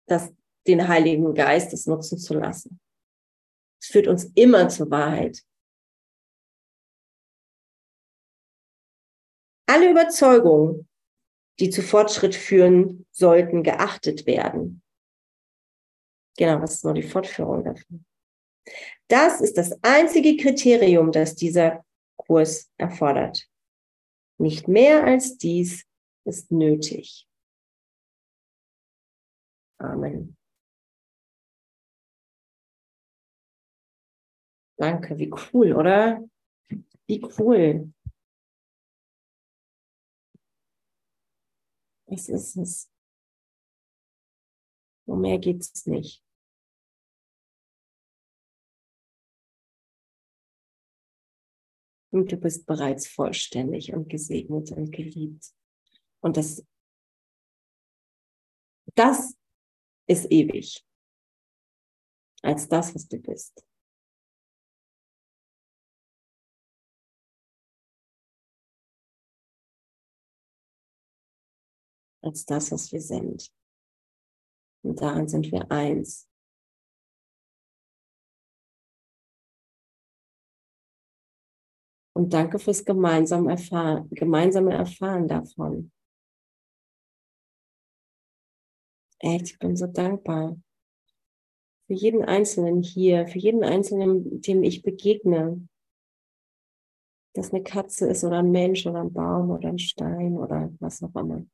das, 0.08 0.34
den 0.68 0.88
Heiligen 0.88 1.34
Geist 1.34 1.74
das 1.74 1.86
nutzen 1.86 2.18
zu 2.18 2.36
lassen. 2.36 2.80
Es 3.82 3.88
führt 3.88 4.08
uns 4.08 4.26
immer 4.36 4.70
zur 4.70 4.90
Wahrheit. 4.90 5.44
Alle 9.68 9.92
Überzeugungen, 9.92 10.88
die 11.60 11.70
zu 11.70 11.82
Fortschritt 11.82 12.36
führen 12.36 13.06
sollten, 13.12 13.64
geachtet 13.64 14.26
werden. 14.26 14.82
Genau, 16.38 16.62
was 16.62 16.76
ist 16.76 16.86
nur 16.86 16.94
die 16.94 17.04
Fortführung 17.04 17.64
davon? 17.64 18.06
Das 19.08 19.42
ist 19.42 19.58
das 19.58 19.78
einzige 19.84 20.38
Kriterium, 20.38 21.12
das 21.12 21.36
dieser 21.36 21.86
Kurs 22.18 22.72
erfordert. 22.78 23.48
Nicht 24.40 24.68
mehr 24.68 25.04
als 25.04 25.38
dies 25.38 25.86
ist 26.26 26.52
nötig. 26.52 27.28
Amen. 29.84 30.38
Danke, 34.78 35.18
wie 35.18 35.30
cool, 35.32 35.74
oder? 35.74 36.24
Wie 37.06 37.22
cool. 37.38 37.94
Das 42.08 42.30
ist 42.30 42.56
es. 42.56 42.90
Um 45.06 45.20
mehr 45.20 45.38
geht 45.38 45.62
es 45.62 45.86
nicht. 45.86 46.24
Und 52.12 52.32
du 52.32 52.38
bist 52.38 52.66
bereits 52.66 53.08
vollständig 53.08 53.94
und 53.94 54.08
gesegnet 54.08 54.72
und 54.72 54.92
geliebt. 54.92 55.52
Und 56.22 56.38
das, 56.38 56.66
das 58.96 59.36
ist 60.08 60.32
ewig 60.32 60.86
als 62.42 62.68
das, 62.68 62.94
was 62.94 63.08
du 63.08 63.18
bist. 63.18 63.64
als 72.24 72.46
das, 72.46 72.72
was 72.72 72.92
wir 72.92 73.02
sind. 73.02 73.52
Und 74.84 75.02
daran 75.02 75.28
sind 75.28 75.52
wir 75.52 75.70
eins. 75.72 76.28
Und 82.16 82.32
danke 82.32 82.60
fürs 82.60 82.86
gemeinsame 82.86 83.52
Erfahren, 83.52 84.10
gemeinsame 84.12 84.74
Erfahren 84.74 85.28
davon. 85.28 85.92
Echt, 89.24 89.52
ich 89.52 89.58
bin 89.60 89.76
so 89.78 89.88
dankbar. 89.88 90.58
Für 91.88 91.94
jeden 91.94 92.26
Einzelnen 92.26 92.82
hier, 92.82 93.26
für 93.26 93.40
jeden 93.40 93.64
Einzelnen, 93.64 94.42
dem 94.42 94.64
ich 94.64 94.84
begegne. 94.84 95.66
Dass 97.34 97.54
eine 97.54 97.64
Katze 97.64 98.08
ist 98.08 98.26
oder 98.26 98.40
ein 98.40 98.52
Mensch 98.52 98.86
oder 98.86 99.00
ein 99.00 99.14
Baum 99.14 99.50
oder 99.52 99.70
ein 99.70 99.80
Stein 99.80 100.38
oder 100.38 100.74
was 100.80 101.02
auch 101.02 101.16
immer. 101.16 101.46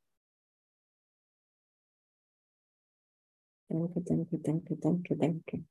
Danke, 3.68 4.00
danke, 4.02 4.38
danke, 4.38 4.76
danke, 4.76 5.16
danke. 5.16 5.64